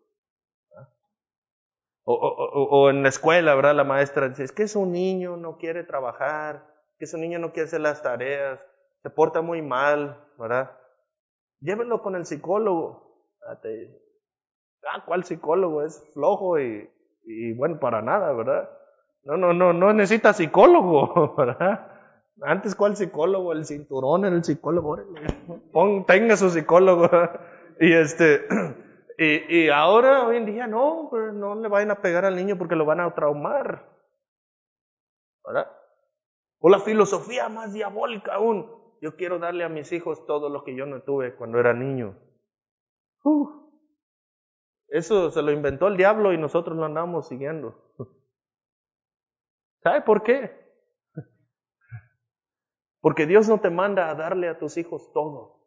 O, 2.04 2.14
o, 2.14 2.80
o, 2.80 2.90
en 2.90 3.04
la 3.04 3.08
escuela, 3.08 3.54
¿verdad? 3.54 3.76
La 3.76 3.84
maestra 3.84 4.28
dice, 4.28 4.42
es 4.42 4.50
que 4.50 4.64
es 4.64 4.74
un 4.74 4.90
niño, 4.90 5.36
no 5.36 5.56
quiere 5.56 5.84
trabajar, 5.84 6.66
que 6.98 7.04
es 7.04 7.14
un 7.14 7.20
niño 7.20 7.38
no 7.38 7.52
quiere 7.52 7.68
hacer 7.68 7.80
las 7.80 8.02
tareas, 8.02 8.60
se 9.02 9.10
porta 9.10 9.40
muy 9.40 9.62
mal, 9.62 10.20
¿verdad? 10.36 10.76
Llévenlo 11.60 12.02
con 12.02 12.16
el 12.16 12.26
psicólogo. 12.26 13.28
Ah, 13.46 15.04
¿cuál 15.06 15.22
psicólogo? 15.22 15.82
Es 15.82 16.02
flojo 16.12 16.58
y 16.58 16.90
y 17.24 17.52
bueno, 17.52 17.78
para 17.78 18.02
nada, 18.02 18.32
¿verdad? 18.32 18.68
No, 19.24 19.36
no, 19.36 19.52
no, 19.52 19.72
no 19.72 19.92
necesita 19.92 20.32
psicólogo, 20.32 21.34
¿verdad? 21.38 21.88
Antes, 22.42 22.74
¿cuál 22.74 22.96
psicólogo? 22.96 23.52
El 23.52 23.64
cinturón 23.64 24.24
el 24.24 24.42
psicólogo. 24.42 24.98
Pon, 25.72 26.04
tenga 26.06 26.36
su 26.36 26.50
psicólogo. 26.50 27.08
Y 27.80 27.90
este, 27.94 28.46
y, 29.18 29.62
y, 29.62 29.68
ahora, 29.70 30.26
hoy 30.26 30.36
en 30.36 30.46
día, 30.46 30.66
no, 30.68 31.08
pues, 31.10 31.32
no 31.32 31.54
le 31.56 31.68
vayan 31.68 31.90
a 31.90 32.00
pegar 32.00 32.24
al 32.24 32.36
niño 32.36 32.56
porque 32.56 32.76
lo 32.76 32.84
van 32.84 33.00
a 33.00 33.12
traumar. 33.12 33.88
¿Verdad? 35.44 35.68
O 36.60 36.68
la 36.68 36.78
filosofía 36.78 37.48
más 37.48 37.72
diabólica 37.72 38.34
aún. 38.34 38.70
Yo 39.00 39.16
quiero 39.16 39.40
darle 39.40 39.64
a 39.64 39.68
mis 39.68 39.90
hijos 39.90 40.24
todo 40.26 40.48
lo 40.48 40.62
que 40.62 40.76
yo 40.76 40.86
no 40.86 41.02
tuve 41.02 41.34
cuando 41.34 41.58
era 41.58 41.72
niño. 41.72 42.14
Eso 44.92 45.30
se 45.30 45.40
lo 45.40 45.52
inventó 45.52 45.88
el 45.88 45.96
diablo 45.96 46.34
y 46.34 46.38
nosotros 46.38 46.76
lo 46.76 46.84
andamos 46.84 47.26
siguiendo. 47.26 47.94
¿Sabe 49.82 50.02
por 50.02 50.22
qué? 50.22 50.52
Porque 53.00 53.24
Dios 53.26 53.48
no 53.48 53.58
te 53.58 53.70
manda 53.70 54.10
a 54.10 54.14
darle 54.14 54.50
a 54.50 54.58
tus 54.58 54.76
hijos 54.76 55.10
todo. 55.14 55.62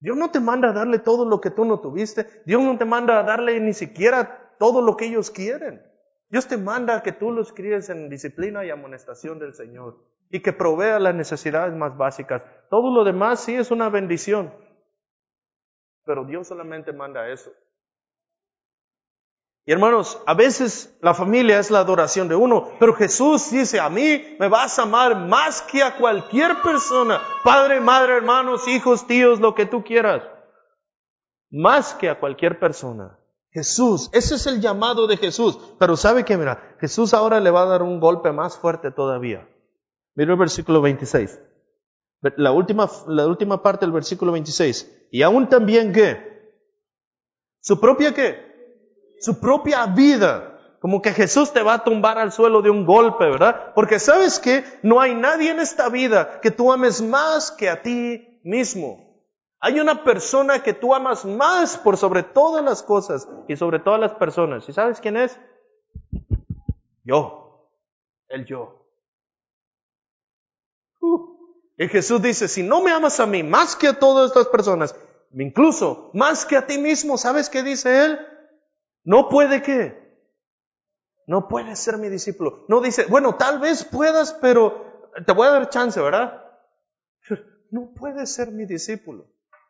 Dios 0.00 0.16
no 0.16 0.30
te 0.30 0.40
manda 0.40 0.70
a 0.70 0.72
darle 0.72 1.00
todo 1.00 1.26
lo 1.26 1.42
que 1.42 1.50
tú 1.50 1.66
no 1.66 1.80
tuviste. 1.80 2.26
Dios 2.46 2.62
no 2.62 2.78
te 2.78 2.86
manda 2.86 3.20
a 3.20 3.24
darle 3.24 3.60
ni 3.60 3.74
siquiera 3.74 4.56
todo 4.58 4.80
lo 4.80 4.96
que 4.96 5.04
ellos 5.04 5.30
quieren. 5.30 5.82
Dios 6.30 6.48
te 6.48 6.56
manda 6.56 6.96
a 6.96 7.02
que 7.02 7.12
tú 7.12 7.30
los 7.30 7.52
críes 7.52 7.90
en 7.90 8.08
disciplina 8.08 8.64
y 8.64 8.70
amonestación 8.70 9.38
del 9.38 9.52
Señor 9.52 10.02
y 10.30 10.40
que 10.40 10.54
provea 10.54 10.98
las 10.98 11.14
necesidades 11.14 11.74
más 11.76 11.94
básicas. 11.98 12.42
Todo 12.70 12.90
lo 12.90 13.04
demás 13.04 13.40
sí 13.40 13.54
es 13.54 13.70
una 13.70 13.90
bendición, 13.90 14.50
pero 16.06 16.24
Dios 16.24 16.48
solamente 16.48 16.94
manda 16.94 17.28
eso. 17.28 17.52
Y 19.66 19.72
hermanos, 19.72 20.20
a 20.26 20.34
veces 20.34 20.94
la 21.00 21.14
familia 21.14 21.58
es 21.58 21.70
la 21.70 21.78
adoración 21.78 22.28
de 22.28 22.34
uno, 22.34 22.72
pero 22.78 22.94
Jesús 22.94 23.50
dice, 23.50 23.80
a 23.80 23.88
mí 23.88 24.36
me 24.38 24.48
vas 24.48 24.78
a 24.78 24.82
amar 24.82 25.16
más 25.16 25.62
que 25.62 25.82
a 25.82 25.96
cualquier 25.96 26.60
persona, 26.60 27.20
padre, 27.42 27.80
madre, 27.80 28.16
hermanos, 28.16 28.68
hijos, 28.68 29.06
tíos, 29.06 29.40
lo 29.40 29.54
que 29.54 29.64
tú 29.64 29.82
quieras, 29.82 30.22
más 31.50 31.94
que 31.94 32.10
a 32.10 32.20
cualquier 32.20 32.58
persona. 32.58 33.18
Jesús, 33.52 34.10
ese 34.12 34.34
es 34.34 34.46
el 34.48 34.60
llamado 34.60 35.06
de 35.06 35.16
Jesús. 35.16 35.58
Pero 35.78 35.96
sabe 35.96 36.24
que, 36.24 36.36
mira, 36.36 36.76
Jesús 36.80 37.14
ahora 37.14 37.38
le 37.38 37.52
va 37.52 37.62
a 37.62 37.66
dar 37.66 37.82
un 37.82 38.00
golpe 38.00 38.32
más 38.32 38.58
fuerte 38.58 38.90
todavía. 38.90 39.48
Mira 40.16 40.32
el 40.32 40.38
versículo 40.38 40.82
26. 40.82 41.40
La 42.36 42.50
última, 42.50 42.90
la 43.06 43.26
última 43.28 43.62
parte 43.62 43.86
del 43.86 43.92
versículo 43.92 44.32
26. 44.32 45.08
Y 45.12 45.22
aún 45.22 45.48
también 45.48 45.92
qué? 45.92 46.52
Su 47.60 47.80
propia 47.80 48.12
qué? 48.12 48.53
Su 49.24 49.40
propia 49.40 49.86
vida. 49.86 50.50
Como 50.80 51.00
que 51.00 51.12
Jesús 51.12 51.50
te 51.52 51.62
va 51.62 51.74
a 51.74 51.84
tumbar 51.84 52.18
al 52.18 52.30
suelo 52.30 52.60
de 52.60 52.68
un 52.68 52.84
golpe, 52.84 53.24
¿verdad? 53.24 53.72
Porque 53.74 53.98
sabes 53.98 54.38
que 54.38 54.64
no 54.82 55.00
hay 55.00 55.14
nadie 55.14 55.50
en 55.50 55.60
esta 55.60 55.88
vida 55.88 56.40
que 56.42 56.50
tú 56.50 56.70
ames 56.70 57.00
más 57.00 57.50
que 57.50 57.70
a 57.70 57.80
ti 57.80 58.40
mismo. 58.44 59.02
Hay 59.60 59.80
una 59.80 60.04
persona 60.04 60.62
que 60.62 60.74
tú 60.74 60.94
amas 60.94 61.24
más 61.24 61.78
por 61.78 61.96
sobre 61.96 62.22
todas 62.22 62.62
las 62.62 62.82
cosas 62.82 63.26
y 63.48 63.56
sobre 63.56 63.78
todas 63.78 63.98
las 63.98 64.12
personas. 64.12 64.68
¿Y 64.68 64.74
sabes 64.74 65.00
quién 65.00 65.16
es? 65.16 65.40
Yo. 67.02 67.70
El 68.28 68.44
yo. 68.44 68.86
Uh. 71.00 71.34
Y 71.78 71.88
Jesús 71.88 72.20
dice, 72.20 72.46
si 72.46 72.62
no 72.62 72.82
me 72.82 72.90
amas 72.90 73.20
a 73.20 73.26
mí 73.26 73.42
más 73.42 73.74
que 73.74 73.88
a 73.88 73.98
todas 73.98 74.26
estas 74.26 74.48
personas, 74.48 74.94
incluso 75.32 76.10
más 76.12 76.44
que 76.44 76.58
a 76.58 76.66
ti 76.66 76.76
mismo, 76.76 77.16
¿sabes 77.16 77.48
qué 77.48 77.62
dice 77.62 78.04
él? 78.04 78.33
No 79.04 79.28
puede 79.28 79.62
que. 79.62 80.02
No 81.26 81.48
puedes 81.48 81.78
ser 81.78 81.98
mi 81.98 82.08
discípulo. 82.08 82.64
No 82.68 82.80
dice, 82.80 83.06
bueno, 83.06 83.36
tal 83.36 83.58
vez 83.58 83.84
puedas, 83.84 84.34
pero 84.34 85.10
te 85.24 85.32
voy 85.32 85.46
a 85.46 85.52
dar 85.52 85.70
chance, 85.70 86.00
¿verdad? 86.00 86.42
No 87.70 87.92
puedes 87.92 88.32
ser 88.32 88.52
mi 88.52 88.66
discípulo. 88.66 89.26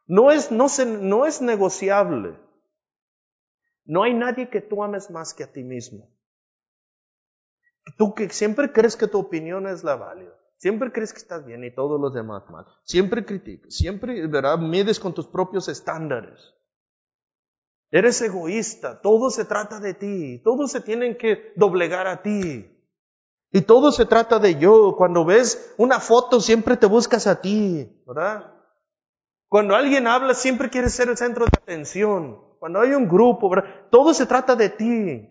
No 0.06 0.30
es, 0.30 0.50
no, 0.50 0.68
se, 0.68 0.84
no 0.84 1.24
es 1.24 1.40
negociable. 1.40 2.38
No 3.86 4.02
hay 4.02 4.12
nadie 4.12 4.50
que 4.50 4.60
tú 4.60 4.82
ames 4.82 5.10
más 5.10 5.32
que 5.32 5.44
a 5.44 5.50
ti 5.50 5.62
mismo. 5.62 6.10
Tú 7.96 8.14
que 8.14 8.28
siempre 8.28 8.72
crees 8.72 8.96
que 8.96 9.06
tu 9.06 9.18
opinión 9.18 9.66
es 9.66 9.84
la 9.84 9.96
válida. 9.96 10.34
Siempre 10.58 10.92
crees 10.92 11.12
que 11.12 11.18
estás 11.18 11.44
bien 11.44 11.64
y 11.64 11.74
todos 11.74 12.00
los 12.00 12.14
demás 12.14 12.48
mal. 12.50 12.66
Siempre 12.84 13.24
criticas, 13.24 13.74
siempre, 13.74 14.26
¿verdad? 14.26 14.58
Mides 14.58 15.00
con 15.00 15.14
tus 15.14 15.26
propios 15.26 15.68
estándares. 15.68 16.54
Eres 17.94 18.20
egoísta, 18.22 19.00
todo 19.00 19.30
se 19.30 19.44
trata 19.44 19.78
de 19.78 19.94
ti, 19.94 20.40
todos 20.42 20.72
se 20.72 20.80
tienen 20.80 21.16
que 21.16 21.52
doblegar 21.54 22.08
a 22.08 22.22
ti. 22.22 22.68
Y 23.52 23.60
todo 23.60 23.92
se 23.92 24.04
trata 24.04 24.40
de 24.40 24.58
yo. 24.58 24.96
Cuando 24.96 25.24
ves 25.24 25.72
una 25.78 26.00
foto 26.00 26.40
siempre 26.40 26.76
te 26.76 26.86
buscas 26.86 27.28
a 27.28 27.40
ti, 27.40 27.88
¿verdad? 28.04 28.52
Cuando 29.48 29.76
alguien 29.76 30.08
habla 30.08 30.34
siempre 30.34 30.70
quieres 30.70 30.92
ser 30.92 31.08
el 31.08 31.16
centro 31.16 31.44
de 31.44 31.52
atención. 31.56 32.42
Cuando 32.58 32.80
hay 32.80 32.94
un 32.94 33.06
grupo, 33.06 33.48
¿verdad? 33.48 33.86
Todo 33.92 34.12
se 34.12 34.26
trata 34.26 34.56
de 34.56 34.70
ti. 34.70 35.28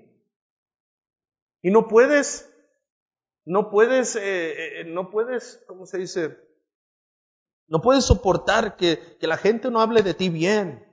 Y 1.63 1.69
no 1.69 1.89
puedes, 1.89 2.49
no 3.43 3.69
puedes, 3.71 4.15
eh, 4.15 4.80
eh, 4.80 4.84
no 4.86 5.12
puedes, 5.12 5.62
¿cómo 5.67 5.86
se 5.86 5.97
dice? 5.97 6.38
No 7.67 7.82
puedes 7.82 8.06
soportar 8.06 8.78
que, 8.78 9.17
que 9.19 9.28
la 9.28 9.36
gente 9.36 9.69
no 9.69 9.82
hable 9.82 10.02
de 10.02 10.13
ti 10.13 10.30
bien. 10.30 10.92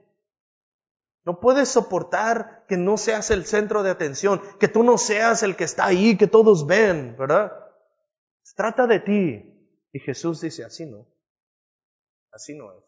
No 1.24 1.40
puedes 1.40 1.68
soportar 1.68 2.64
que 2.66 2.76
no 2.76 2.96
seas 2.96 3.30
el 3.30 3.44
centro 3.44 3.83
de 3.83 3.90
atención, 3.90 4.40
que 4.59 4.68
tú 4.68 4.83
no 4.83 4.96
seas 4.96 5.42
el 5.42 5.56
que 5.56 5.64
está 5.64 5.87
ahí, 5.87 6.16
que 6.16 6.26
todos 6.26 6.66
ven, 6.66 7.16
¿verdad? 7.18 7.52
Se 8.42 8.54
trata 8.54 8.87
de 8.87 9.00
ti. 9.00 9.46
Y 9.92 10.00
Jesús 10.00 10.40
dice, 10.40 10.64
así 10.64 10.87
no. 10.87 11.06
Así 12.33 12.56
no 12.56 12.72
es. 12.72 12.85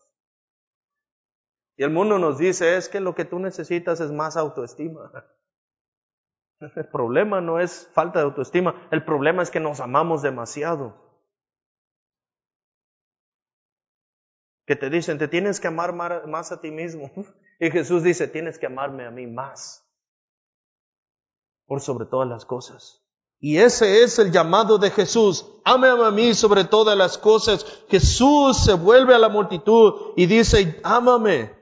Y 1.77 1.85
el 1.85 1.91
mundo 1.91 2.19
nos 2.19 2.39
dice, 2.39 2.77
es 2.77 2.89
que 2.89 3.01
lo 3.01 3.15
que 3.15 3.25
tú 3.25 3.39
necesitas 3.39 4.01
es 4.01 4.13
más 4.13 4.37
autoestima. 4.37 5.11
El 6.77 6.89
problema 6.89 7.41
no 7.41 7.59
es 7.59 7.91
falta 7.93 8.21
de 8.21 8.27
autoestima, 8.27 8.87
el 8.93 9.05
problema 9.05 9.43
es 9.43 9.51
que 9.51 9.59
nos 9.59 9.81
amamos 9.81 10.23
demasiado. 10.23 11.02
Que 14.73 14.77
te 14.77 14.89
dicen, 14.89 15.19
te 15.19 15.29
tienes 15.29 15.61
que 15.61 15.69
amar 15.69 15.93
más 16.27 16.51
a 16.51 16.63
ti 16.63 16.71
mismo. 16.71 17.11
Y 17.61 17.71
Jesús 17.71 18.03
dice, 18.03 18.27
tienes 18.27 18.59
que 18.59 18.65
amarme 18.65 19.05
a 19.05 19.11
mí 19.11 19.27
más, 19.27 19.87
por 21.67 21.83
sobre 21.83 22.07
todas 22.07 22.27
las 22.27 22.47
cosas. 22.47 23.05
Y 23.39 23.59
ese 23.59 24.03
es 24.03 24.19
el 24.19 24.33
llamado 24.33 24.79
de 24.79 24.91
Jesús. 24.91 25.47
Ámame 25.63 26.07
a 26.07 26.11
mí 26.11 26.33
sobre 26.33 26.65
todas 26.65 26.97
las 26.97 27.19
cosas. 27.19 27.85
Jesús 27.89 28.65
se 28.65 28.73
vuelve 28.73 29.15
a 29.15 29.19
la 29.19 29.29
multitud 29.29 30.15
y 30.17 30.25
dice, 30.25 30.81
ámame. 30.83 31.55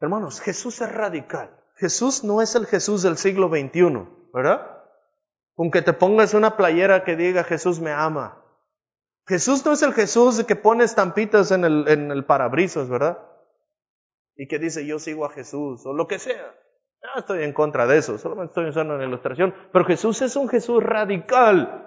Hermanos, 0.00 0.40
Jesús 0.40 0.80
es 0.80 0.90
radical. 0.90 1.54
Jesús 1.76 2.24
no 2.24 2.40
es 2.40 2.54
el 2.54 2.64
Jesús 2.64 3.02
del 3.02 3.18
siglo 3.18 3.50
XXI, 3.50 4.08
¿verdad? 4.32 4.84
Con 5.54 5.70
que 5.70 5.82
te 5.82 5.92
pongas 5.92 6.32
una 6.32 6.56
playera 6.56 7.04
que 7.04 7.14
diga 7.14 7.44
Jesús 7.44 7.78
me 7.78 7.92
ama. 7.92 8.37
Jesús 9.28 9.64
no 9.64 9.72
es 9.72 9.82
el 9.82 9.92
Jesús 9.92 10.42
que 10.44 10.56
pone 10.56 10.84
estampitas 10.84 11.50
en 11.50 11.64
el, 11.64 11.86
en 11.86 12.10
el 12.10 12.24
parabrisas, 12.24 12.88
¿verdad? 12.88 13.18
Y 14.36 14.48
que 14.48 14.58
dice 14.58 14.86
yo 14.86 14.98
sigo 14.98 15.26
a 15.26 15.30
Jesús 15.30 15.84
o 15.84 15.92
lo 15.92 16.06
que 16.06 16.18
sea. 16.18 16.54
No 17.02 17.20
estoy 17.20 17.44
en 17.44 17.52
contra 17.52 17.86
de 17.86 17.98
eso, 17.98 18.16
solamente 18.16 18.52
estoy 18.52 18.70
usando 18.70 18.94
una 18.94 19.04
ilustración. 19.04 19.54
Pero 19.70 19.84
Jesús 19.84 20.22
es 20.22 20.34
un 20.34 20.48
Jesús 20.48 20.82
radical. 20.82 21.84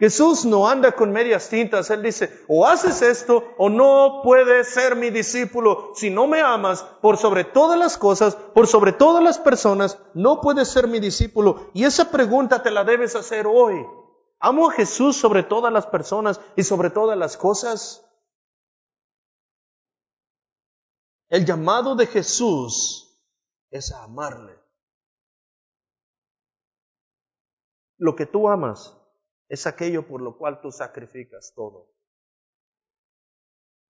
Jesús 0.00 0.46
no 0.46 0.68
anda 0.68 0.92
con 0.92 1.12
medias 1.12 1.50
tintas. 1.50 1.90
Él 1.90 2.02
dice, 2.02 2.30
o 2.48 2.66
haces 2.66 3.02
esto 3.02 3.44
o 3.58 3.68
no 3.68 4.20
puedes 4.24 4.68
ser 4.68 4.96
mi 4.96 5.10
discípulo. 5.10 5.90
Si 5.94 6.08
no 6.08 6.26
me 6.26 6.40
amas 6.40 6.82
por 7.02 7.18
sobre 7.18 7.44
todas 7.44 7.78
las 7.78 7.98
cosas, 7.98 8.36
por 8.36 8.66
sobre 8.66 8.92
todas 8.92 9.22
las 9.22 9.38
personas, 9.38 10.00
no 10.14 10.40
puedes 10.40 10.68
ser 10.68 10.86
mi 10.86 10.98
discípulo. 10.98 11.70
Y 11.74 11.84
esa 11.84 12.10
pregunta 12.10 12.62
te 12.62 12.70
la 12.70 12.84
debes 12.84 13.16
hacer 13.16 13.46
hoy. 13.46 13.84
¿Amo 14.40 14.70
a 14.70 14.72
Jesús 14.72 15.16
sobre 15.16 15.42
todas 15.42 15.72
las 15.72 15.86
personas 15.86 16.40
y 16.56 16.62
sobre 16.62 16.90
todas 16.90 17.18
las 17.18 17.36
cosas? 17.36 18.04
El 21.28 21.44
llamado 21.44 21.96
de 21.96 22.06
Jesús 22.06 23.20
es 23.70 23.92
a 23.92 24.04
amarle. 24.04 24.58
Lo 27.98 28.14
que 28.14 28.26
tú 28.26 28.48
amas 28.48 28.96
es 29.48 29.66
aquello 29.66 30.06
por 30.06 30.22
lo 30.22 30.38
cual 30.38 30.60
tú 30.60 30.70
sacrificas 30.70 31.52
todo. 31.54 31.90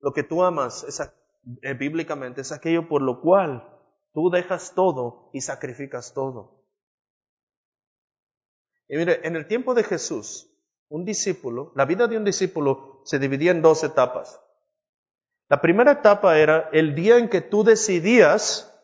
Lo 0.01 0.13
que 0.13 0.23
tú 0.23 0.43
amas 0.43 0.83
es, 0.85 1.01
eh, 1.01 1.75
bíblicamente 1.75 2.41
es 2.41 2.53
aquello 2.53 2.89
por 2.89 3.03
lo 3.03 3.21
cual 3.21 3.79
tú 4.15 4.31
dejas 4.31 4.75
todo 4.75 5.31
y 5.33 5.43
sacrificas 5.43 6.15
todo. 6.15 6.58
Y 8.89 8.97
mire, 8.97 9.21
en 9.27 9.37
el 9.37 9.47
tiempo 9.47 9.75
de 9.75 9.85
Jesús, 9.85 10.51
un 10.89 11.05
discípulo, 11.05 11.73
la 11.77 11.85
vida 11.85 12.07
de 12.07 12.17
un 12.17 12.25
discípulo 12.25 13.03
se 13.05 13.19
dividía 13.19 13.51
en 13.51 13.63
dos 13.63 13.85
etapas. 13.85 14.41
La 15.49 15.61
primera 15.61 15.93
etapa 15.93 16.39
era 16.39 16.69
el 16.73 16.95
día 16.95 17.19
en 17.19 17.29
que 17.29 17.41
tú 17.41 17.65
decidías 17.65 18.75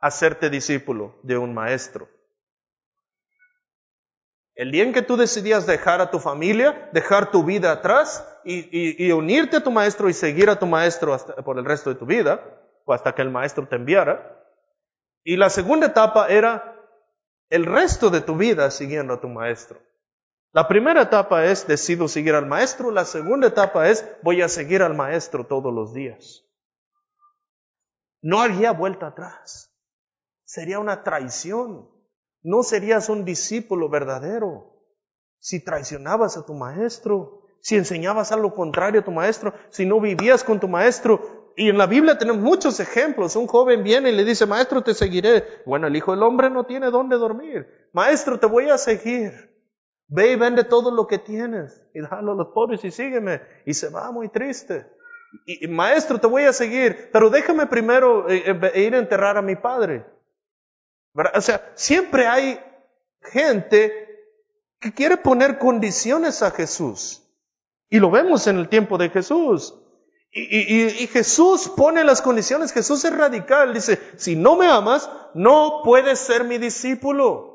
hacerte 0.00 0.50
discípulo 0.50 1.18
de 1.22 1.38
un 1.38 1.54
maestro. 1.54 2.08
El 4.54 4.72
día 4.72 4.84
en 4.84 4.92
que 4.92 5.02
tú 5.02 5.16
decidías 5.16 5.66
dejar 5.66 6.00
a 6.00 6.10
tu 6.10 6.18
familia, 6.18 6.90
dejar 6.92 7.30
tu 7.30 7.44
vida 7.44 7.72
atrás 7.72 8.26
y, 8.44 9.10
unirte 9.12 9.58
a 9.58 9.62
tu 9.62 9.70
maestro 9.70 10.08
y 10.08 10.12
seguir 10.12 10.50
a 10.50 10.58
tu 10.58 10.66
maestro 10.66 11.16
por 11.44 11.58
el 11.58 11.64
resto 11.64 11.90
de 11.90 11.96
tu 11.96 12.06
vida, 12.06 12.42
o 12.84 12.92
hasta 12.92 13.14
que 13.14 13.22
el 13.22 13.30
maestro 13.30 13.68
te 13.68 13.76
enviara. 13.76 14.36
Y 15.22 15.36
la 15.36 15.48
segunda 15.50 15.86
etapa 15.86 16.28
era 16.28 16.77
el 17.50 17.66
resto 17.66 18.10
de 18.10 18.20
tu 18.20 18.36
vida 18.36 18.70
siguiendo 18.70 19.14
a 19.14 19.20
tu 19.20 19.28
maestro. 19.28 19.80
La 20.52 20.66
primera 20.66 21.02
etapa 21.02 21.44
es 21.44 21.66
decido 21.66 22.08
seguir 22.08 22.34
al 22.34 22.46
maestro, 22.46 22.90
la 22.90 23.04
segunda 23.04 23.48
etapa 23.48 23.88
es 23.88 24.06
voy 24.22 24.42
a 24.42 24.48
seguir 24.48 24.82
al 24.82 24.94
maestro 24.94 25.46
todos 25.46 25.72
los 25.72 25.92
días. 25.92 26.44
No 28.20 28.40
haría 28.40 28.72
vuelta 28.72 29.08
atrás. 29.08 29.72
Sería 30.44 30.78
una 30.78 31.04
traición. 31.04 31.88
No 32.42 32.62
serías 32.62 33.08
un 33.08 33.24
discípulo 33.24 33.88
verdadero 33.88 34.78
si 35.38 35.62
traicionabas 35.62 36.36
a 36.36 36.44
tu 36.44 36.54
maestro, 36.54 37.42
si 37.60 37.76
enseñabas 37.76 38.32
algo 38.32 38.54
contrario 38.54 39.00
a 39.00 39.04
tu 39.04 39.10
maestro, 39.10 39.54
si 39.70 39.86
no 39.86 40.00
vivías 40.00 40.44
con 40.44 40.60
tu 40.60 40.68
maestro, 40.68 41.37
y 41.58 41.70
en 41.70 41.76
la 41.76 41.86
Biblia 41.86 42.16
tenemos 42.16 42.40
muchos 42.40 42.78
ejemplos. 42.78 43.34
Un 43.34 43.48
joven 43.48 43.82
viene 43.82 44.10
y 44.10 44.14
le 44.14 44.24
dice, 44.24 44.46
maestro, 44.46 44.80
te 44.82 44.94
seguiré. 44.94 45.44
Bueno, 45.66 45.88
el 45.88 45.96
Hijo 45.96 46.12
del 46.12 46.22
Hombre 46.22 46.50
no 46.50 46.64
tiene 46.64 46.88
dónde 46.92 47.16
dormir. 47.16 47.66
Maestro, 47.92 48.38
te 48.38 48.46
voy 48.46 48.70
a 48.70 48.78
seguir. 48.78 49.52
Ve 50.06 50.30
y 50.30 50.36
vende 50.36 50.62
todo 50.62 50.92
lo 50.92 51.08
que 51.08 51.18
tienes 51.18 51.82
y 51.92 52.00
dalo 52.00 52.32
a 52.32 52.34
los 52.36 52.48
pobres 52.54 52.84
y 52.84 52.92
sígueme. 52.92 53.42
Y 53.66 53.74
se 53.74 53.88
va 53.88 54.12
muy 54.12 54.28
triste. 54.28 54.86
Y, 55.46 55.66
maestro, 55.66 56.20
te 56.20 56.28
voy 56.28 56.44
a 56.44 56.52
seguir, 56.52 57.10
pero 57.12 57.28
déjame 57.28 57.66
primero 57.66 58.30
eh, 58.30 58.44
eh, 58.46 58.80
ir 58.80 58.94
a 58.94 58.98
enterrar 58.98 59.36
a 59.36 59.42
mi 59.42 59.56
padre. 59.56 60.06
O 61.34 61.40
sea, 61.40 61.72
siempre 61.74 62.28
hay 62.28 62.60
gente 63.20 63.92
que 64.78 64.94
quiere 64.94 65.16
poner 65.16 65.58
condiciones 65.58 66.40
a 66.40 66.52
Jesús. 66.52 67.28
Y 67.90 67.98
lo 67.98 68.12
vemos 68.12 68.46
en 68.46 68.58
el 68.58 68.68
tiempo 68.68 68.96
de 68.96 69.10
Jesús. 69.10 69.74
Y, 70.30 71.06
Jesús 71.06 71.70
pone 71.74 72.04
las 72.04 72.20
condiciones, 72.20 72.72
Jesús 72.72 73.04
es 73.04 73.16
radical, 73.16 73.72
dice, 73.72 73.98
si 74.16 74.36
no 74.36 74.56
me 74.56 74.66
amas, 74.66 75.10
no 75.34 75.80
puedes 75.84 76.18
ser 76.18 76.44
mi 76.44 76.58
discípulo. 76.58 77.48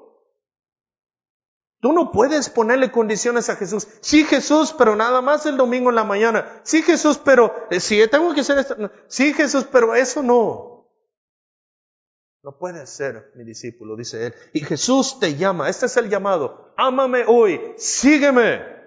Tú 1.79 1.91
no 1.91 2.11
puedes 2.11 2.49
ponerle 2.49 2.91
condiciones 2.91 3.49
a 3.49 3.57
Jesús. 3.57 3.87
Sí, 3.99 4.23
Jesús, 4.23 4.73
pero 4.77 4.95
nada 4.95 5.21
más 5.21 5.45
el 5.45 5.57
domingo 5.57 5.89
en 5.89 5.97
la 5.97 6.05
mañana. 6.05 6.61
Sí, 6.63 6.81
Jesús, 6.81 7.17
pero 7.17 7.53
eh, 7.69 7.81
si 7.81 8.07
tengo 8.07 8.33
que 8.33 8.39
hacer 8.39 8.57
esto. 8.57 8.89
Sí, 9.07 9.33
Jesús, 9.33 9.67
pero 9.69 9.93
eso 9.93 10.23
no. 10.23 10.87
no 12.41 12.57
puedes 12.57 12.89
ser 12.89 13.33
mi 13.35 13.43
discípulo, 13.43 13.97
dice 13.97 14.27
él. 14.27 14.33
Y 14.53 14.61
Jesús 14.61 15.19
te 15.19 15.35
llama, 15.35 15.69
este 15.69 15.87
es 15.87 15.97
el 15.97 16.09
llamado, 16.09 16.73
ámame 16.77 17.25
hoy, 17.27 17.73
sígueme. 17.77 18.82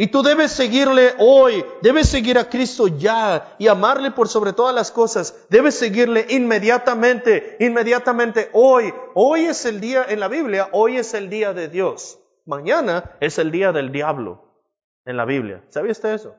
Y 0.00 0.06
tú 0.06 0.22
debes 0.22 0.52
seguirle 0.52 1.14
hoy, 1.18 1.64
debes 1.82 2.08
seguir 2.08 2.38
a 2.38 2.48
Cristo 2.48 2.86
ya 2.86 3.56
y 3.58 3.66
amarle 3.66 4.12
por 4.12 4.28
sobre 4.28 4.52
todas 4.52 4.72
las 4.72 4.92
cosas. 4.92 5.34
Debes 5.50 5.76
seguirle 5.76 6.24
inmediatamente, 6.28 7.56
inmediatamente 7.58 8.48
hoy. 8.52 8.94
Hoy 9.14 9.46
es 9.46 9.64
el 9.64 9.80
día 9.80 10.06
en 10.08 10.20
la 10.20 10.28
Biblia, 10.28 10.68
hoy 10.70 10.98
es 10.98 11.14
el 11.14 11.28
día 11.28 11.52
de 11.52 11.66
Dios. 11.66 12.20
Mañana 12.46 13.16
es 13.18 13.38
el 13.38 13.50
día 13.50 13.72
del 13.72 13.90
diablo 13.90 14.44
en 15.04 15.16
la 15.16 15.24
Biblia. 15.24 15.64
¿Sabía 15.70 15.90
usted 15.90 16.14
eso? 16.14 16.36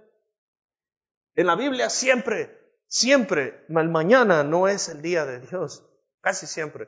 En 1.35 1.45
la 1.45 1.57
Biblia 1.57 1.89
siempre, 1.89 2.57
siempre, 2.87 3.65
el 3.67 3.89
mañana 3.89 4.41
no 4.45 4.69
es 4.69 4.87
el 4.87 5.01
día 5.01 5.25
de 5.25 5.41
Dios. 5.41 5.83
Casi 6.21 6.47
siempre 6.47 6.87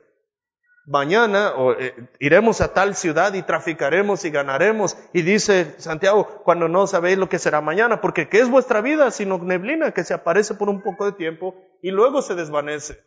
mañana 0.86 1.54
o, 1.54 1.72
eh, 1.72 1.94
iremos 2.18 2.60
a 2.60 2.72
tal 2.72 2.94
ciudad 2.94 3.34
y 3.34 3.42
traficaremos 3.42 4.24
y 4.24 4.30
ganaremos. 4.30 4.96
Y 5.12 5.22
dice 5.22 5.74
Santiago, 5.78 6.42
cuando 6.44 6.68
no 6.68 6.86
sabéis 6.86 7.18
lo 7.18 7.28
que 7.28 7.38
será 7.38 7.60
mañana, 7.60 8.00
porque 8.00 8.28
¿qué 8.28 8.40
es 8.40 8.50
vuestra 8.50 8.80
vida 8.80 9.10
sino 9.10 9.38
neblina 9.38 9.92
que 9.92 10.04
se 10.04 10.14
aparece 10.14 10.54
por 10.54 10.68
un 10.68 10.82
poco 10.82 11.04
de 11.04 11.12
tiempo 11.12 11.54
y 11.82 11.90
luego 11.90 12.22
se 12.22 12.34
desvanece? 12.34 13.02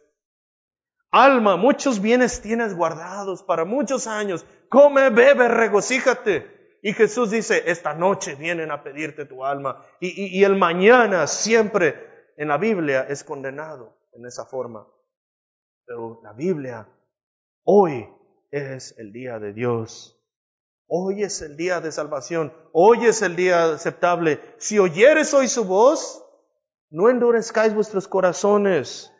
Alma, 1.11 1.55
muchos 1.55 2.01
bienes 2.01 2.41
tienes 2.41 2.75
guardados 2.75 3.43
para 3.43 3.63
muchos 3.63 4.07
años. 4.07 4.45
Come, 4.69 5.09
bebe, 5.09 5.47
regocíjate. 5.47 6.79
Y 6.81 6.93
Jesús 6.93 7.31
dice, 7.31 7.63
esta 7.67 7.93
noche 7.93 8.35
vienen 8.35 8.69
a 8.69 8.83
pedirte 8.83 9.25
tu 9.25 9.43
alma. 9.45 9.83
y 9.99 10.43
el 10.43 10.55
mañana 10.55 11.25
siempre 11.25 12.15
en 12.37 12.49
la 12.49 12.57
Biblia 12.57 13.05
es 13.07 13.23
condenado 13.23 13.97
en 14.13 14.25
esa 14.25 14.45
forma. 14.45 14.87
Pero 15.85 16.19
la 16.23 16.33
Biblia 16.33 16.87
Hoy 17.67 18.07
es 18.51 18.93
el 18.99 19.11
día 19.11 19.39
de 19.39 19.51
Dios. 19.51 20.21
Hoy 20.87 21.23
es 21.23 21.41
el 21.41 21.57
día 21.57 21.81
de 21.81 21.91
salvación. 21.91 22.53
Hoy 22.71 23.07
es 23.07 23.23
el 23.23 23.35
día 23.35 23.73
aceptable. 23.73 24.39
Si 24.57 24.77
oyeres 24.77 25.33
hoy 25.33 25.47
su 25.47 25.65
voz, 25.65 26.23
no 26.91 27.09
endurezcáis 27.09 27.73
vuestros 27.73 28.07
corazones. 28.07 29.11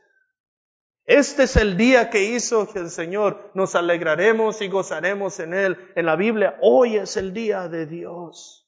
Este 1.05 1.43
es 1.43 1.55
el 1.55 1.75
día 1.75 2.11
que 2.11 2.23
hizo 2.23 2.69
el 2.75 2.91
Señor. 2.91 3.49
Nos 3.55 3.73
alegraremos 3.73 4.61
y 4.61 4.67
gozaremos 4.67 5.39
en 5.39 5.55
Él. 5.55 5.77
En 5.95 6.05
la 6.05 6.15
Biblia, 6.15 6.55
hoy 6.61 6.97
es 6.97 7.17
el 7.17 7.33
día 7.33 7.67
de 7.67 7.87
Dios. 7.87 8.64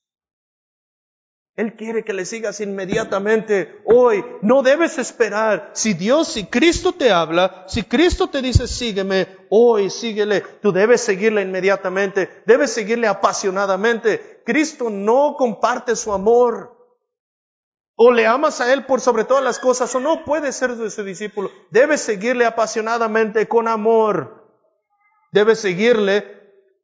Él 1.58 1.76
quiere 1.76 2.06
que 2.06 2.13
le 2.13 2.24
sigas 2.24 2.62
inmediatamente 2.62 3.82
hoy. 3.84 4.24
No 4.43 4.62
debes 4.62 5.00
esperar. 5.00 5.72
Si 5.74 5.96
Dios, 5.96 6.28
si 6.28 6.46
Cristo 6.46 6.93
te 6.93 7.12
habla, 7.12 7.65
si 7.67 7.82
Cristo 7.82 8.28
te 8.28 8.43
dice 8.43 8.67
sígueme, 8.67 9.28
hoy 9.50 9.89
síguele. 9.89 10.41
Tú 10.62 10.72
debes 10.72 11.02
seguirle 11.02 11.41
inmediatamente. 11.41 12.43
Debes 12.46 12.72
seguirle 12.72 13.08
apasionadamente. 13.08 14.43
Cristo 14.46 14.91
no 14.91 15.34
comparte 15.36 15.96
su 15.96 16.13
amor. 16.13 16.78
O 17.96 18.12
le 18.12 18.28
amas 18.28 18.62
a 18.62 18.72
Él 18.72 18.86
por 18.86 19.02
sobre 19.02 19.24
todas 19.24 19.43
las 19.43 19.58
cosas 19.58 19.93
o 19.96 20.00
no 20.00 20.26
puedes 20.26 20.56
ser 20.56 20.76
de 20.76 20.91
su 20.91 21.04
discípulo. 21.04 21.50
Debes 21.72 22.02
seguirle 22.02 22.46
apasionadamente 22.46 23.48
con 23.48 23.67
amor. 23.67 24.48
Debes 25.32 25.60
seguirle 25.60 26.38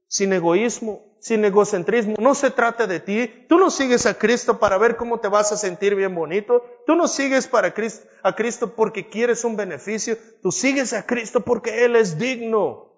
sin 0.08 0.34
egoísmo, 0.34 1.12
sin 1.24 1.46
egocentrismo. 1.46 2.16
No 2.20 2.36
se 2.36 2.52
trata 2.52 2.86
de 2.86 3.00
ti. 3.00 3.46
Tú 3.48 3.58
no 3.58 3.72
sigues 3.72 4.06
a 4.06 4.16
Cristo 4.16 4.60
para 4.60 4.78
ver 4.78 4.98
cómo 4.98 5.22
te 5.22 5.30
vas 5.30 5.54
a 5.54 5.58
sentir 5.58 5.96
bien 5.96 6.14
bonito. 6.14 6.66
Tú 6.86 6.96
no 6.96 7.08
sigues 7.08 7.48
para 7.48 7.74
Cristo, 7.74 8.06
a 8.24 8.36
Cristo 8.36 8.76
porque 8.76 9.08
quieres 9.08 9.46
un 9.46 9.56
beneficio. 9.56 10.18
Tú 10.42 10.52
sigues 10.52 10.92
a 10.92 11.06
Cristo 11.06 11.40
porque 11.40 11.86
Él 11.86 11.96
es 11.96 12.18
digno. 12.18 12.92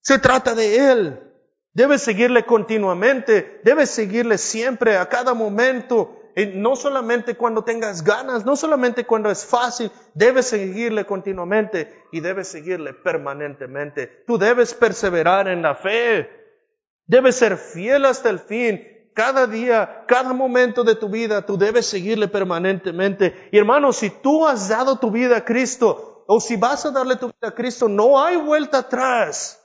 Se 0.00 0.18
trata 0.18 0.54
de 0.54 0.90
Él. 0.90 1.20
Debes 1.74 2.00
seguirle 2.00 2.46
continuamente. 2.46 3.60
Debes 3.62 3.90
seguirle 3.90 4.38
siempre, 4.38 4.96
a 4.96 5.06
cada 5.06 5.34
momento. 5.34 6.16
no 6.54 6.76
solamente 6.76 7.34
cuando 7.34 7.62
tengas 7.62 8.02
ganas, 8.02 8.46
no 8.46 8.56
solamente 8.56 9.04
cuando 9.04 9.30
es 9.30 9.44
fácil, 9.44 9.92
debes 10.14 10.46
seguirle 10.46 11.04
continuamente 11.04 12.04
y 12.10 12.20
debes 12.20 12.48
seguirle 12.48 12.94
permanentemente. 12.94 14.06
Tú 14.26 14.38
debes 14.38 14.72
perseverar 14.72 15.46
en 15.46 15.60
la 15.60 15.74
fe. 15.74 16.39
Debes 17.10 17.34
ser 17.34 17.58
fiel 17.58 18.04
hasta 18.04 18.30
el 18.30 18.38
fin. 18.38 18.86
Cada 19.14 19.48
día, 19.48 20.04
cada 20.06 20.32
momento 20.32 20.84
de 20.84 20.94
tu 20.94 21.08
vida, 21.08 21.44
tú 21.44 21.58
debes 21.58 21.86
seguirle 21.86 22.28
permanentemente. 22.28 23.48
Y 23.50 23.58
hermano, 23.58 23.92
si 23.92 24.10
tú 24.10 24.46
has 24.46 24.68
dado 24.68 24.96
tu 25.00 25.10
vida 25.10 25.38
a 25.38 25.44
Cristo, 25.44 26.24
o 26.28 26.38
si 26.38 26.54
vas 26.54 26.86
a 26.86 26.92
darle 26.92 27.16
tu 27.16 27.26
vida 27.26 27.48
a 27.48 27.54
Cristo, 27.54 27.88
no 27.88 28.22
hay 28.22 28.36
vuelta 28.36 28.78
atrás. 28.78 29.60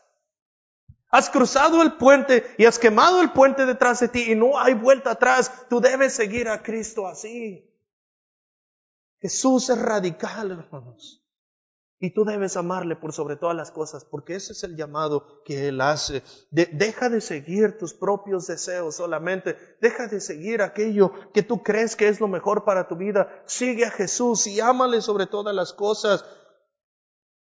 Has 1.10 1.30
cruzado 1.30 1.84
el 1.84 1.94
puente 1.98 2.56
y 2.58 2.66
has 2.66 2.80
quemado 2.80 3.22
el 3.22 3.30
puente 3.32 3.68
detrás 3.68 4.00
de 4.00 4.08
ti 4.08 4.32
y 4.32 4.36
no 4.36 4.60
hay 4.60 4.74
vuelta 4.74 5.12
atrás. 5.12 5.68
Tú 5.70 5.80
debes 5.80 6.14
seguir 6.14 6.50
a 6.50 6.64
Cristo 6.64 7.06
así. 7.06 7.72
Jesús 9.22 9.70
es 9.70 9.78
radical, 9.80 10.50
hermanos. 10.50 11.24
Y 12.00 12.14
tú 12.14 12.26
debes 12.26 12.58
amarle 12.58 12.96
por 12.96 13.14
sobre 13.14 13.38
todas 13.38 13.56
las 13.56 13.72
cosas, 13.72 14.04
porque 14.04 14.36
ese 14.36 14.52
es 14.52 14.64
el 14.64 14.76
llamado 14.76 15.42
que 15.46 15.70
Él 15.70 15.80
hace. 15.80 16.24
deja 16.52 17.10
de 17.10 17.22
seguir 17.22 17.78
tus 17.78 17.94
propios 17.94 18.48
deseos 18.48 18.96
solamente. 18.96 19.56
Deja 19.80 20.08
de 20.08 20.20
seguir 20.20 20.62
aquello 20.62 21.12
que 21.34 21.42
tú 21.42 21.64
crees 21.64 21.96
que 21.96 22.10
es 22.10 22.20
lo 22.20 22.28
mejor 22.28 22.66
para 22.66 22.88
tu 22.88 22.98
vida. 22.98 23.44
Sigue 23.46 23.86
a 23.86 23.92
Jesús 23.92 24.46
y 24.48 24.60
ámale 24.60 25.02
sobre 25.02 25.26
todas 25.26 25.56
las 25.56 25.72
cosas. 25.72 26.26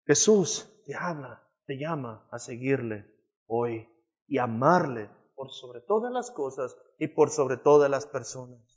Jesús 0.06 0.68
te 0.84 0.94
habla, 0.94 1.42
te 1.66 1.78
llama 1.78 2.28
a 2.30 2.38
seguirle 2.38 3.06
hoy 3.46 3.88
y 4.28 4.38
amarle 4.38 5.10
por 5.34 5.50
sobre 5.50 5.80
todas 5.80 6.12
las 6.12 6.30
cosas 6.30 6.76
y 6.98 7.08
por 7.08 7.30
sobre 7.30 7.56
todas 7.56 7.90
las 7.90 8.06
personas. 8.06 8.75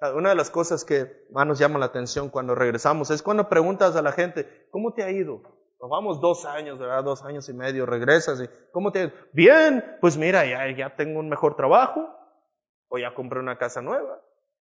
Una 0.00 0.30
de 0.30 0.34
las 0.34 0.50
cosas 0.50 0.84
que 0.84 1.26
más 1.30 1.46
nos 1.46 1.58
llama 1.58 1.78
la 1.78 1.86
atención 1.86 2.30
cuando 2.30 2.54
regresamos 2.54 3.10
es 3.10 3.22
cuando 3.22 3.50
preguntas 3.50 3.96
a 3.96 4.02
la 4.02 4.12
gente, 4.12 4.66
¿cómo 4.70 4.94
te 4.94 5.02
ha 5.02 5.10
ido? 5.10 5.42
Nos 5.78 5.90
vamos 5.90 6.20
dos 6.20 6.46
años, 6.46 6.78
¿verdad? 6.78 7.04
Dos 7.04 7.22
años 7.22 7.48
y 7.50 7.52
medio, 7.52 7.84
regresas 7.84 8.40
y, 8.40 8.48
¿cómo 8.72 8.92
te 8.92 8.98
ha 8.98 9.02
ido? 9.04 9.12
Bien, 9.32 9.84
pues 10.00 10.16
mira, 10.16 10.46
ya, 10.46 10.74
ya 10.74 10.96
tengo 10.96 11.20
un 11.20 11.28
mejor 11.28 11.54
trabajo, 11.54 12.08
o 12.88 12.98
ya 12.98 13.14
compré 13.14 13.40
una 13.40 13.58
casa 13.58 13.82
nueva, 13.82 14.22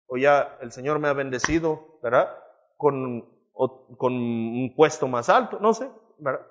o 0.05 0.17
ya 0.17 0.57
el 0.61 0.71
Señor 0.71 0.99
me 0.99 1.09
ha 1.09 1.13
bendecido, 1.13 1.99
¿verdad? 2.01 2.29
Con, 2.77 3.29
con 3.53 4.13
un 4.13 4.73
puesto 4.75 5.07
más 5.09 5.27
alto, 5.27 5.59
no 5.59 5.73
sé, 5.73 5.89
¿verdad? 6.19 6.45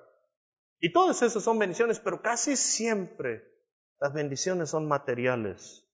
Y 0.79 0.93
todas 0.93 1.21
esas 1.23 1.43
son 1.43 1.57
bendiciones, 1.57 1.99
pero 1.99 2.21
casi 2.21 2.55
siempre 2.55 3.43
las 3.99 4.13
bendiciones 4.13 4.69
son 4.69 4.87
materiales. 4.87 5.86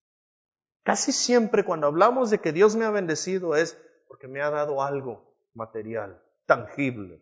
Casi 0.84 1.14
siempre 1.14 1.64
cuando 1.64 1.88
hablamos 1.88 2.30
de 2.30 2.40
que 2.40 2.52
Dios 2.52 2.76
me 2.76 2.86
ha 2.86 2.92
bendecido 2.92 3.56
es 3.56 3.78
porque 4.08 4.28
me 4.28 4.42
ha 4.42 4.50
dado 4.50 4.84
algo 4.84 5.34
material, 5.54 6.22
tangible. 6.46 7.22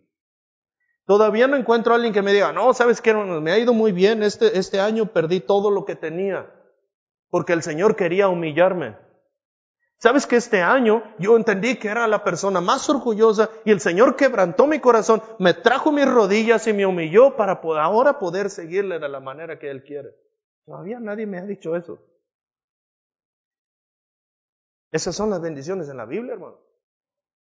Todavía 1.06 1.48
no 1.48 1.58
encuentro 1.58 1.94
a 1.94 1.96
alguien 1.96 2.14
que 2.14 2.22
me 2.22 2.34
diga, 2.34 2.54
no, 2.54 2.74
sabes 2.74 3.02
que 3.02 3.14
me 3.14 3.52
ha 3.52 3.60
ido 3.60 3.74
muy 3.74 3.92
bien, 3.92 4.24
este, 4.24 4.58
este 4.58 4.80
año 4.80 5.08
perdí 5.08 5.42
todo 5.42 5.70
lo 5.70 5.86
que 5.86 5.96
tenía, 5.96 6.52
porque 7.30 7.54
el 7.54 7.62
Señor 7.62 7.96
quería 7.96 8.30
humillarme. 8.30 8.98
Sabes 9.98 10.26
que 10.26 10.38
este 10.38 10.64
año 10.64 11.04
yo 11.20 11.38
entendí 11.38 11.78
que 11.78 11.88
era 11.88 12.08
la 12.08 12.24
persona 12.24 12.60
más 12.60 12.90
orgullosa 12.90 13.52
y 13.66 13.72
el 13.72 13.80
Señor 13.80 14.16
quebrantó 14.16 14.66
mi 14.66 14.80
corazón, 14.80 15.22
me 15.38 15.54
trajo 15.54 15.92
mis 15.92 16.08
rodillas 16.08 16.66
y 16.66 16.74
me 16.74 16.88
humilló 16.88 17.36
para 17.36 17.62
ahora 17.62 18.18
poder 18.18 18.50
seguirle 18.50 18.98
de 18.98 19.10
la 19.10 19.20
manera 19.20 19.60
que 19.60 19.70
Él 19.70 19.84
quiere. 19.84 20.10
Todavía 20.66 21.00
nadie 21.00 21.28
me 21.28 21.38
ha 21.38 21.46
dicho 21.46 21.76
eso. 21.76 22.00
Esas 24.92 25.16
son 25.16 25.30
las 25.30 25.42
bendiciones 25.42 25.88
en 25.90 25.98
la 25.98 26.06
Biblia, 26.06 26.34
hermano. 26.34 26.60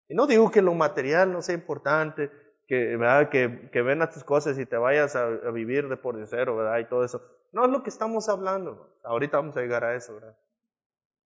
Y 0.07 0.13
no 0.13 0.27
digo 0.27 0.51
que 0.51 0.61
lo 0.61 0.73
material 0.73 1.31
no 1.31 1.41
sea 1.41 1.55
importante, 1.55 2.31
que, 2.67 2.95
¿verdad? 2.97 3.29
que, 3.29 3.69
que 3.71 3.81
vendas 3.81 4.13
tus 4.13 4.23
cosas 4.23 4.57
y 4.59 4.65
te 4.65 4.77
vayas 4.77 5.15
a, 5.15 5.27
vivir 5.51 5.89
de 5.89 5.97
por 5.97 6.15
cero, 6.27 6.57
¿verdad? 6.57 6.79
Y 6.79 6.87
todo 6.87 7.03
eso. 7.03 7.21
No 7.51 7.65
es 7.65 7.71
lo 7.71 7.81
que 7.83 7.89
estamos 7.89 8.29
hablando. 8.29 8.95
Ahorita 9.03 9.37
vamos 9.37 9.57
a 9.57 9.61
llegar 9.61 9.83
a 9.83 9.95
eso, 9.95 10.13
¿verdad? 10.15 10.37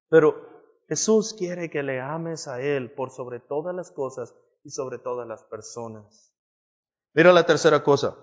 Pero 0.09 0.35
Jesús 0.87 1.33
quiere 1.33 1.69
que 1.69 1.83
le 1.83 1.99
ames 1.99 2.47
a 2.47 2.61
Él 2.61 2.91
por 2.91 3.11
sobre 3.11 3.39
todas 3.39 3.75
las 3.75 3.91
cosas 3.91 4.33
y 4.63 4.69
sobre 4.69 4.99
todas 4.99 5.27
las 5.27 5.43
personas. 5.43 6.33
Mira 7.13 7.33
la 7.33 7.45
tercera 7.45 7.83
cosa. 7.83 8.15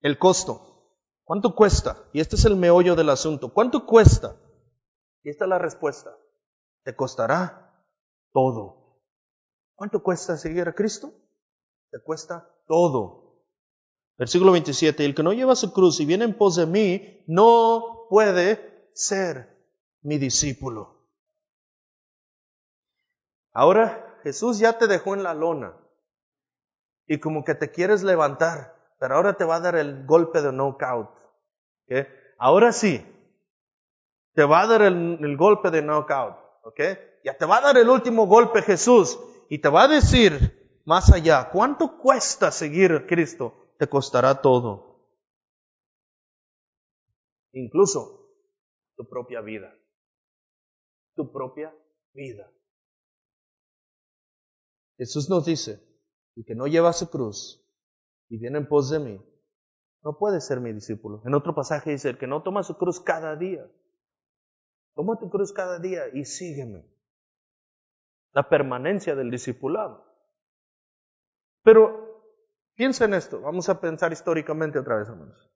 El 0.00 0.18
costo. 0.18 0.66
¿Cuánto 1.24 1.54
cuesta? 1.54 2.04
Y 2.12 2.20
este 2.20 2.36
es 2.36 2.44
el 2.44 2.56
meollo 2.56 2.96
del 2.96 3.10
asunto. 3.10 3.52
¿Cuánto 3.52 3.86
cuesta 3.86 4.36
y 5.22 5.30
esta 5.30 5.44
es 5.44 5.48
la 5.48 5.58
respuesta. 5.58 6.16
Te 6.82 6.94
costará 6.94 7.84
todo. 8.32 9.00
¿Cuánto 9.74 10.02
cuesta 10.02 10.36
seguir 10.36 10.68
a 10.68 10.74
Cristo? 10.74 11.12
Te 11.90 12.00
cuesta 12.00 12.48
todo. 12.66 13.44
Versículo 14.16 14.52
27. 14.52 15.04
El 15.04 15.14
que 15.14 15.22
no 15.22 15.32
lleva 15.32 15.56
su 15.56 15.72
cruz 15.72 16.00
y 16.00 16.04
viene 16.04 16.24
en 16.24 16.36
pos 16.36 16.56
de 16.56 16.66
mí, 16.66 17.24
no 17.26 18.06
puede 18.08 18.90
ser 18.94 19.56
mi 20.02 20.18
discípulo. 20.18 21.00
Ahora, 23.52 24.18
Jesús 24.22 24.58
ya 24.58 24.78
te 24.78 24.86
dejó 24.86 25.14
en 25.14 25.22
la 25.22 25.34
lona 25.34 25.76
y 27.06 27.18
como 27.18 27.44
que 27.44 27.54
te 27.54 27.70
quieres 27.70 28.02
levantar, 28.02 28.76
pero 28.98 29.16
ahora 29.16 29.34
te 29.34 29.44
va 29.44 29.56
a 29.56 29.60
dar 29.60 29.76
el 29.76 30.06
golpe 30.06 30.42
de 30.42 30.52
knockout. 30.52 31.10
¿okay? 31.84 32.06
Ahora 32.38 32.72
sí, 32.72 33.04
te 34.34 34.44
va 34.44 34.62
a 34.62 34.66
dar 34.66 34.82
el, 34.82 35.36
golpe 35.36 35.70
de 35.70 35.82
knockout. 35.82 36.36
¿ok? 36.64 36.80
Ya 37.24 37.36
te 37.36 37.46
va 37.46 37.58
a 37.58 37.60
dar 37.60 37.78
el 37.78 37.88
último 37.88 38.26
golpe 38.26 38.62
Jesús 38.62 39.18
y 39.48 39.58
te 39.58 39.68
va 39.68 39.84
a 39.84 39.88
decir 39.88 40.80
más 40.84 41.12
allá, 41.12 41.50
¿cuánto 41.50 41.98
cuesta 41.98 42.50
seguir 42.50 42.92
a 42.92 43.06
Cristo? 43.06 43.74
Te 43.78 43.88
costará 43.88 44.40
todo. 44.40 44.90
Incluso 47.52 48.28
tu 48.96 49.08
propia 49.08 49.40
vida. 49.40 49.74
Tu 51.14 51.30
propia 51.30 51.74
vida. 52.12 52.50
Jesús 54.96 55.30
nos 55.30 55.46
dice, 55.46 55.82
el 56.36 56.44
que 56.44 56.54
no 56.54 56.66
lleva 56.66 56.92
su 56.92 57.10
cruz 57.10 57.64
y 58.28 58.38
viene 58.38 58.58
en 58.58 58.68
pos 58.68 58.90
de 58.90 58.98
mí, 58.98 59.20
no 60.02 60.18
puede 60.18 60.40
ser 60.40 60.60
mi 60.60 60.72
discípulo. 60.72 61.22
En 61.24 61.34
otro 61.34 61.54
pasaje 61.54 61.90
dice, 61.90 62.10
el 62.10 62.18
que 62.18 62.26
no 62.26 62.42
toma 62.42 62.62
su 62.62 62.76
cruz 62.76 63.00
cada 63.00 63.36
día, 63.36 63.66
toma 65.00 65.18
tu 65.18 65.30
cruz 65.30 65.50
cada 65.50 65.78
día 65.78 66.02
y 66.12 66.26
sígueme. 66.26 66.84
La 68.32 68.50
permanencia 68.50 69.14
del 69.14 69.30
discipulado. 69.30 70.04
Pero 71.62 72.22
piensa 72.74 73.06
en 73.06 73.14
esto, 73.14 73.40
vamos 73.40 73.70
a 73.70 73.80
pensar 73.80 74.12
históricamente 74.12 74.78
otra 74.78 74.98
vez, 74.98 75.08
hermanos. 75.08 75.50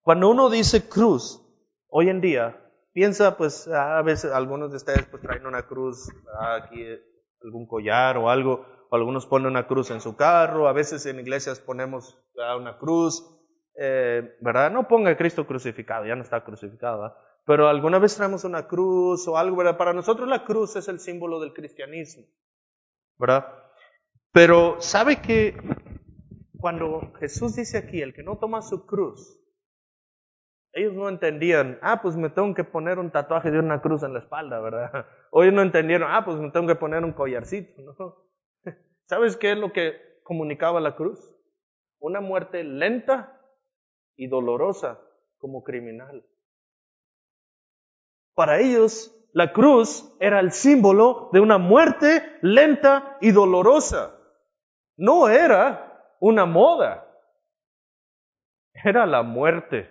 Cuando 0.00 0.30
uno 0.30 0.48
dice 0.48 0.88
cruz, 0.88 1.46
hoy 1.88 2.08
en 2.08 2.22
día, 2.22 2.66
piensa, 2.94 3.36
pues 3.36 3.68
a 3.68 4.00
veces 4.00 4.32
algunos 4.32 4.70
de 4.70 4.78
ustedes 4.78 5.04
pues 5.10 5.22
traen 5.22 5.46
una 5.46 5.66
cruz, 5.66 6.08
aquí 6.40 6.82
algún 7.44 7.66
collar 7.66 8.16
o 8.16 8.30
algo, 8.30 8.64
o 8.88 8.96
algunos 8.96 9.26
ponen 9.26 9.48
una 9.48 9.66
cruz 9.66 9.90
en 9.90 10.00
su 10.00 10.16
carro, 10.16 10.66
a 10.66 10.72
veces 10.72 11.04
en 11.04 11.20
iglesias 11.20 11.60
ponemos 11.60 12.18
una 12.58 12.78
cruz, 12.78 13.22
eh, 13.74 14.34
¿verdad? 14.40 14.70
No 14.70 14.88
ponga 14.88 15.14
Cristo 15.18 15.46
crucificado, 15.46 16.06
ya 16.06 16.16
no 16.16 16.22
está 16.22 16.42
crucificado, 16.42 17.14
pero 17.44 17.68
alguna 17.68 17.98
vez 17.98 18.16
traemos 18.16 18.44
una 18.44 18.66
cruz 18.66 19.26
o 19.28 19.36
algo, 19.36 19.56
¿verdad? 19.56 19.76
Para 19.76 19.92
nosotros 19.92 20.28
la 20.28 20.44
cruz 20.44 20.76
es 20.76 20.88
el 20.88 21.00
símbolo 21.00 21.40
del 21.40 21.52
cristianismo, 21.52 22.24
¿verdad? 23.18 23.46
Pero 24.32 24.80
¿sabe 24.80 25.20
que 25.20 25.56
cuando 26.58 27.12
Jesús 27.18 27.56
dice 27.56 27.78
aquí, 27.78 28.02
el 28.02 28.14
que 28.14 28.22
no 28.22 28.38
toma 28.38 28.62
su 28.62 28.86
cruz, 28.86 29.40
ellos 30.72 30.92
no 30.92 31.08
entendían, 31.08 31.78
ah, 31.82 32.00
pues 32.00 32.16
me 32.16 32.30
tengo 32.30 32.54
que 32.54 32.64
poner 32.64 32.98
un 32.98 33.10
tatuaje 33.10 33.50
de 33.50 33.58
una 33.58 33.80
cruz 33.80 34.02
en 34.02 34.12
la 34.12 34.20
espalda, 34.20 34.60
¿verdad? 34.60 35.06
O 35.32 35.42
ellos 35.42 35.54
no 35.54 35.62
entendieron, 35.62 36.08
ah, 36.10 36.24
pues 36.24 36.38
me 36.38 36.50
tengo 36.50 36.66
que 36.66 36.74
poner 36.74 37.04
un 37.04 37.12
collarcito, 37.12 37.82
¿no? 37.82 38.24
¿Sabes 39.06 39.36
qué 39.36 39.52
es 39.52 39.58
lo 39.58 39.72
que 39.72 40.20
comunicaba 40.22 40.80
la 40.80 40.96
cruz? 40.96 41.18
Una 41.98 42.20
muerte 42.20 42.64
lenta 42.64 43.40
y 44.16 44.28
dolorosa 44.28 45.00
como 45.38 45.64
criminal. 45.64 46.24
Para 48.40 48.58
ellos, 48.58 49.14
la 49.34 49.52
cruz 49.52 50.16
era 50.18 50.40
el 50.40 50.52
símbolo 50.52 51.28
de 51.30 51.40
una 51.40 51.58
muerte 51.58 52.38
lenta 52.40 53.18
y 53.20 53.32
dolorosa. 53.32 54.18
No 54.96 55.28
era 55.28 56.16
una 56.20 56.46
moda, 56.46 57.06
era 58.72 59.04
la 59.04 59.22
muerte 59.22 59.90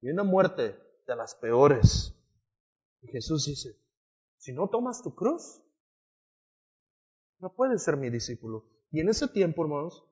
y 0.00 0.10
una 0.10 0.22
muerte 0.22 0.78
de 1.08 1.16
las 1.16 1.34
peores. 1.34 2.16
Y 3.00 3.08
Jesús 3.08 3.46
dice, 3.46 3.70
si 4.36 4.52
no 4.52 4.68
tomas 4.68 5.02
tu 5.02 5.16
cruz, 5.16 5.60
no 7.40 7.52
puedes 7.52 7.82
ser 7.82 7.96
mi 7.96 8.10
discípulo. 8.10 8.64
Y 8.92 9.00
en 9.00 9.08
ese 9.08 9.26
tiempo, 9.26 9.64
hermanos, 9.64 10.08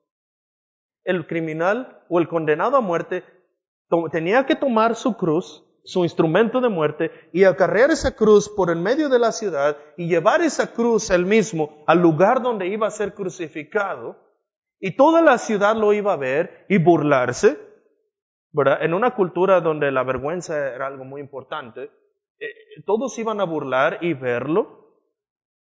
el 1.05 1.25
criminal 1.25 2.05
o 2.09 2.19
el 2.19 2.27
condenado 2.27 2.75
a 2.75 2.81
muerte 2.81 3.23
tenía 4.11 4.45
que 4.45 4.57
tomar 4.57 4.97
su 4.97 5.15
cruz, 5.15 5.63
su 5.87 6.03
instrumento 6.03 6.59
de 6.59 6.69
muerte, 6.69 7.11
y 7.31 7.45
acarrear 7.45 7.91
esa 7.91 8.15
cruz 8.15 8.49
por 8.49 8.69
el 8.69 8.77
medio 8.77 9.07
de 9.09 9.19
la 9.19 9.31
ciudad 9.31 9.77
y 9.95 10.07
llevar 10.07 10.41
esa 10.41 10.73
cruz 10.73 11.09
él 11.09 11.25
mismo 11.25 11.83
al 11.87 12.01
lugar 12.01 12.41
donde 12.41 12.67
iba 12.67 12.87
a 12.87 12.91
ser 12.91 13.13
crucificado. 13.13 14.17
Y 14.79 14.95
toda 14.95 15.21
la 15.21 15.37
ciudad 15.37 15.75
lo 15.75 15.93
iba 15.93 16.13
a 16.13 16.17
ver 16.17 16.65
y 16.69 16.77
burlarse 16.77 17.57
en 18.81 18.93
una 18.93 19.13
cultura 19.13 19.61
donde 19.61 19.91
la 19.91 20.03
vergüenza 20.03 20.73
era 20.73 20.87
algo 20.87 21.05
muy 21.05 21.21
importante, 21.21 21.91
eh, 22.39 22.81
todos 22.85 23.17
iban 23.19 23.39
a 23.39 23.45
burlar 23.45 23.99
y 24.01 24.13
verlo. 24.13 24.85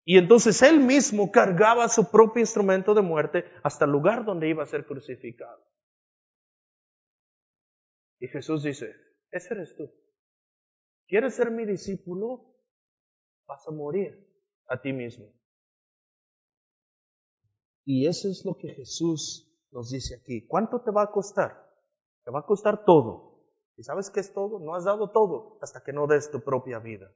Y 0.06 0.18
entonces 0.18 0.62
él 0.62 0.80
mismo 0.80 1.32
cargaba 1.32 1.88
su 1.88 2.12
propio 2.12 2.42
instrumento 2.42 2.94
de 2.94 3.02
muerte 3.02 3.46
hasta 3.64 3.86
el 3.86 3.92
lugar 3.92 4.26
donde 4.26 4.50
iba 4.50 4.64
a 4.64 4.68
ser 4.68 4.86
crucificado. 4.86 5.64
Y 8.20 8.28
Jesús 8.28 8.64
dice, 8.64 8.94
ese 9.32 9.54
eres 9.54 9.76
tú. 9.76 9.90
¿Quieres 11.14 11.36
ser 11.36 11.52
mi 11.52 11.64
discípulo? 11.64 12.44
Vas 13.46 13.68
a 13.68 13.72
morir 13.72 14.28
a 14.68 14.82
ti 14.82 14.92
mismo. 14.92 15.32
Y 17.86 18.08
eso 18.08 18.30
es 18.30 18.44
lo 18.44 18.58
que 18.58 18.70
Jesús 18.70 19.48
nos 19.70 19.92
dice 19.92 20.16
aquí. 20.16 20.48
¿Cuánto 20.48 20.82
te 20.82 20.90
va 20.90 21.04
a 21.04 21.12
costar? 21.12 21.72
Te 22.24 22.32
va 22.32 22.40
a 22.40 22.46
costar 22.48 22.84
todo. 22.84 23.46
¿Y 23.78 23.84
sabes 23.84 24.10
qué 24.10 24.22
es 24.22 24.34
todo? 24.34 24.58
No 24.58 24.74
has 24.74 24.86
dado 24.86 25.12
todo 25.12 25.60
hasta 25.62 25.84
que 25.84 25.94
no 25.94 26.08
des 26.08 26.32
tu 26.32 26.42
propia 26.42 26.80
vida. 26.80 27.14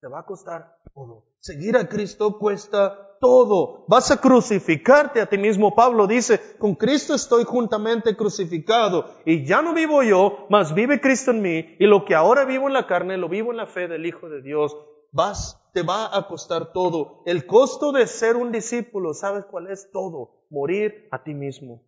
Te 0.00 0.06
va 0.06 0.20
a 0.20 0.26
costar 0.26 0.78
todo. 0.94 1.24
Seguir 1.40 1.76
a 1.76 1.88
Cristo 1.88 2.38
cuesta 2.38 3.16
todo. 3.20 3.84
Vas 3.88 4.10
a 4.10 4.20
crucificarte 4.20 5.20
a 5.20 5.26
ti 5.26 5.38
mismo. 5.38 5.74
Pablo 5.74 6.06
dice, 6.06 6.56
con 6.58 6.74
Cristo 6.74 7.14
estoy 7.14 7.44
juntamente 7.44 8.16
crucificado 8.16 9.06
y 9.24 9.44
ya 9.44 9.62
no 9.62 9.74
vivo 9.74 10.02
yo, 10.02 10.46
mas 10.50 10.74
vive 10.74 11.00
Cristo 11.00 11.32
en 11.32 11.42
mí 11.42 11.76
y 11.78 11.86
lo 11.86 12.04
que 12.04 12.14
ahora 12.14 12.44
vivo 12.44 12.68
en 12.68 12.74
la 12.74 12.86
carne 12.86 13.16
lo 13.16 13.28
vivo 13.28 13.50
en 13.50 13.56
la 13.56 13.66
fe 13.66 13.88
del 13.88 14.06
Hijo 14.06 14.28
de 14.28 14.42
Dios. 14.42 14.76
Vas, 15.10 15.60
te 15.72 15.82
va 15.82 16.16
a 16.16 16.28
costar 16.28 16.72
todo. 16.72 17.22
El 17.26 17.46
costo 17.46 17.92
de 17.92 18.06
ser 18.06 18.36
un 18.36 18.52
discípulo, 18.52 19.14
¿sabes 19.14 19.44
cuál 19.46 19.68
es 19.68 19.90
todo? 19.90 20.44
Morir 20.50 21.08
a 21.10 21.22
ti 21.22 21.34
mismo. 21.34 21.82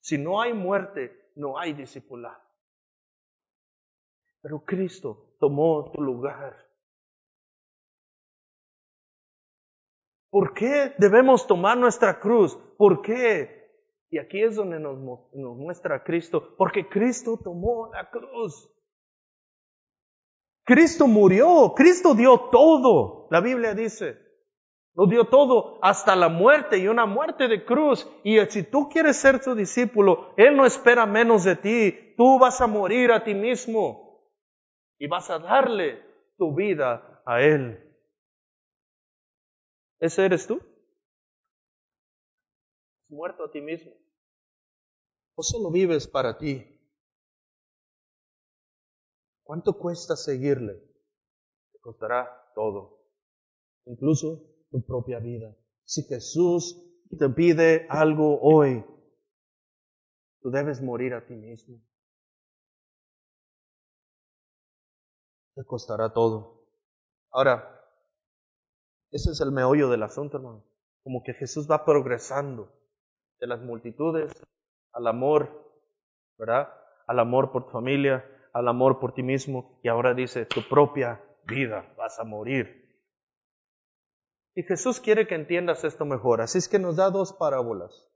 Si 0.00 0.18
no 0.18 0.40
hay 0.40 0.52
muerte, 0.52 1.30
no 1.36 1.58
hay 1.58 1.72
discipulado. 1.72 2.40
Pero 4.40 4.64
Cristo 4.64 5.36
tomó 5.38 5.90
tu 5.92 6.00
lugar. 6.00 6.71
¿Por 10.32 10.54
qué 10.54 10.94
debemos 10.96 11.46
tomar 11.46 11.76
nuestra 11.76 12.18
cruz? 12.18 12.56
¿Por 12.78 13.02
qué? 13.02 13.68
Y 14.08 14.16
aquí 14.16 14.42
es 14.42 14.56
donde 14.56 14.80
nos, 14.80 14.98
nos 14.98 15.56
muestra 15.58 16.02
Cristo, 16.02 16.54
porque 16.56 16.88
Cristo 16.88 17.38
tomó 17.44 17.90
la 17.92 18.08
cruz. 18.08 18.66
Cristo 20.64 21.06
murió, 21.06 21.74
Cristo 21.76 22.14
dio 22.14 22.48
todo. 22.50 23.28
La 23.30 23.42
Biblia 23.42 23.74
dice, 23.74 24.16
lo 24.94 25.06
dio 25.06 25.26
todo 25.26 25.78
hasta 25.82 26.16
la 26.16 26.30
muerte 26.30 26.78
y 26.78 26.88
una 26.88 27.04
muerte 27.04 27.46
de 27.46 27.66
cruz. 27.66 28.10
Y 28.24 28.40
si 28.46 28.62
tú 28.62 28.88
quieres 28.88 29.18
ser 29.18 29.42
su 29.42 29.54
discípulo, 29.54 30.32
Él 30.38 30.56
no 30.56 30.64
espera 30.64 31.04
menos 31.04 31.44
de 31.44 31.56
ti. 31.56 32.14
Tú 32.16 32.38
vas 32.38 32.58
a 32.62 32.66
morir 32.66 33.12
a 33.12 33.22
ti 33.22 33.34
mismo 33.34 34.30
y 34.98 35.08
vas 35.08 35.28
a 35.28 35.38
darle 35.38 36.02
tu 36.38 36.54
vida 36.54 37.22
a 37.26 37.42
Él. 37.42 37.91
¿Ese 40.02 40.24
eres 40.24 40.48
tú? 40.48 40.60
Muerto 43.08 43.44
a 43.44 43.50
ti 43.52 43.60
mismo. 43.60 43.92
¿O 45.36 45.44
solo 45.44 45.70
vives 45.70 46.08
para 46.08 46.36
ti? 46.36 46.66
¿Cuánto 49.44 49.78
cuesta 49.78 50.16
seguirle? 50.16 50.74
Te 51.70 51.78
costará 51.78 52.28
todo. 52.56 53.06
Incluso 53.84 54.42
tu 54.72 54.84
propia 54.84 55.20
vida. 55.20 55.56
Si 55.84 56.02
Jesús 56.02 56.84
te 57.16 57.28
pide 57.28 57.86
algo 57.88 58.40
hoy, 58.40 58.84
tú 60.40 60.50
debes 60.50 60.82
morir 60.82 61.14
a 61.14 61.24
ti 61.24 61.36
mismo. 61.36 61.80
Te 65.54 65.64
costará 65.64 66.12
todo. 66.12 66.66
Ahora, 67.30 67.71
ese 69.12 69.30
es 69.30 69.40
el 69.40 69.52
meollo 69.52 69.88
del 69.88 70.02
asunto, 70.02 70.38
hermano. 70.38 70.64
Como 71.04 71.22
que 71.22 71.34
Jesús 71.34 71.70
va 71.70 71.84
progresando 71.84 72.72
de 73.38 73.46
las 73.46 73.60
multitudes 73.60 74.32
al 74.92 75.06
amor, 75.06 75.48
¿verdad? 76.38 76.68
Al 77.06 77.18
amor 77.18 77.52
por 77.52 77.66
tu 77.66 77.70
familia, 77.70 78.24
al 78.52 78.68
amor 78.68 78.98
por 78.98 79.14
ti 79.14 79.22
mismo, 79.22 79.78
y 79.82 79.88
ahora 79.88 80.14
dice, 80.14 80.46
tu 80.46 80.66
propia 80.68 81.22
vida 81.44 81.94
vas 81.96 82.18
a 82.18 82.24
morir 82.24 82.82
y 84.54 84.62
Jesús 84.64 85.00
quiere 85.00 85.26
que 85.26 85.34
entiendas 85.34 85.84
esto 85.84 86.04
mejor, 86.04 86.42
así 86.42 86.58
es 86.58 86.68
que 86.68 86.78
nos 86.78 86.96
da 86.96 87.10
dos 87.10 87.32
parábolas. 87.32 88.06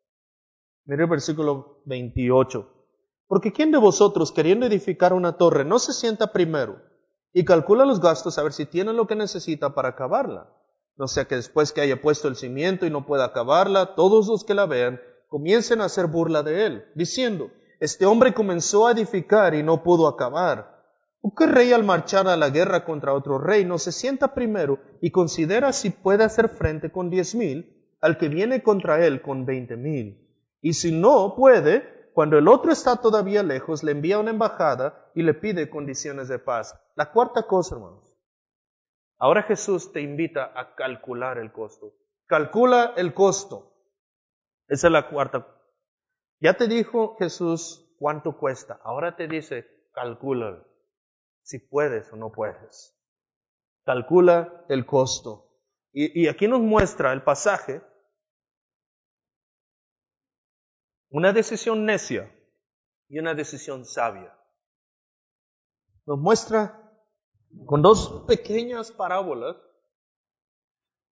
Mire 0.85 1.05
el 1.05 1.11
versículo 1.11 1.81
28. 1.87 2.73
Porque 3.27 3.53
¿quién 3.53 3.73
de 3.73 3.79
vosotros, 3.79 4.33
queriendo 4.33 4.67
edificar 4.67 5.13
una 5.13 5.37
torre, 5.37 5.65
no 5.65 5.79
se 5.79 5.93
sienta 5.93 6.33
primero 6.33 6.81
y 7.33 7.45
calcula 7.45 7.85
los 7.85 8.01
gastos 8.01 8.39
a 8.39 8.43
ver 8.43 8.53
si 8.53 8.67
tiene 8.67 8.93
lo 8.93 9.07
que 9.07 9.17
necesita 9.17 9.75
para 9.75 9.91
acabarla. 9.91 10.53
No 10.97 11.09
sea 11.09 11.27
que 11.27 11.37
después 11.37 11.73
que 11.73 11.83
haya 11.83 12.01
puesto 12.01 12.29
el 12.29 12.37
cimiento 12.37 12.87
y 12.87 12.91
no 12.91 13.05
pueda 13.05 13.27
acabarla, 13.27 13.95
todos 13.95 14.29
los 14.29 14.45
que 14.45 14.55
la 14.55 14.67
vean 14.67 15.01
comiencen 15.29 15.81
a 15.81 15.87
hacer 15.87 16.07
burla 16.07 16.43
de 16.43 16.67
él, 16.67 16.85
diciendo, 16.95 17.51
este 17.81 18.07
hombre 18.07 18.33
comenzó 18.33 18.87
a 18.87 18.93
edificar 18.93 19.55
y 19.55 19.63
no 19.63 19.83
pudo 19.83 20.09
acabar. 20.09 20.77
¿O 21.21 21.35
qué 21.35 21.47
rey 21.47 21.73
al 21.73 21.85
marchar 21.85 22.29
a 22.29 22.37
la 22.37 22.49
guerra 22.49 22.85
contra 22.85 23.13
otro 23.13 23.39
rey 23.39 23.65
no 23.65 23.79
se 23.79 23.93
sienta 23.93 24.33
primero 24.33 24.79
y 25.01 25.11
considera 25.11 25.73
si 25.73 25.91
puede 25.91 26.25
hacer 26.25 26.51
frente 26.51 26.91
con 26.91 27.11
diez 27.11 27.35
mil 27.35 27.75
al 28.01 28.17
que 28.17 28.29
viene 28.29 28.63
contra 28.63 29.05
él 29.05 29.21
con 29.21 29.45
veinte 29.45 29.77
mil? 29.77 30.27
Y 30.63 30.75
si 30.75 30.93
no 30.93 31.35
puede, 31.37 32.11
cuando 32.15 32.39
el 32.39 32.49
otro 32.49 32.73
está 32.73 32.97
todavía 32.97 33.43
lejos, 33.43 33.83
le 33.83 33.93
envía 33.93 34.19
una 34.19 34.31
embajada 34.31 35.11
y 35.15 35.23
le 35.23 35.35
pide 35.35 35.69
condiciones 35.69 36.29
de 36.29 36.39
paz. 36.39 36.75
La 36.95 37.13
cuarta 37.13 37.43
cosa, 37.43 37.75
hermanos. 37.75 38.06
Ahora 39.19 39.43
Jesús 39.43 39.93
te 39.93 40.01
invita 40.01 40.53
a 40.55 40.75
calcular 40.75 41.39
el 41.39 41.53
costo. 41.53 41.95
Calcula 42.27 42.95
el 42.97 43.15
costo. 43.15 43.73
Esa 44.69 44.89
es 44.89 44.93
la 44.93 45.09
cuarta. 45.09 45.47
Ya 46.41 46.55
te 46.55 46.69
dijo 46.69 47.17
Jesús 47.19 47.95
cuánto 47.99 48.37
cuesta. 48.37 48.81
Ahora 48.83 49.17
te 49.17 49.29
dice, 49.29 49.67
calcula 49.93 50.63
si 51.43 51.59
puedes 51.59 52.13
o 52.13 52.17
no 52.17 52.31
puedes. 52.33 52.95
Calcula 53.85 54.65
el 54.69 54.85
costo. 54.85 55.45
Y, 55.93 56.29
aquí 56.29 56.47
nos 56.47 56.61
muestra 56.61 57.15
el 57.15 57.23
pasaje 57.23 57.81
Una 61.17 61.33
decisión 61.33 61.87
necia 61.87 62.31
y 63.09 63.19
una 63.19 63.35
decisión 63.35 63.87
sabia. 63.87 64.37
Nos 66.05 66.19
muestra 66.19 66.86
con 67.67 67.83
dos 67.83 68.25
pequeñas 68.27 68.93
parábolas 68.93 69.57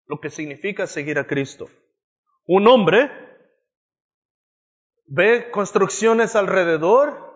lo 0.06 0.20
que 0.20 0.30
significa 0.30 0.86
seguir 0.86 1.18
a 1.18 1.26
Cristo. 1.26 1.68
Un 2.46 2.66
hombre 2.66 3.10
ve 5.06 5.50
construcciones 5.50 6.34
alrededor 6.34 7.28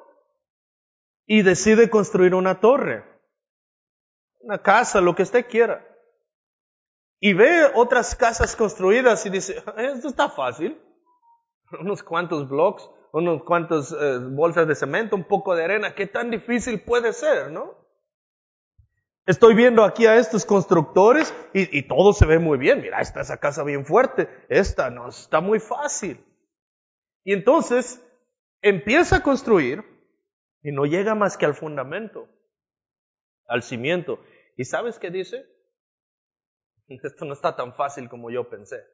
y 1.27 1.43
decide 1.43 1.91
construir 1.91 2.35
una 2.35 2.61
torre, 2.61 3.05
una 4.41 4.63
casa, 4.63 5.01
lo 5.01 5.15
que 5.15 5.23
usted 5.23 5.47
quiera. 5.47 5.87
Y 7.21 7.35
ve 7.35 7.71
otras 7.75 8.17
casas 8.17 8.57
construidas 8.57 9.25
y 9.27 9.31
dice, 9.31 9.63
esto 9.77 10.09
está 10.09 10.29
fácil 10.29 10.81
unos 11.81 12.03
cuantos 12.03 12.49
blocks, 12.49 12.89
unos 13.13 13.45
cuantos 13.45 13.93
eh, 13.93 14.19
bolsas 14.19 14.67
de 14.67 14.75
cemento, 14.75 15.17
un 15.17 15.25
poco 15.25 15.55
de 15.55 15.65
arena, 15.65 15.95
¿qué 15.95 16.07
tan 16.07 16.31
difícil 16.31 16.83
puede 16.83 17.13
ser, 17.13 17.51
no? 17.51 17.82
Estoy 19.25 19.55
viendo 19.55 19.85
aquí 19.85 20.07
a 20.07 20.17
estos 20.17 20.45
constructores 20.45 21.33
y, 21.55 21.87
todo 21.87 22.13
se 22.13 22.27
ve 22.27 22.41
muy 22.41 22.59
bien. 22.59 22.81
Mira, 22.81 23.01
esta 23.01 23.21
esa 23.21 23.39
casa 23.39 23.63
bien 23.63 23.87
fuerte, 23.87 24.29
esta 24.49 24.91
no 24.91 25.09
está 25.09 25.41
muy 25.41 25.61
fácil. 25.61 26.25
Y 27.25 27.33
entonces 27.33 28.05
empieza 28.63 29.17
a 29.17 29.23
construir 29.23 29.85
y 30.63 30.73
no 30.73 30.87
llega 30.87 31.15
más 31.15 31.37
que 31.37 31.47
al 31.47 31.55
fundamento, 31.55 32.29
al 33.47 33.63
cimiento. 33.63 34.19
¿Y 34.57 34.65
sabes 34.65 34.99
qué 34.99 35.11
dice? 35.11 35.47
Esto 36.89 37.25
no 37.25 37.35
está 37.35 37.55
tan 37.55 37.75
fácil 37.75 38.09
como 38.09 38.29
yo 38.29 38.49
pensé. 38.49 38.85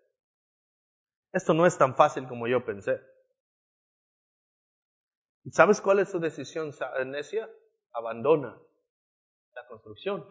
Esto 1.32 1.54
no 1.54 1.64
es 1.64 1.78
tan 1.78 1.96
fácil 1.96 2.28
como 2.28 2.46
yo 2.46 2.66
pensé. 2.66 3.00
¿Y 5.44 5.52
sabes 5.52 5.80
cuál 5.80 6.00
es 6.00 6.10
su 6.10 6.20
decisión 6.20 6.74
necia? 7.06 7.48
Abandona 7.92 8.60
la 9.62 9.66
construcción. 9.68 10.24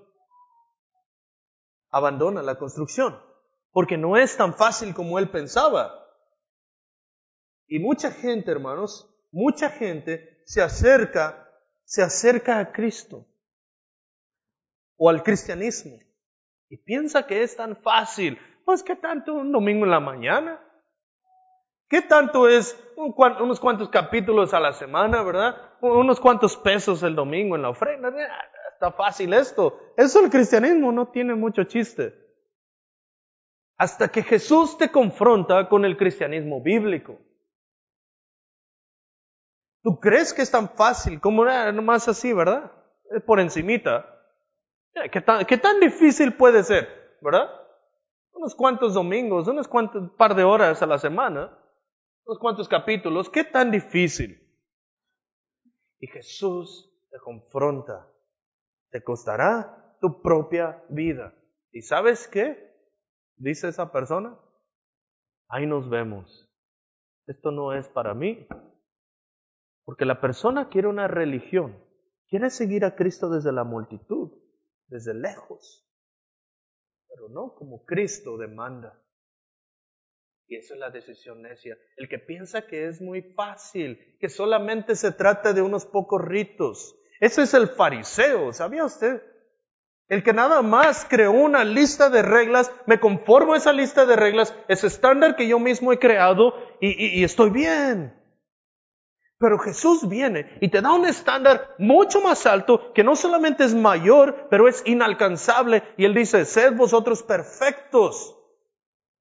Abandona 1.89 2.41
la 2.41 2.57
construcción. 2.57 3.19
Porque 3.71 3.97
no 3.97 4.17
es 4.17 4.38
tan 4.38 4.53
fácil 4.55 4.93
como 4.93 5.19
él 5.19 5.30
pensaba. 5.30 6.05
Y 7.67 7.80
mucha 7.80 8.11
gente, 8.11 8.51
hermanos, 8.51 9.13
mucha 9.32 9.69
gente 9.69 10.41
se 10.45 10.61
acerca, 10.61 11.49
se 11.84 12.01
acerca 12.01 12.59
a 12.59 12.71
Cristo 12.71 13.25
o 14.95 15.09
al 15.09 15.21
cristianismo 15.21 15.99
y 16.69 16.78
piensa 16.78 17.28
que 17.28 17.43
es 17.43 17.55
tan 17.55 17.75
fácil. 17.82 18.39
Pues 18.65 18.84
que 18.84 18.95
tanto 18.95 19.34
un 19.34 19.51
domingo 19.51 19.86
en 19.86 19.91
la 19.91 19.99
mañana, 19.99 20.61
¿Qué 21.89 22.01
tanto 22.01 22.49
es 22.49 22.78
unos 22.97 23.59
cuantos 23.59 23.89
capítulos 23.89 24.53
a 24.53 24.59
la 24.59 24.73
semana, 24.73 25.23
verdad? 25.23 25.55
Unos 25.80 26.19
cuantos 26.19 26.57
pesos 26.57 27.01
el 27.03 27.15
domingo 27.15 27.55
en 27.55 27.61
la 27.61 27.69
ofrenda. 27.69 28.09
Está 28.78 28.91
fácil 28.91 29.34
esto. 29.34 29.80
Eso 29.97 30.23
el 30.23 30.30
cristianismo 30.30 30.91
no 30.91 31.07
tiene 31.07 31.34
mucho 31.34 31.63
chiste. 31.63 32.13
Hasta 33.78 34.07
que 34.07 34.21
Jesús 34.21 34.78
te 34.78 34.91
confronta 34.91 35.67
con 35.67 35.84
el 35.84 35.97
cristianismo 35.97 36.61
bíblico. 36.61 37.19
¿Tú 39.84 39.99
crees 39.99 40.34
que 40.34 40.43
es 40.43 40.51
tan 40.51 40.69
fácil 40.69 41.19
como 41.19 41.45
nomás 41.45 42.07
así, 42.07 42.34
verdad? 42.34 42.71
Por 43.25 43.39
encimita. 43.39 44.05
¿Qué 45.11 45.21
tan, 45.21 45.45
¿Qué 45.45 45.57
tan 45.57 45.80
difícil 45.80 46.36
puede 46.36 46.63
ser, 46.63 47.17
verdad? 47.21 47.49
Unos 48.34 48.55
cuantos 48.55 48.93
domingos, 48.93 49.47
unos 49.47 49.67
cuantos 49.67 50.11
par 50.17 50.36
de 50.36 50.43
horas 50.43 50.82
a 50.82 50.88
la 50.88 50.99
semana 50.99 51.57
unos 52.28 52.39
cuantos 52.39 52.67
capítulos, 52.67 53.30
¿qué 53.30 53.45
tan 53.45 53.71
difícil? 53.71 54.45
Y 55.99 56.07
Jesús 56.07 56.93
te 57.09 57.17
confronta, 57.19 58.05
te 58.97 59.03
costará 59.03 59.95
tu 60.01 60.23
propia 60.23 60.83
vida. 60.89 61.31
¿Y 61.71 61.83
sabes 61.83 62.27
qué? 62.27 62.73
Dice 63.35 63.67
esa 63.67 63.91
persona, 63.91 64.39
ahí 65.49 65.67
nos 65.67 65.87
vemos. 65.87 66.51
Esto 67.27 67.51
no 67.51 67.73
es 67.73 67.87
para 67.89 68.15
mí. 68.15 68.47
Porque 69.85 70.05
la 70.05 70.19
persona 70.19 70.69
quiere 70.69 70.87
una 70.87 71.07
religión, 71.07 71.77
quiere 72.27 72.49
seguir 72.49 72.85
a 72.85 72.95
Cristo 72.95 73.29
desde 73.29 73.51
la 73.51 73.63
multitud, 73.63 74.31
desde 74.87 75.13
lejos, 75.13 75.87
pero 77.07 77.29
no 77.29 77.53
como 77.53 77.85
Cristo 77.85 78.35
demanda. 78.37 78.99
Y 80.47 80.55
esa 80.55 80.73
es 80.73 80.79
la 80.79 80.89
decisión 80.89 81.43
necia. 81.43 81.77
El 81.97 82.09
que 82.09 82.17
piensa 82.17 82.65
que 82.65 82.87
es 82.87 82.99
muy 82.99 83.21
fácil, 83.33 84.17
que 84.19 84.29
solamente 84.29 84.95
se 84.95 85.11
trata 85.11 85.53
de 85.53 85.61
unos 85.61 85.85
pocos 85.85 86.21
ritos. 86.21 86.96
Ese 87.20 87.43
es 87.43 87.53
el 87.53 87.70
fariseo, 87.70 88.53
¿sabía 88.53 88.86
usted? 88.86 89.22
El 90.07 90.24
que 90.24 90.34
nada 90.34 90.61
más 90.61 91.05
creó 91.09 91.32
una 91.32 91.63
lista 91.63 92.09
de 92.09 92.22
reglas, 92.22 92.72
me 92.86 92.99
conformo 92.99 93.53
a 93.53 93.57
esa 93.57 93.74
lista 93.74 94.05
de 94.05 94.15
reglas, 94.15 94.55
ese 94.68 94.88
estándar 94.88 95.36
que 95.36 95.47
yo 95.47 95.59
mismo 95.59 95.91
he 95.91 95.99
creado 95.99 96.53
y, 96.80 97.24
estoy 97.24 97.49
bien. 97.49 98.13
Pero 99.39 99.59
Jesús 99.59 100.07
viene 100.07 100.57
y 100.61 100.70
te 100.70 100.82
da 100.82 100.93
un 100.93 101.05
estándar 101.05 101.76
mucho 101.78 102.22
más 102.22 102.45
alto 102.45 102.93
que 102.93 103.03
no 103.03 103.15
solamente 103.15 103.65
es 103.65 103.76
mayor, 103.76 104.47
pero 104.49 104.68
es 104.68 104.82
inalcanzable. 104.86 105.84
Y 105.97 106.05
Él 106.05 106.13
dice, 106.13 106.45
sed 106.45 106.74
vosotros 106.74 107.22
perfectos 107.22 108.38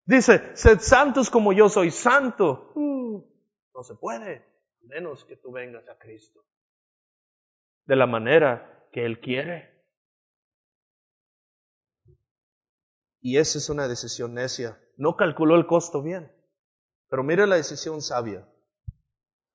Dice, 0.07 0.55
sed 0.55 0.79
santos 0.79 1.29
como 1.29 1.53
yo 1.53 1.69
soy 1.69 1.91
santo. 1.91 2.71
Uh, 2.77 3.25
no 3.75 3.83
se 3.83 3.97
puede, 3.97 4.47
menos 4.83 5.25
que 5.25 5.37
tú 5.37 5.51
vengas 5.51 5.89
a 5.89 5.99
Cristo. 5.99 6.45
De 7.87 7.97
la 7.97 8.07
manera 8.07 8.89
que 8.93 9.05
Él 9.05 9.21
quiere. 9.21 9.77
Y 13.21 13.39
esa 13.39 13.59
es 13.59 13.69
una 13.71 13.89
decisión 13.89 14.35
necia. 14.35 14.79
No 14.97 15.17
calculó 15.17 15.57
el 15.57 15.67
costo 15.67 16.03
bien. 16.03 16.31
Pero 17.09 17.23
mire 17.23 17.47
la 17.47 17.57
decisión 17.57 18.03
sabia. 18.03 18.47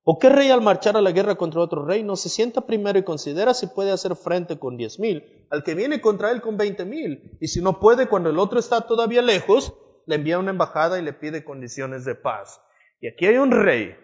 ¿O 0.04 0.18
qué 0.18 0.30
rey 0.30 0.50
al 0.50 0.62
marchar 0.62 0.98
a 0.98 1.02
la 1.02 1.12
guerra 1.12 1.36
contra 1.36 1.62
otro 1.62 1.86
rey 1.86 2.04
no 2.04 2.16
se 2.16 2.30
sienta 2.30 2.62
primero 2.62 2.98
y 2.98 3.04
considera 3.04 3.54
si 3.54 3.68
puede 3.68 3.92
hacer 3.92 4.16
frente 4.16 4.58
con 4.58 4.76
diez 4.76 5.00
mil 5.00 5.48
al 5.52 5.64
que 5.64 5.76
viene 5.76 6.02
contra 6.02 6.32
él 6.32 6.42
con 6.42 6.58
veinte 6.58 6.86
mil? 6.86 7.38
Y 7.40 7.48
si 7.48 7.62
no 7.62 7.80
puede 7.80 8.08
cuando 8.08 8.30
el 8.30 8.40
otro 8.40 8.60
está 8.60 8.82
todavía 8.82 9.22
lejos, 9.22 9.74
le 10.08 10.16
envía 10.16 10.40
una 10.40 10.52
embajada 10.52 11.00
y 11.00 11.04
le 11.04 11.14
pide 11.14 11.44
condiciones 11.44 12.04
de 12.04 12.16
paz. 12.16 12.62
Y 13.00 13.08
aquí 13.08 13.28
hay 13.28 13.38
un 13.38 13.52
rey 13.52 13.96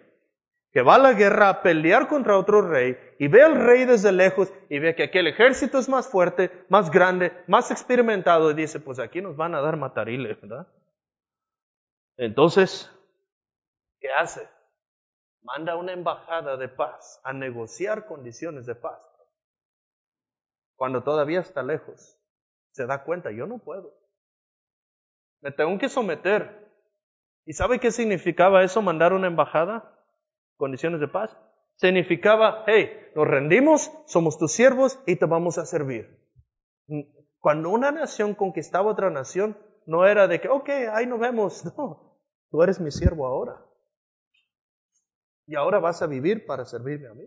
que 0.78 0.84
va 0.84 0.94
a 0.94 1.00
la 1.00 1.14
guerra 1.14 1.50
a 1.50 1.64
pelear 1.64 2.08
contra 2.08 2.38
otro 2.38 2.62
rey 2.62 2.96
y 3.18 3.28
ve 3.28 3.42
al 3.42 3.56
rey 3.56 3.86
desde 3.86 4.12
lejos 4.12 4.54
y 4.70 4.78
ve 4.78 4.94
que 4.94 5.06
aquí 5.06 5.18
el 5.18 5.26
ejército 5.26 5.80
es 5.80 5.90
más 5.90 6.08
fuerte, 6.08 6.52
más 6.70 6.92
grande, 6.92 7.34
más 7.48 7.72
experimentado 7.72 8.52
y 8.52 8.54
dice, 8.54 8.80
pues 8.80 9.00
aquí 9.00 9.20
nos 9.20 9.36
van 9.36 9.56
a 9.56 9.62
dar 9.62 9.76
matariles, 9.76 10.40
¿verdad? 10.40 10.68
Entonces, 12.16 12.92
¿qué 14.00 14.10
hace? 14.12 14.48
Manda 15.42 15.76
una 15.78 15.94
embajada 15.94 16.58
de 16.58 16.70
paz 16.70 17.20
a 17.24 17.34
negociar 17.34 18.06
condiciones 18.06 18.68
de 18.68 18.76
paz. 18.76 19.02
Cuando 20.76 21.02
todavía 21.02 21.40
está 21.40 21.64
lejos, 21.64 22.20
se 22.70 22.86
da 22.86 23.04
cuenta, 23.04 23.32
yo 23.32 23.48
no 23.48 23.58
puedo. 23.58 23.98
Me 25.42 25.52
tengo 25.52 25.76
que 25.80 25.90
someter. 25.90 26.72
¿Y 27.46 27.54
sabe 27.54 27.80
qué 27.80 27.90
significaba 27.90 28.62
eso, 28.62 28.84
mandar 28.84 29.14
una 29.14 29.26
embajada? 29.26 29.97
Condiciones 30.58 31.00
de 31.00 31.08
paz. 31.08 31.38
Significaba, 31.76 32.64
hey, 32.66 33.12
nos 33.16 33.28
rendimos, 33.28 33.92
somos 34.08 34.38
tus 34.38 34.52
siervos 34.52 35.00
y 35.06 35.16
te 35.16 35.26
vamos 35.26 35.58
a 35.60 35.66
servir. 35.66 36.20
Cuando 37.40 37.70
una 37.70 37.92
nación 37.92 38.34
conquistaba 38.34 38.92
otra 38.92 39.12
nación, 39.12 39.58
no 39.86 40.06
era 40.06 40.28
de 40.28 40.42
que, 40.42 40.50
ok, 40.50 40.70
ahí 40.92 41.06
nos 41.06 41.20
vemos. 41.20 41.64
No, 41.78 42.20
tú 42.50 42.64
eres 42.64 42.80
mi 42.80 42.92
siervo 42.92 43.28
ahora. 43.28 43.64
Y 45.46 45.56
ahora 45.56 45.80
vas 45.80 46.02
a 46.02 46.08
vivir 46.08 46.46
para 46.46 46.66
servirme 46.66 47.08
a 47.08 47.14
mí. 47.14 47.26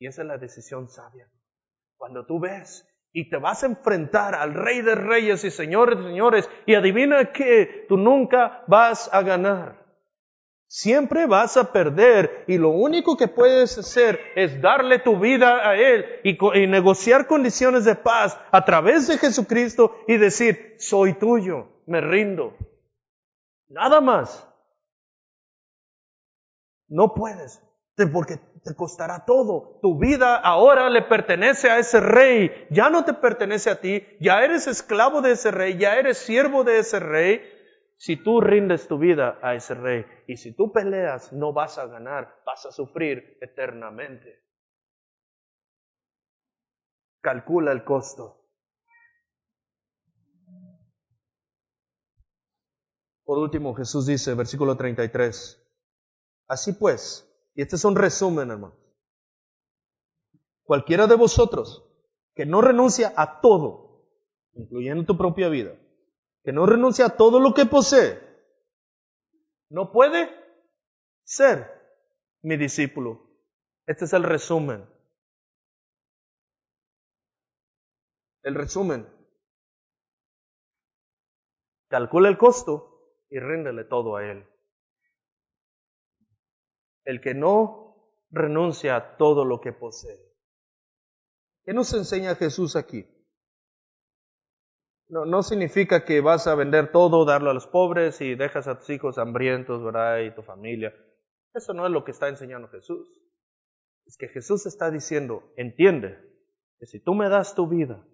Y 0.00 0.06
esa 0.06 0.22
es 0.22 0.28
la 0.28 0.38
decisión 0.38 0.88
sabia. 0.88 1.30
Cuando 1.96 2.26
tú 2.26 2.40
ves 2.40 2.88
y 3.12 3.28
te 3.28 3.36
vas 3.36 3.62
a 3.62 3.66
enfrentar 3.66 4.34
al 4.34 4.54
Rey 4.54 4.82
de 4.82 4.94
Reyes 4.94 5.44
y 5.44 5.50
Señores 5.50 5.98
de 5.98 6.04
Señores, 6.04 6.48
y 6.66 6.74
adivina 6.74 7.32
que 7.32 7.86
tú 7.88 7.96
nunca 7.96 8.64
vas 8.68 9.12
a 9.12 9.22
ganar. 9.22 9.87
Siempre 10.70 11.26
vas 11.26 11.56
a 11.56 11.72
perder 11.72 12.44
y 12.46 12.58
lo 12.58 12.68
único 12.68 13.16
que 13.16 13.26
puedes 13.26 13.78
hacer 13.78 14.20
es 14.36 14.60
darle 14.60 14.98
tu 14.98 15.18
vida 15.18 15.66
a 15.66 15.76
Él 15.76 16.04
y, 16.24 16.66
negociar 16.66 17.26
condiciones 17.26 17.86
de 17.86 17.94
paz 17.94 18.38
a 18.52 18.66
través 18.66 19.08
de 19.08 19.16
Jesucristo 19.16 19.96
y 20.06 20.18
decir, 20.18 20.76
soy 20.78 21.14
tuyo, 21.14 21.68
me 21.86 22.02
rindo. 22.02 22.54
Nada 23.68 24.02
más. 24.02 24.46
No 26.86 27.14
puedes, 27.14 27.62
porque 28.12 28.38
te 28.62 28.74
costará 28.74 29.24
todo. 29.24 29.78
Tu 29.80 29.98
vida 29.98 30.36
ahora 30.36 30.90
le 30.90 31.00
pertenece 31.00 31.70
a 31.70 31.78
ese 31.78 32.00
rey, 32.00 32.66
ya 32.68 32.90
no 32.90 33.06
te 33.06 33.14
pertenece 33.14 33.70
a 33.70 33.80
ti, 33.80 34.06
ya 34.20 34.44
eres 34.44 34.66
esclavo 34.66 35.22
de 35.22 35.32
ese 35.32 35.50
rey, 35.50 35.78
ya 35.78 35.96
eres 35.96 36.18
siervo 36.18 36.62
de 36.62 36.78
ese 36.78 37.00
rey. 37.00 37.57
Si 37.98 38.16
tú 38.16 38.40
rindes 38.40 38.86
tu 38.86 38.96
vida 38.96 39.40
a 39.42 39.56
ese 39.56 39.74
rey 39.74 40.06
y 40.28 40.36
si 40.36 40.54
tú 40.54 40.72
peleas, 40.72 41.32
no 41.32 41.52
vas 41.52 41.78
a 41.78 41.86
ganar, 41.86 42.42
vas 42.46 42.64
a 42.64 42.70
sufrir 42.70 43.36
eternamente. 43.40 44.44
Calcula 47.20 47.72
el 47.72 47.82
costo. 47.82 48.36
Por 53.24 53.38
último, 53.38 53.74
Jesús 53.74 54.06
dice, 54.06 54.32
versículo 54.34 54.76
33, 54.76 55.60
así 56.46 56.72
pues, 56.74 57.28
y 57.54 57.62
este 57.62 57.76
es 57.76 57.84
un 57.84 57.96
resumen, 57.96 58.50
hermano, 58.50 58.74
cualquiera 60.62 61.06
de 61.08 61.16
vosotros 61.16 61.84
que 62.34 62.46
no 62.46 62.60
renuncia 62.62 63.12
a 63.16 63.40
todo, 63.40 64.08
incluyendo 64.54 65.04
tu 65.04 65.18
propia 65.18 65.48
vida, 65.48 65.76
que 66.48 66.52
no 66.54 66.64
renuncia 66.64 67.04
a 67.04 67.14
todo 67.14 67.40
lo 67.40 67.52
que 67.52 67.66
posee, 67.66 68.18
no 69.68 69.92
puede 69.92 70.30
ser 71.22 71.70
mi 72.40 72.56
discípulo. 72.56 73.20
Este 73.86 74.06
es 74.06 74.14
el 74.14 74.22
resumen. 74.22 74.88
El 78.44 78.54
resumen. 78.54 79.06
Calcula 81.88 82.30
el 82.30 82.38
costo 82.38 83.26
y 83.28 83.38
ríndele 83.40 83.84
todo 83.84 84.16
a 84.16 84.24
Él. 84.24 84.48
El 87.04 87.20
que 87.20 87.34
no 87.34 88.24
renuncia 88.30 88.96
a 88.96 89.16
todo 89.18 89.44
lo 89.44 89.60
que 89.60 89.74
posee. 89.74 90.18
¿Qué 91.66 91.74
nos 91.74 91.92
enseña 91.92 92.36
Jesús 92.36 92.74
aquí? 92.74 93.06
No, 95.08 95.42
significa 95.42 96.04
que 96.04 96.20
vas 96.20 96.46
a 96.46 96.54
vender 96.54 96.92
todo, 96.92 97.24
darlo 97.24 97.50
a 97.50 97.54
los 97.54 97.66
pobres 97.66 98.20
y 98.20 98.34
dejas 98.34 98.68
a 98.68 98.78
tus 98.78 98.90
hijos 98.90 99.16
hambrientos, 99.16 99.82
¿verdad? 99.82 100.18
Y 100.18 100.34
tu 100.34 100.42
familia. 100.42 100.94
Eso 101.54 101.72
no 101.72 101.86
es 101.86 101.92
lo 101.92 102.04
que 102.04 102.10
está 102.10 102.28
enseñando 102.28 102.68
Jesús. 102.68 103.08
Es 104.04 104.18
que 104.18 104.28
Jesús 104.28 104.66
está 104.66 104.90
diciendo, 104.90 105.50
entiende 105.56 106.18
que 106.78 106.86
si 106.86 107.00
tú 107.00 107.14
me 107.14 107.30
das 107.30 107.54
tu 107.54 107.66
vida, 107.66 108.06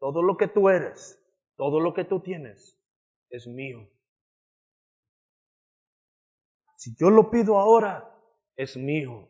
todo 0.00 0.22
lo 0.22 0.36
que 0.36 0.48
tú 0.48 0.68
eres, 0.68 1.16
todo 1.56 1.78
lo 1.78 1.94
que 1.94 2.04
tú 2.04 2.20
tienes, 2.20 2.76
es 3.28 3.46
mío. 3.46 3.88
Si 6.76 6.96
yo 6.96 7.10
lo 7.10 7.30
pido 7.30 7.60
ahora, 7.60 8.12
es 8.56 8.76
mío. 8.76 9.28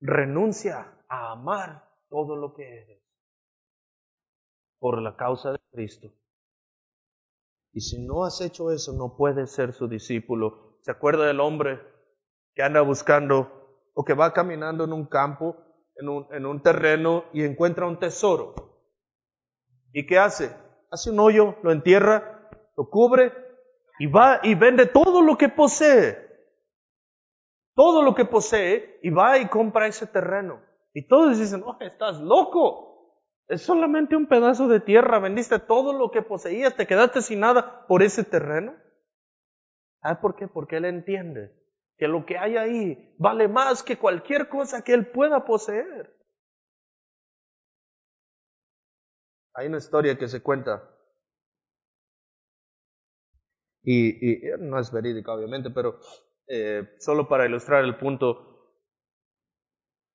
Renuncia 0.00 0.92
a 1.08 1.32
amar 1.32 1.88
todo 2.08 2.34
lo 2.34 2.52
que 2.54 2.82
eres 2.82 3.01
por 4.82 5.00
la 5.00 5.14
causa 5.14 5.52
de 5.52 5.60
Cristo. 5.70 6.08
Y 7.72 7.82
si 7.82 8.04
no 8.04 8.24
has 8.24 8.40
hecho 8.40 8.72
eso, 8.72 8.92
no 8.94 9.16
puedes 9.16 9.52
ser 9.52 9.72
su 9.74 9.86
discípulo. 9.86 10.76
¿Se 10.80 10.90
acuerda 10.90 11.24
del 11.24 11.38
hombre 11.38 11.80
que 12.56 12.64
anda 12.64 12.80
buscando 12.80 13.78
o 13.94 14.04
que 14.04 14.14
va 14.14 14.32
caminando 14.32 14.82
en 14.82 14.92
un 14.92 15.06
campo, 15.06 15.56
en 15.94 16.08
un, 16.08 16.26
en 16.32 16.46
un 16.46 16.60
terreno 16.62 17.26
y 17.32 17.44
encuentra 17.44 17.86
un 17.86 18.00
tesoro? 18.00 18.56
¿Y 19.92 20.04
qué 20.04 20.18
hace? 20.18 20.52
Hace 20.90 21.12
un 21.12 21.20
hoyo, 21.20 21.54
lo 21.62 21.70
entierra, 21.70 22.50
lo 22.76 22.90
cubre 22.90 23.32
y 24.00 24.08
va 24.08 24.40
y 24.42 24.56
vende 24.56 24.86
todo 24.86 25.22
lo 25.22 25.38
que 25.38 25.48
posee. 25.48 26.18
Todo 27.76 28.02
lo 28.02 28.16
que 28.16 28.24
posee 28.24 28.98
y 29.00 29.10
va 29.10 29.38
y 29.38 29.46
compra 29.46 29.86
ese 29.86 30.08
terreno. 30.08 30.60
Y 30.92 31.06
todos 31.06 31.38
dicen, 31.38 31.62
oh, 31.64 31.76
estás 31.78 32.18
loco. 32.20 32.91
Es 33.52 33.60
solamente 33.60 34.16
un 34.16 34.28
pedazo 34.28 34.66
de 34.66 34.80
tierra, 34.80 35.18
vendiste 35.18 35.58
todo 35.58 35.92
lo 35.92 36.10
que 36.10 36.22
poseías, 36.22 36.74
te 36.74 36.86
quedaste 36.86 37.20
sin 37.20 37.40
nada 37.40 37.86
por 37.86 38.02
ese 38.02 38.24
terreno. 38.24 38.74
¿Ah, 40.00 40.22
por 40.22 40.36
qué? 40.36 40.48
Porque 40.48 40.78
él 40.78 40.86
entiende 40.86 41.54
que 41.98 42.08
lo 42.08 42.24
que 42.24 42.38
hay 42.38 42.56
ahí 42.56 43.14
vale 43.18 43.48
más 43.48 43.82
que 43.82 43.98
cualquier 43.98 44.48
cosa 44.48 44.82
que 44.82 44.94
él 44.94 45.06
pueda 45.06 45.44
poseer. 45.44 46.16
Hay 49.52 49.66
una 49.66 49.76
historia 49.76 50.16
que 50.16 50.28
se 50.28 50.42
cuenta, 50.42 50.88
y, 53.82 54.40
no 54.60 54.78
es 54.78 54.90
verídica 54.90 55.30
obviamente, 55.30 55.68
pero 55.68 56.00
eh, 56.46 56.94
solo 57.00 57.28
para 57.28 57.44
ilustrar 57.44 57.84
el 57.84 57.98
punto, 57.98 58.78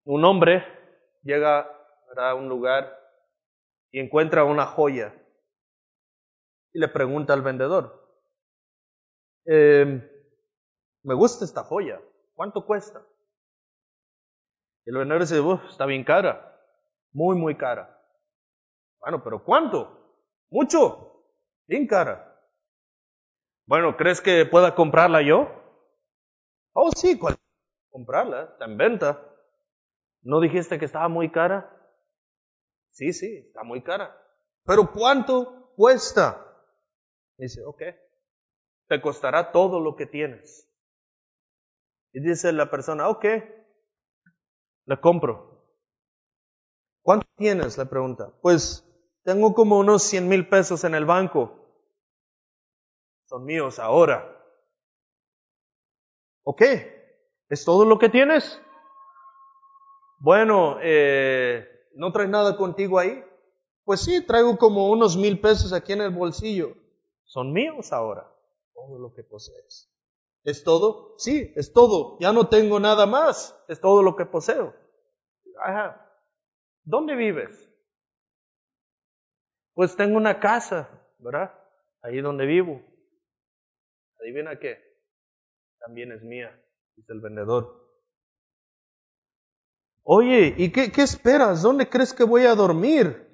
un 0.06 0.26
hombre 0.26 0.66
llega 1.22 1.70
a 2.18 2.34
un 2.34 2.50
lugar 2.50 2.98
encuentra 4.00 4.44
una 4.44 4.66
joya 4.66 5.14
y 6.74 6.80
le 6.80 6.88
pregunta 6.88 7.34
al 7.34 7.42
vendedor, 7.42 8.08
em, 9.46 10.08
me 11.04 11.14
gusta 11.14 11.46
esta 11.46 11.64
joya, 11.64 12.02
¿cuánto 12.36 12.66
cuesta? 12.66 13.06
Y 14.86 14.90
el 14.90 14.98
vendedor 14.98 15.22
dice, 15.22 15.42
está 15.70 15.86
bien 15.86 16.04
cara, 16.04 16.60
muy, 17.12 17.36
muy 17.36 17.56
cara. 17.56 17.94
Bueno, 19.00 19.24
pero 19.24 19.44
¿cuánto? 19.44 20.16
Mucho, 20.50 21.26
bien 21.68 21.88
cara. 21.88 22.24
Bueno, 23.66 23.98
¿crees 23.98 24.22
que 24.22 24.46
pueda 24.46 24.76
comprarla 24.76 25.22
yo? 25.22 25.50
Oh, 26.74 26.90
sí, 26.96 27.20
comprarla, 27.90 28.44
está 28.44 28.66
en 28.66 28.78
venta. 28.78 29.22
¿No 30.22 30.40
dijiste 30.40 30.80
que 30.80 30.86
estaba 30.86 31.08
muy 31.10 31.32
cara? 31.32 31.77
Sí, 32.98 33.14
sí, 33.14 33.44
está 33.46 33.62
muy 33.62 33.84
cara. 33.84 34.20
Pero 34.66 34.92
¿cuánto 34.92 35.72
cuesta? 35.76 36.44
Dice, 37.38 37.64
ok, 37.64 37.84
te 38.88 39.00
costará 39.00 39.52
todo 39.52 39.80
lo 39.80 39.96
que 39.96 40.08
tienes. 40.08 40.68
Y 42.12 42.22
dice 42.22 42.52
la 42.52 42.72
persona, 42.72 43.08
ok, 43.08 43.26
le 44.86 45.00
compro. 45.00 45.64
¿Cuánto 47.04 47.28
tienes? 47.36 47.78
Le 47.78 47.86
pregunta. 47.86 48.34
Pues 48.42 48.84
tengo 49.24 49.54
como 49.54 49.78
unos 49.78 50.02
100 50.02 50.28
mil 50.28 50.50
pesos 50.50 50.84
en 50.84 50.96
el 50.96 51.06
banco. 51.06 51.54
Son 53.28 53.46
míos 53.46 53.78
ahora. 53.78 54.44
Ok, 56.44 56.64
¿es 57.50 57.64
todo 57.64 57.86
lo 57.86 58.00
que 58.00 58.10
tienes? 58.10 58.60
Bueno, 60.18 60.80
eh, 60.82 61.77
¿No 61.98 62.12
traes 62.12 62.30
nada 62.30 62.56
contigo 62.58 63.00
ahí? 63.00 63.24
Pues 63.84 64.02
sí, 64.02 64.24
traigo 64.24 64.56
como 64.58 64.92
unos 64.92 65.18
mil 65.18 65.42
pesos 65.42 65.74
aquí 65.74 65.94
en 65.94 66.02
el 66.02 66.12
bolsillo. 66.12 66.76
Son 67.26 67.52
míos 67.52 67.92
ahora. 67.92 68.32
Todo 68.74 69.00
lo 69.00 69.14
que 69.14 69.24
posees. 69.24 69.92
¿Es 70.44 70.64
todo? 70.64 71.16
Sí, 71.18 71.52
es 71.56 71.74
todo. 71.74 72.18
Ya 72.20 72.32
no 72.32 72.50
tengo 72.50 72.80
nada 72.80 73.08
más. 73.08 73.60
Es 73.68 73.82
todo 73.82 74.04
lo 74.04 74.16
que 74.16 74.26
poseo. 74.26 74.76
Ajá. 75.64 76.08
¿Dónde 76.84 77.16
vives? 77.16 77.68
Pues 79.74 79.96
tengo 79.96 80.18
una 80.18 80.40
casa, 80.40 80.90
¿verdad? 81.18 81.52
Ahí 82.04 82.22
donde 82.22 82.46
vivo. 82.46 82.82
Adivina 84.22 84.60
qué. 84.60 84.78
También 85.80 86.12
es 86.12 86.22
mía, 86.22 86.64
dice 86.96 87.12
el 87.12 87.22
vendedor. 87.22 87.87
Oye, 90.10 90.56
¿y 90.56 90.72
qué, 90.72 90.90
esperas? 91.02 91.62
¿Dónde 91.62 91.90
crees 91.90 92.14
que 92.14 92.24
voy 92.24 92.46
a 92.46 92.56
dormir? 92.56 93.28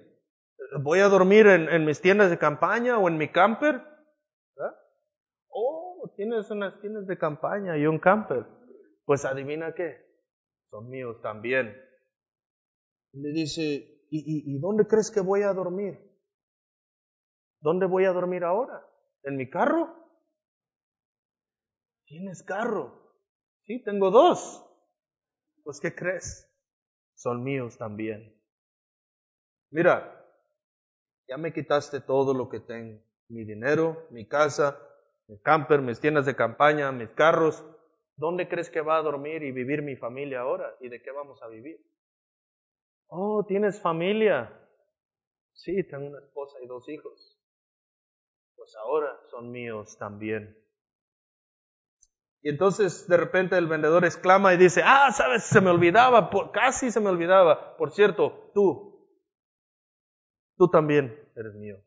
¿Voy 0.81 1.01
a 1.01 1.07
dormir 1.07 1.45
en, 1.45 1.85
mis 1.85 2.01
tiendas 2.01 2.31
de 2.31 2.39
campaña 2.39 2.97
o 2.97 3.07
en 3.07 3.15
mi 3.15 3.31
camper? 3.31 3.79
Oh, 5.49 6.11
tienes 6.15 6.49
unas 6.49 6.81
tiendas 6.81 7.05
de 7.05 7.15
campaña 7.15 7.77
y 7.77 7.85
un 7.85 7.99
camper. 7.99 8.47
Pues 9.05 9.23
adivina 9.23 9.75
qué, 9.75 10.03
son 10.71 10.89
míos 10.89 11.21
también. 11.21 11.79
Le 13.11 13.29
dice, 13.29 14.07
¿y, 14.09 14.55
y 14.55 14.59
dónde 14.59 14.87
crees 14.87 15.11
que 15.11 15.21
voy 15.21 15.43
a 15.43 15.53
dormir? 15.53 15.99
¿Dónde 17.59 17.85
voy 17.85 18.05
a 18.05 18.13
dormir 18.13 18.43
ahora? 18.43 18.83
¿En 19.21 19.37
mi 19.37 19.47
carro? 19.47 19.93
¿Tienes 22.07 22.41
carro? 22.41 23.13
Sí, 23.61 23.83
tengo 23.83 24.09
dos. 24.09 24.67
Pues, 25.63 25.79
¿qué 25.79 25.93
crees? 25.93 26.49
Son 27.23 27.41
míos 27.41 27.77
también. 27.77 28.37
Mira, 29.71 30.27
ya 31.25 31.37
me 31.37 31.53
quitaste 31.53 32.01
todo 32.01 32.33
lo 32.33 32.49
que 32.49 32.59
tengo. 32.59 33.01
Mi 33.29 33.45
dinero, 33.45 34.07
mi 34.09 34.27
casa, 34.27 34.77
mi 35.29 35.39
camper, 35.39 35.79
mis 35.81 36.01
tiendas 36.01 36.25
de 36.25 36.35
campaña, 36.35 36.91
mis 36.91 37.09
carros. 37.11 37.63
¿Dónde 38.17 38.49
crees 38.49 38.69
que 38.69 38.81
va 38.81 38.97
a 38.97 39.01
dormir 39.01 39.41
y 39.41 39.53
vivir 39.53 39.83
mi 39.83 39.95
familia 39.95 40.41
ahora? 40.41 40.75
¿Y 40.81 40.89
de 40.89 41.01
qué 41.01 41.11
vamos 41.11 41.41
a 41.41 41.47
vivir? 41.47 41.79
Oh, 43.07 43.45
¿tienes 43.47 43.79
familia? 43.79 44.51
Sí, 45.53 45.81
tengo 45.85 46.07
una 46.07 46.19
esposa 46.19 46.57
y 46.61 46.67
dos 46.67 46.89
hijos. 46.89 47.39
Pues 48.57 48.75
ahora 48.75 49.17
son 49.31 49.49
míos 49.49 49.97
también. 49.97 50.61
Y 52.43 52.49
entonces 52.49 53.07
de 53.07 53.15
repente 53.15 53.57
el 53.57 53.67
vendedor 53.67 54.03
exclama 54.03 54.53
y 54.53 54.57
dice, 54.57 54.81
ah, 54.83 55.09
sabes, 55.13 55.43
se 55.43 55.61
me 55.61 55.69
olvidaba, 55.69 56.29
casi 56.51 56.91
se 56.91 56.99
me 56.99 57.09
olvidaba. 57.09 57.77
Por 57.77 57.91
cierto, 57.91 58.51
tú, 58.53 59.07
tú 60.57 60.69
también 60.69 61.17
eres 61.37 61.55
mío. 61.55 61.77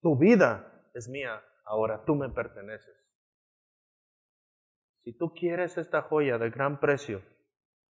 Tu 0.00 0.16
vida 0.16 0.90
es 0.94 1.06
mía 1.10 1.42
ahora, 1.66 2.02
tú 2.06 2.14
me 2.14 2.30
perteneces. 2.30 2.96
Si 5.04 5.12
tú 5.18 5.34
quieres 5.34 5.76
esta 5.76 6.00
joya 6.00 6.38
de 6.38 6.48
gran 6.48 6.80
precio, 6.80 7.20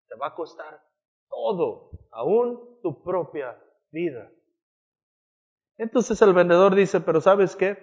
te 0.09 0.17
va 0.17 0.29
a 0.29 0.35
costar 0.35 0.83
todo, 1.29 1.91
aún 2.11 2.81
tu 2.83 3.05
propia 3.05 3.57
vida. 3.93 4.33
Entonces 5.77 6.21
el 6.23 6.35
vendedor 6.35 6.75
dice, 6.75 7.01
pero 7.01 7.21
¿sabes 7.21 7.55
qué? 7.55 7.79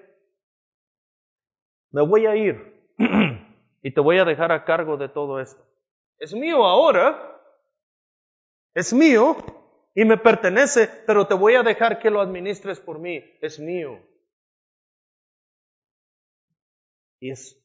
Me 1.92 2.06
voy 2.06 2.26
a 2.26 2.36
ir 2.36 2.92
y 3.86 3.92
te 3.92 4.02
voy 4.02 4.18
a 4.18 4.26
dejar 4.26 4.52
a 4.52 4.66
cargo 4.66 4.98
de 4.98 5.10
todo 5.10 5.40
esto. 5.40 5.64
Es 6.18 6.34
mío 6.34 6.66
ahora, 6.66 7.40
es 8.74 8.92
mío 8.92 9.38
y 9.94 10.04
me 10.06 10.18
pertenece, 10.18 10.90
pero 11.06 11.28
te 11.28 11.36
voy 11.36 11.54
a 11.54 11.62
dejar 11.62 12.00
que 12.00 12.10
lo 12.10 12.20
administres 12.20 12.80
por 12.80 12.98
mí, 12.98 13.24
es 13.42 13.60
mío. 13.60 14.00
Y 17.20 17.30
es 17.30 17.64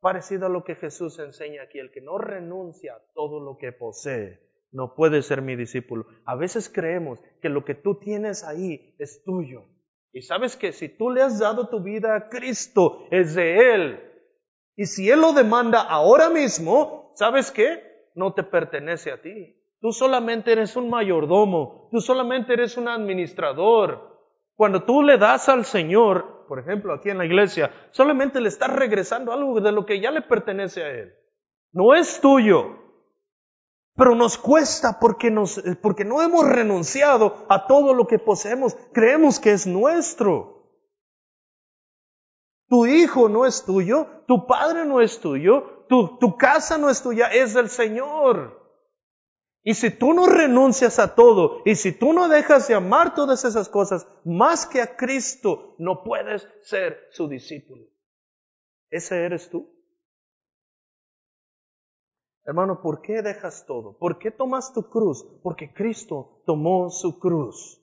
parecido 0.00 0.46
a 0.46 0.48
lo 0.48 0.64
que 0.64 0.74
Jesús 0.74 1.20
enseña 1.20 1.62
aquí, 1.62 1.78
el 1.78 1.92
que 1.92 2.00
no 2.00 2.18
renuncia 2.18 2.96
a 2.96 3.12
todo 3.14 3.38
lo 3.38 3.56
que 3.56 3.70
posee, 3.70 4.40
no 4.72 4.96
puede 4.96 5.22
ser 5.22 5.42
mi 5.42 5.54
discípulo. 5.54 6.06
A 6.24 6.34
veces 6.34 6.68
creemos 6.68 7.20
que 7.40 7.48
lo 7.48 7.64
que 7.64 7.76
tú 7.76 8.00
tienes 8.00 8.42
ahí 8.42 8.96
es 8.98 9.22
tuyo. 9.22 9.66
Y 10.12 10.22
sabes 10.22 10.56
que 10.56 10.72
si 10.72 10.88
tú 10.88 11.12
le 11.12 11.22
has 11.22 11.38
dado 11.38 11.68
tu 11.68 11.84
vida 11.84 12.16
a 12.16 12.28
Cristo, 12.28 13.06
es 13.12 13.36
de 13.36 13.74
Él. 13.74 14.11
Y 14.82 14.86
si 14.86 15.08
Él 15.08 15.20
lo 15.20 15.32
demanda 15.32 15.80
ahora 15.80 16.28
mismo, 16.28 17.12
¿sabes 17.14 17.52
qué? 17.52 18.08
No 18.16 18.34
te 18.34 18.42
pertenece 18.42 19.12
a 19.12 19.22
ti. 19.22 19.56
Tú 19.80 19.92
solamente 19.92 20.50
eres 20.50 20.74
un 20.74 20.90
mayordomo, 20.90 21.88
tú 21.92 22.00
solamente 22.00 22.54
eres 22.54 22.76
un 22.76 22.88
administrador. 22.88 24.18
Cuando 24.56 24.82
tú 24.82 25.04
le 25.04 25.18
das 25.18 25.48
al 25.48 25.66
Señor, 25.66 26.46
por 26.48 26.58
ejemplo, 26.58 26.92
aquí 26.92 27.10
en 27.10 27.18
la 27.18 27.26
iglesia, 27.26 27.70
solamente 27.92 28.40
le 28.40 28.48
estás 28.48 28.74
regresando 28.74 29.32
algo 29.32 29.60
de 29.60 29.70
lo 29.70 29.86
que 29.86 30.00
ya 30.00 30.10
le 30.10 30.22
pertenece 30.22 30.82
a 30.82 30.90
Él. 30.90 31.14
No 31.70 31.94
es 31.94 32.20
tuyo. 32.20 32.76
Pero 33.94 34.16
nos 34.16 34.36
cuesta 34.36 34.98
porque, 34.98 35.32
porque 35.80 36.04
no 36.04 36.22
hemos 36.22 36.44
renunciado 36.48 37.46
a 37.48 37.68
todo 37.68 37.94
lo 37.94 38.08
que 38.08 38.18
poseemos. 38.18 38.76
Creemos 38.92 39.38
que 39.38 39.52
es 39.52 39.64
nuestro. 39.64 40.51
Tu 42.72 42.86
hijo 42.86 43.28
no 43.28 43.44
es 43.44 43.66
tuyo, 43.66 44.06
tu 44.26 44.46
padre 44.46 44.86
no 44.86 45.02
es 45.02 45.20
tuyo, 45.20 45.84
tu, 45.90 46.38
casa 46.38 46.78
no 46.78 46.88
es 46.88 47.02
tuya, 47.02 47.26
es 47.26 47.52
del 47.52 47.68
Señor. 47.68 48.66
Y 49.62 49.74
si 49.74 49.90
tú 49.90 50.14
no 50.14 50.24
renuncias 50.24 50.98
a 50.98 51.14
todo, 51.14 51.60
y 51.66 51.74
si 51.74 51.92
tú 51.92 52.14
no 52.14 52.30
dejas 52.30 52.68
de 52.68 52.74
amar 52.74 53.14
todas 53.14 53.44
esas 53.44 53.68
cosas 53.68 54.08
más 54.24 54.64
que 54.64 54.80
a 54.80 54.96
Cristo, 54.96 55.74
no 55.76 56.02
puedes 56.02 56.48
ser 56.62 57.08
su 57.10 57.28
discípulo. 57.28 57.84
¿Ese 58.88 59.22
eres 59.22 59.50
tú? 59.50 59.70
Hermano, 62.46 62.80
¿por 62.80 63.02
qué 63.02 63.20
dejas 63.20 63.66
todo? 63.66 63.98
¿Por 63.98 64.18
qué 64.18 64.30
tomas 64.30 64.72
tu 64.72 64.88
cruz? 64.88 65.26
Porque 65.42 65.74
Cristo 65.74 66.42
tomó 66.46 66.88
su 66.88 67.18
cruz 67.18 67.81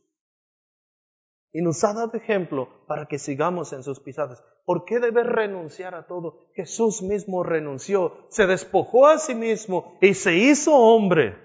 y 1.51 1.61
nos 1.61 1.83
ha 1.83 1.93
dado 1.93 2.15
ejemplo 2.15 2.69
para 2.87 3.07
que 3.07 3.17
sigamos 3.17 3.73
en 3.73 3.83
sus 3.83 3.99
pisadas. 3.99 4.43
¿Por 4.65 4.85
qué 4.85 4.99
debe 4.99 5.23
renunciar 5.23 5.95
a 5.95 6.05
todo? 6.05 6.49
Jesús 6.53 7.01
mismo 7.01 7.43
renunció, 7.43 8.27
se 8.29 8.45
despojó 8.45 9.07
a 9.07 9.17
sí 9.17 9.33
mismo 9.33 9.97
y 10.01 10.13
se 10.13 10.35
hizo 10.35 10.75
hombre. 10.75 11.37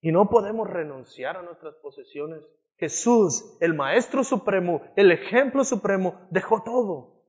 Y 0.00 0.12
no 0.12 0.28
podemos 0.28 0.68
renunciar 0.68 1.36
a 1.36 1.42
nuestras 1.42 1.74
posesiones. 1.76 2.44
Jesús, 2.76 3.56
el 3.60 3.74
Maestro 3.74 4.22
Supremo, 4.22 4.82
el 4.94 5.10
ejemplo 5.10 5.64
supremo, 5.64 6.28
dejó 6.30 6.62
todo. 6.62 7.24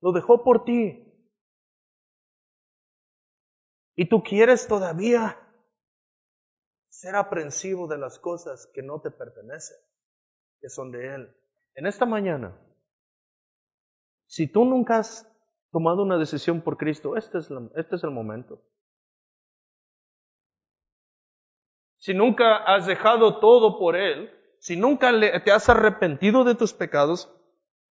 Lo 0.00 0.10
dejó 0.10 0.42
por 0.42 0.64
ti. 0.64 1.08
Y 3.94 4.08
tú 4.08 4.24
quieres 4.24 4.66
todavía 4.66 5.38
ser 7.02 7.16
aprensivo 7.16 7.88
de 7.88 7.98
las 7.98 8.20
cosas 8.20 8.70
que 8.72 8.80
no 8.80 9.00
te 9.00 9.10
pertenecen, 9.10 9.76
que 10.60 10.68
son 10.68 10.92
de 10.92 11.16
Él. 11.16 11.36
En 11.74 11.86
esta 11.88 12.06
mañana, 12.06 12.56
si 14.26 14.46
tú 14.46 14.64
nunca 14.64 14.98
has 14.98 15.28
tomado 15.72 16.04
una 16.04 16.16
decisión 16.16 16.60
por 16.60 16.76
Cristo, 16.76 17.16
este 17.16 17.38
es, 17.38 17.48
este 17.74 17.96
es 17.96 18.04
el 18.04 18.12
momento. 18.12 18.62
Si 21.98 22.14
nunca 22.14 22.58
has 22.58 22.86
dejado 22.86 23.40
todo 23.40 23.80
por 23.80 23.96
Él, 23.96 24.30
si 24.60 24.76
nunca 24.76 25.10
te 25.44 25.50
has 25.50 25.68
arrepentido 25.68 26.44
de 26.44 26.54
tus 26.54 26.72
pecados, 26.72 27.36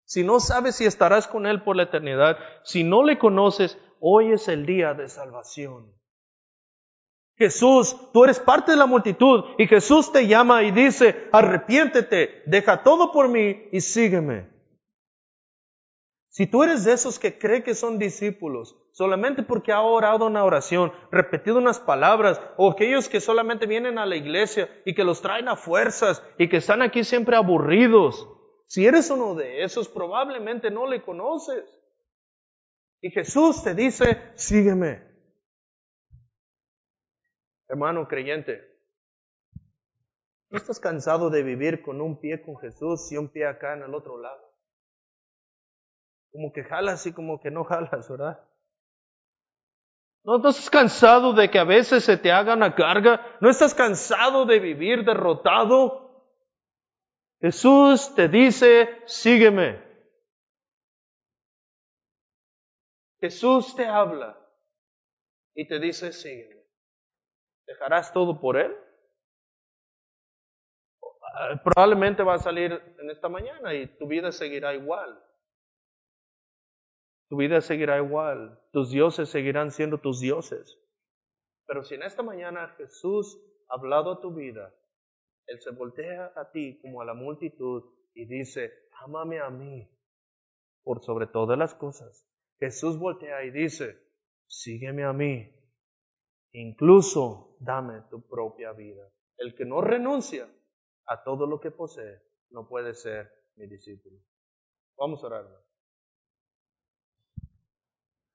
si 0.05 0.23
no 0.23 0.39
sabes 0.39 0.77
si 0.77 0.85
estarás 0.85 1.27
con 1.27 1.45
Él 1.45 1.61
por 1.61 1.75
la 1.75 1.83
eternidad, 1.83 2.37
si 2.63 2.85
no 2.85 3.03
le 3.03 3.19
conoces, 3.19 3.77
hoy 3.99 4.31
es 4.31 4.47
el 4.47 4.65
día 4.65 4.93
de 4.93 5.09
salvación. 5.09 5.93
Jesús, 7.35 7.95
tú 8.13 8.23
eres 8.23 8.39
parte 8.39 8.71
de 8.71 8.77
la 8.77 8.85
multitud 8.85 9.43
y 9.57 9.67
Jesús 9.67 10.11
te 10.11 10.27
llama 10.27 10.63
y 10.63 10.71
dice, 10.71 11.27
arrepiéntete, 11.31 12.43
deja 12.45 12.83
todo 12.83 13.11
por 13.11 13.27
mí 13.27 13.69
y 13.71 13.81
sígueme. 13.81 14.53
Si 16.29 16.47
tú 16.47 16.63
eres 16.63 16.83
de 16.83 16.93
esos 16.93 17.19
que 17.19 17.37
cree 17.37 17.63
que 17.63 17.75
son 17.75 17.99
discípulos, 17.99 18.75
solamente 18.91 19.43
porque 19.43 19.71
ha 19.71 19.81
orado 19.81 20.25
una 20.25 20.43
oración, 20.43 20.91
repetido 21.11 21.59
unas 21.59 21.79
palabras, 21.79 22.41
o 22.57 22.71
aquellos 22.71 23.07
que 23.07 23.21
solamente 23.21 23.67
vienen 23.67 23.99
a 23.99 24.05
la 24.07 24.15
iglesia 24.15 24.69
y 24.83 24.95
que 24.95 25.03
los 25.03 25.21
traen 25.21 25.47
a 25.47 25.55
fuerzas 25.55 26.23
y 26.39 26.49
que 26.49 26.57
están 26.57 26.81
aquí 26.81 27.03
siempre 27.03 27.35
aburridos, 27.35 28.27
si 28.65 28.87
eres 28.87 29.11
uno 29.11 29.35
de 29.35 29.63
esos, 29.63 29.87
probablemente 29.87 30.71
no 30.71 30.87
le 30.87 31.03
conoces. 31.03 31.63
Y 33.01 33.11
Jesús 33.11 33.63
te 33.63 33.75
dice, 33.75 34.31
sígueme. 34.33 35.12
Hermano 37.73 38.07
creyente, 38.07 38.71
¿no 40.51 40.59
estás 40.59 40.79
cansado 40.79 41.31
de 41.31 41.41
vivir 41.41 41.81
con 41.81 42.01
un 42.01 42.19
pie 42.19 42.39
con 42.39 42.55
Jesús 42.59 43.11
y 43.11 43.17
un 43.17 43.29
pie 43.29 43.47
acá 43.47 43.73
en 43.73 43.81
el 43.81 43.95
otro 43.95 44.21
lado? 44.21 44.53
Como 46.31 46.53
que 46.53 46.63
jalas 46.63 47.07
y 47.07 47.13
como 47.13 47.39
que 47.39 47.49
no 47.49 47.63
jalas, 47.63 48.07
¿verdad? 48.07 48.47
¿No 50.23 50.35
estás 50.35 50.69
cansado 50.69 51.33
de 51.33 51.49
que 51.49 51.57
a 51.57 51.63
veces 51.63 52.03
se 52.03 52.15
te 52.15 52.31
haga 52.31 52.53
una 52.53 52.75
carga? 52.75 53.25
¿No 53.41 53.49
estás 53.49 53.73
cansado 53.73 54.45
de 54.45 54.59
vivir 54.59 55.03
derrotado? 55.03 56.29
Jesús 57.41 58.13
te 58.13 58.27
dice, 58.27 59.01
sígueme. 59.07 59.81
Jesús 63.19 63.75
te 63.75 63.87
habla 63.87 64.37
y 65.55 65.67
te 65.67 65.79
dice, 65.79 66.13
sígueme. 66.13 66.62
¿Dejarás 67.67 68.13
todo 68.13 68.39
por 68.39 68.57
Él? 68.57 68.75
Ah, 71.35 71.61
probablemente 71.63 72.23
va 72.23 72.35
a 72.35 72.39
salir 72.39 72.71
en 72.99 73.09
esta 73.09 73.29
mañana 73.29 73.73
y 73.73 73.87
tu 73.97 74.07
vida 74.07 74.31
seguirá 74.31 74.73
igual. 74.73 75.19
Tu 77.29 77.37
vida 77.37 77.61
seguirá 77.61 77.97
igual. 77.97 78.59
Tus 78.71 78.91
dioses 78.91 79.29
seguirán 79.29 79.71
siendo 79.71 79.97
tus 79.97 80.19
dioses. 80.19 80.79
Pero 81.65 81.83
si 81.83 81.95
en 81.95 82.03
esta 82.03 82.21
mañana 82.21 82.67
Jesús 82.77 83.41
ha 83.69 83.75
hablado 83.75 84.11
a 84.11 84.21
tu 84.21 84.33
vida, 84.33 84.73
Él 85.47 85.59
se 85.59 85.71
voltea 85.71 86.31
a 86.35 86.51
ti 86.51 86.79
como 86.81 87.01
a 87.01 87.05
la 87.05 87.13
multitud 87.13 87.83
y 88.13 88.25
dice, 88.25 88.71
ámame 89.03 89.39
a 89.39 89.49
mí 89.49 89.89
por 90.83 91.01
sobre 91.03 91.25
todas 91.27 91.57
las 91.57 91.73
cosas. 91.73 92.27
Jesús 92.59 92.99
voltea 92.99 93.43
y 93.43 93.51
dice, 93.51 93.97
sígueme 94.47 95.03
a 95.03 95.13
mí 95.13 95.62
incluso 96.53 97.57
dame 97.59 98.01
tu 98.09 98.21
propia 98.21 98.71
vida. 98.71 99.11
El 99.37 99.55
que 99.55 99.65
no 99.65 99.81
renuncia 99.81 100.49
a 101.07 101.23
todo 101.23 101.45
lo 101.45 101.59
que 101.59 101.71
posee 101.71 102.21
no 102.49 102.67
puede 102.67 102.93
ser 102.93 103.29
mi 103.55 103.67
discípulo. 103.67 104.17
Vamos 104.97 105.23
a 105.23 105.27
orar. 105.27 105.63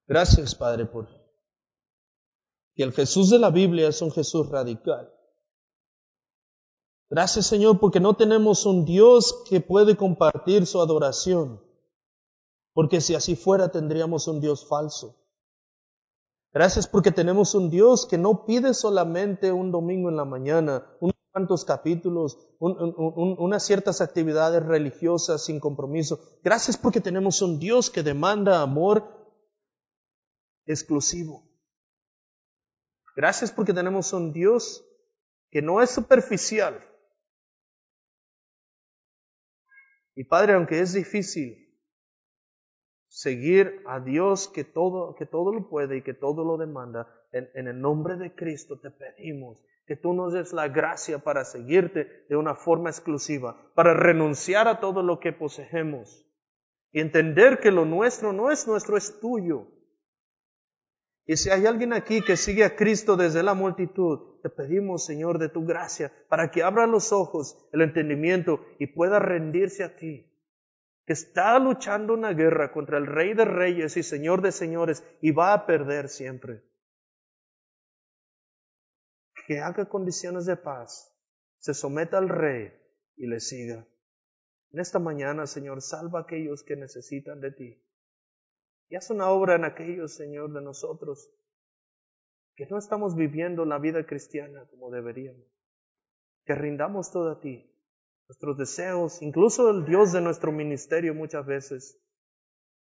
Gracias, 0.06 0.54
Padre, 0.54 0.86
por 0.86 1.06
que 2.74 2.84
el 2.84 2.92
Jesús 2.92 3.30
de 3.30 3.40
la 3.40 3.50
Biblia 3.50 3.88
es 3.88 4.00
un 4.02 4.12
Jesús 4.12 4.48
radical. 4.48 5.12
Gracias, 7.10 7.46
Señor, 7.46 7.80
porque 7.80 7.98
no 7.98 8.14
tenemos 8.14 8.66
un 8.66 8.84
Dios 8.84 9.42
que 9.50 9.60
puede 9.60 9.96
compartir 9.96 10.64
su 10.64 10.80
adoración, 10.80 11.60
porque 12.72 13.00
si 13.00 13.16
así 13.16 13.34
fuera 13.34 13.72
tendríamos 13.72 14.28
un 14.28 14.40
Dios 14.40 14.68
falso. 14.68 15.17
Gracias 16.52 16.86
porque 16.86 17.12
tenemos 17.12 17.54
un 17.54 17.70
Dios 17.70 18.06
que 18.06 18.16
no 18.16 18.44
pide 18.46 18.72
solamente 18.72 19.52
un 19.52 19.70
domingo 19.70 20.08
en 20.08 20.16
la 20.16 20.24
mañana, 20.24 20.86
unos 21.00 21.14
cuantos 21.30 21.64
capítulos, 21.64 22.38
unas 22.58 23.62
ciertas 23.62 24.00
actividades 24.00 24.64
religiosas 24.64 25.44
sin 25.44 25.60
compromiso. 25.60 26.20
Gracias 26.42 26.76
porque 26.76 27.00
tenemos 27.00 27.42
un 27.42 27.58
Dios 27.58 27.90
que 27.90 28.02
demanda 28.02 28.62
amor 28.62 29.04
exclusivo. 30.64 31.48
Gracias 33.14 33.52
porque 33.52 33.74
tenemos 33.74 34.12
un 34.12 34.32
Dios 34.32 34.84
que 35.50 35.60
no 35.60 35.82
es 35.82 35.90
superficial. 35.90 36.82
Y 40.14 40.24
Padre, 40.24 40.54
aunque 40.54 40.80
es 40.80 40.94
difícil 40.94 41.67
seguir 43.08 43.82
a 43.86 44.00
Dios 44.00 44.48
que 44.48 44.64
todo, 44.64 45.14
que 45.16 45.26
todo 45.26 45.52
lo 45.52 45.68
puede 45.68 45.98
y 45.98 46.02
que 46.02 46.14
todo 46.14 46.44
lo 46.44 46.56
demanda, 46.56 47.08
en, 47.32 47.48
en 47.54 47.68
el 47.68 47.80
nombre 47.80 48.16
de 48.16 48.34
Cristo 48.34 48.78
te 48.78 48.90
pedimos 48.90 49.62
que 49.88 49.96
tú 49.96 50.12
nos 50.12 50.34
des 50.34 50.52
la 50.52 50.68
gracia 50.68 51.18
para 51.18 51.46
seguirte 51.46 52.26
de 52.28 52.36
una 52.36 52.54
forma 52.54 52.90
exclusiva, 52.90 53.56
para 53.74 53.94
renunciar 53.94 54.68
a 54.68 54.80
todo 54.80 55.02
lo 55.02 55.18
que 55.18 55.32
poseemos 55.32 56.26
y 56.92 57.00
entender 57.00 57.58
que 57.58 57.70
lo 57.70 57.86
nuestro 57.86 58.34
no 58.34 58.50
es 58.50 58.66
nuestro, 58.66 58.98
es 58.98 59.18
tuyo. 59.18 59.66
Y 61.24 61.36
si 61.36 61.50
hay 61.50 61.66
alguien 61.66 61.94
aquí 61.94 62.22
que 62.22 62.36
sigue 62.36 62.64
a 62.64 62.76
Cristo 62.76 63.16
desde 63.16 63.42
la 63.42 63.54
multitud, 63.54 64.40
te 64.42 64.50
pedimos, 64.50 65.04
Señor, 65.04 65.38
de 65.38 65.48
tu 65.48 65.64
gracia, 65.64 66.12
para 66.28 66.50
que 66.50 66.62
abra 66.62 66.86
los 66.86 67.12
ojos, 67.12 67.68
el 67.72 67.80
entendimiento 67.82 68.64
y 68.78 68.88
pueda 68.88 69.18
rendirse 69.18 69.84
a 69.84 69.96
ti. 69.96 70.27
Que 71.08 71.14
está 71.14 71.58
luchando 71.58 72.12
una 72.12 72.34
guerra 72.34 72.70
contra 72.70 72.98
el 72.98 73.06
Rey 73.06 73.32
de 73.32 73.46
Reyes 73.46 73.96
y 73.96 74.02
Señor 74.02 74.42
de 74.42 74.52
Señores 74.52 75.02
y 75.22 75.30
va 75.30 75.54
a 75.54 75.64
perder 75.64 76.10
siempre. 76.10 76.62
Que 79.46 79.58
haga 79.58 79.88
condiciones 79.88 80.44
de 80.44 80.58
paz, 80.58 81.10
se 81.60 81.72
someta 81.72 82.18
al 82.18 82.28
Rey 82.28 82.74
y 83.16 83.26
le 83.26 83.40
siga. 83.40 83.88
En 84.70 84.80
esta 84.80 84.98
mañana, 84.98 85.46
Señor, 85.46 85.80
salva 85.80 86.18
a 86.18 86.22
aquellos 86.24 86.62
que 86.62 86.76
necesitan 86.76 87.40
de 87.40 87.52
ti. 87.52 87.82
Y 88.90 88.96
haz 88.96 89.08
una 89.08 89.30
obra 89.30 89.54
en 89.54 89.64
aquellos, 89.64 90.14
Señor, 90.14 90.52
de 90.52 90.60
nosotros 90.60 91.30
que 92.54 92.66
no 92.66 92.76
estamos 92.76 93.16
viviendo 93.16 93.64
la 93.64 93.78
vida 93.78 94.04
cristiana 94.04 94.66
como 94.66 94.90
deberíamos. 94.90 95.46
Que 96.44 96.54
rindamos 96.54 97.10
todo 97.10 97.30
a 97.30 97.40
ti, 97.40 97.72
nuestros 98.28 98.58
deseos, 98.58 99.22
incluso 99.22 99.70
el 99.70 99.84
Dios 99.86 100.12
de 100.12 100.20
nuestro 100.20 100.52
ministerio 100.52 101.14
muchas 101.14 101.46
veces, 101.46 101.98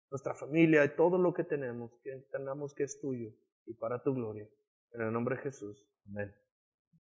nuestra 0.09 0.33
familia 0.33 0.85
y 0.85 0.95
todo 0.95 1.17
lo 1.17 1.33
que 1.33 1.43
tenemos, 1.43 1.91
que 2.03 2.13
entendamos 2.13 2.73
que 2.73 2.83
es 2.83 2.99
tuyo 2.99 3.33
y 3.65 3.73
para 3.73 4.01
tu 4.01 4.13
gloria. 4.13 4.47
En 4.93 5.01
el 5.01 5.11
nombre 5.11 5.35
de 5.35 5.41
Jesús. 5.41 5.85
Amén. 6.07 6.33